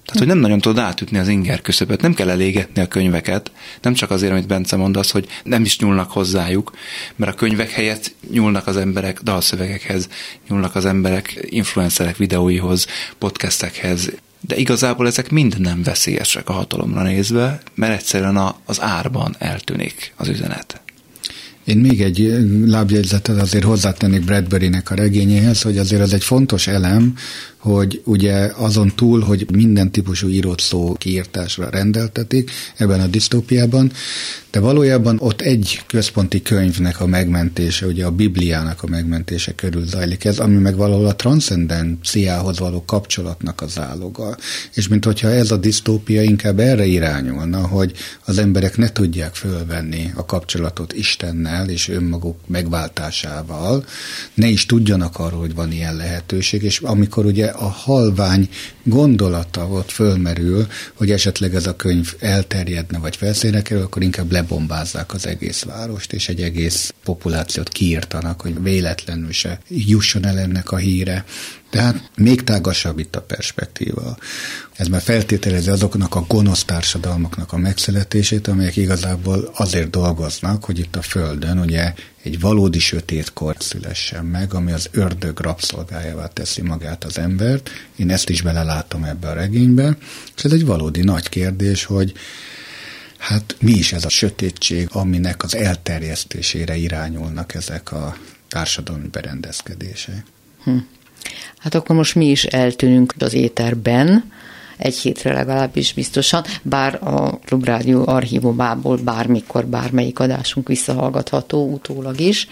Tehát, 0.08 0.22
hogy 0.22 0.28
nem 0.28 0.38
nagyon 0.38 0.60
tudod 0.60 0.78
átütni 0.78 1.18
az 1.18 1.28
inger 1.28 1.62
küszöböt, 1.62 2.02
nem 2.02 2.14
kell 2.14 2.30
elégetni 2.30 2.82
a 2.82 2.88
könyveket, 2.88 3.52
nem 3.82 3.94
csak 3.94 4.12
azért, 4.12 4.32
amit 4.32 4.48
Bence 4.48 4.76
mondasz, 4.76 5.12
hogy 5.12 5.28
nem 5.44 5.64
is 5.64 5.80
nyúlnak 5.80 6.12
hozzájuk, 6.12 6.72
mert 7.16 7.32
a 7.32 7.36
könyvek 7.36 7.70
helyett 7.70 8.12
nyúlnak 8.32 8.68
az 8.68 8.78
emberek 8.78 9.22
dalszövegekhez, 9.22 10.10
nyúlnak 10.50 10.76
az 10.76 10.86
emberek 10.86 11.46
influencerek 11.50 12.18
videóihoz, 12.18 12.88
podcastekhez, 13.18 14.12
de 14.42 14.56
igazából 14.56 15.08
ezek 15.08 15.30
mind 15.30 15.60
nem 15.60 15.84
veszélyesek 15.84 16.50
a 16.50 16.54
hatalomra 16.54 17.02
nézve, 17.02 17.60
mert 17.76 17.94
egyszerűen 17.94 18.56
az 18.66 18.82
árban 18.82 19.36
eltűnik 19.40 20.14
az 20.16 20.28
üzenet. 20.28 20.82
Én 21.68 21.78
még 21.78 22.02
egy 22.02 22.46
lábjegyzetet 22.66 23.42
azért 23.42 23.64
hozzátennék 23.64 24.24
Bradbury-nek 24.24 24.92
a 24.92 24.96
regényéhez, 24.96 25.62
hogy 25.62 25.78
azért 25.78 26.02
ez 26.02 26.14
egy 26.14 26.24
fontos 26.24 26.68
elem, 26.68 27.14
hogy 27.58 28.02
ugye 28.06 28.52
azon 28.56 28.92
túl, 28.96 29.22
hogy 29.22 29.48
minden 29.52 29.92
típusú 29.92 30.28
írott 30.28 30.60
szó 30.60 30.94
kiírtásra 30.94 31.70
rendeltetik 31.70 32.52
ebben 32.78 33.00
a 33.00 33.08
disztópiában, 33.08 33.92
de 34.52 34.60
valójában 34.60 35.18
ott 35.20 35.42
egy 35.42 35.82
központi 35.88 36.42
könyvnek 36.42 37.00
a 37.00 37.06
megmentése, 37.06 37.86
ugye 37.86 38.06
a 38.06 38.12
Bibliának 38.12 38.84
a 38.84 38.88
megmentése 38.88 39.56
körül 39.56 39.86
zajlik 39.86 40.26
ez, 40.26 40.40
ami 40.40 40.56
meg 40.56 40.76
valahol 40.76 41.06
a 41.06 41.16
transzendenciához 41.16 42.60
való 42.60 42.84
kapcsolatnak 42.86 43.62
az 43.62 43.80
áloga. 43.80 44.38
És 44.74 44.88
mint 44.88 45.06
hogyha 45.06 45.28
ez 45.28 45.52
a 45.52 45.58
disztópia 45.58 46.22
inkább 46.22 46.60
erre 46.60 46.86
irányulna, 46.86 47.68
hogy 47.68 47.94
az 48.26 48.38
emberek 48.38 48.78
ne 48.78 48.90
tudják 48.90 49.36
fölvenni 49.36 50.12
a 50.16 50.26
kapcsolatot 50.26 50.94
Istennel 50.94 51.70
és 51.70 51.90
önmaguk 51.90 52.38
megváltásával, 52.48 53.86
ne 54.34 54.48
is 54.48 54.66
tudjanak 54.66 55.20
arról, 55.20 55.40
hogy 55.40 55.56
van 55.56 55.72
ilyen 55.72 55.96
lehetőség, 55.96 56.64
és 56.64 56.80
amikor 56.80 57.26
ugye 57.26 57.47
a 57.50 57.70
halvány 57.70 58.50
gondolata 58.84 59.68
ott 59.68 59.92
fölmerül, 59.92 60.68
hogy 60.94 61.12
esetleg 61.12 61.56
ez 61.56 61.68
a 61.68 61.76
könyv 61.76 62.14
elterjedne, 62.20 62.98
vagy 62.98 63.16
felszínre 63.16 63.62
kerül, 63.62 63.84
akkor 63.84 64.02
inkább 64.02 64.32
lebombázzák 64.32 65.14
az 65.14 65.28
egész 65.28 65.64
várost, 65.64 66.14
és 66.14 66.30
egy 66.30 66.42
egész 66.42 66.94
populációt 67.04 67.70
kiírtanak, 67.70 68.42
hogy 68.42 68.64
véletlenül 68.64 69.32
se 69.32 69.60
jusson 69.68 70.26
el 70.26 70.40
ennek 70.40 70.72
a 70.72 70.78
híre. 70.78 71.26
Tehát 71.70 72.10
még 72.16 72.44
tágasabb 72.44 73.00
itt 73.00 73.16
a 73.16 73.22
perspektíva. 73.22 74.18
Ez 74.76 74.88
már 74.88 75.02
feltételezi 75.02 75.70
azoknak 75.70 76.16
a 76.16 76.26
gonosz 76.28 76.64
társadalmaknak 76.64 77.54
a 77.54 77.58
megszületését, 77.58 78.48
amelyek 78.48 78.76
igazából 78.76 79.52
azért 79.54 79.90
dolgoznak, 79.90 80.64
hogy 80.64 80.80
itt 80.80 80.96
a 80.96 81.02
Földön 81.02 81.60
ugye 81.60 81.94
egy 82.24 82.40
valódi 82.40 82.80
sötétkor 82.80 83.56
szülessen 83.60 84.26
meg, 84.26 84.54
ami 84.54 84.72
az 84.72 84.90
ördög 84.92 85.40
rabszolgájává 85.40 86.28
teszi 86.28 86.62
magát 86.62 87.04
az 87.04 87.18
embert. 87.18 87.70
Én 87.96 88.10
ezt 88.10 88.30
is 88.30 88.42
belelátom 88.42 89.04
ebbe 89.04 89.28
a 89.28 89.34
regénybe, 89.34 89.98
és 90.36 90.44
ez 90.44 90.52
egy 90.52 90.66
valódi 90.66 91.02
nagy 91.02 91.30
kérdés, 91.30 91.84
hogy 91.84 92.14
hát 93.18 93.56
mi 93.60 93.72
is 93.72 93.94
ez 93.94 94.06
a 94.06 94.10
sötétség, 94.10 94.88
aminek 94.92 95.44
az 95.44 95.56
elterjesztésére 95.56 96.76
irányulnak 96.76 97.54
ezek 97.54 97.92
a 97.92 98.18
társadalmi 98.48 99.08
berendezkedések. 99.08 100.24
Hm. 100.64 100.78
Hát 101.58 101.76
akkor 101.76 101.96
most 101.96 102.16
mi 102.16 102.26
is 102.26 102.44
eltűnünk 102.44 103.14
az 103.20 103.34
éterben, 103.34 104.32
egy 104.78 104.98
hétre 104.98 105.34
legalábbis 105.34 105.94
biztosan, 105.94 106.44
bár 106.62 107.00
a 107.04 107.40
Klubrádió 107.46 108.08
archívumából 108.08 108.98
bármikor 108.98 109.66
bármelyik 109.66 110.20
adásunk 110.20 110.68
visszahallgatható 110.68 111.72
utólag 111.72 112.20
is. 112.20 112.48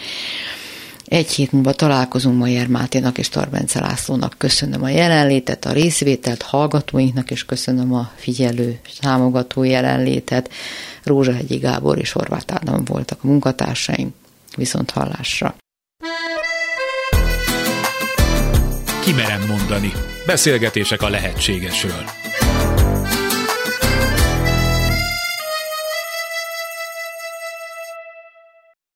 Egy 1.05 1.31
hét 1.31 1.51
múlva 1.51 1.73
találkozunk 1.73 2.37
Majer 2.37 2.67
Máténak 2.67 3.17
és 3.17 3.29
Tarbence 3.29 3.79
Lászlónak. 3.79 4.35
Köszönöm 4.37 4.83
a 4.83 4.89
jelenlétet, 4.89 5.65
a 5.65 5.71
részvételt 5.71 6.41
hallgatóinknak, 6.41 7.31
és 7.31 7.45
köszönöm 7.45 7.93
a 7.93 8.11
figyelő, 8.15 8.79
támogató 8.99 9.63
jelenlétet. 9.63 10.49
Rózsa 11.03 11.33
Hegyi 11.33 11.57
Gábor 11.57 11.97
és 11.97 12.11
Horváth 12.11 12.53
Ádám 12.53 12.83
voltak 12.85 13.19
a 13.23 13.27
munkatársaim. 13.27 14.13
Viszont 14.55 14.91
hallásra! 14.91 15.55
Kimerem 19.05 19.45
mondani. 19.47 19.91
Beszélgetések 20.25 21.01
a 21.01 21.09
lehetségesről. 21.09 22.03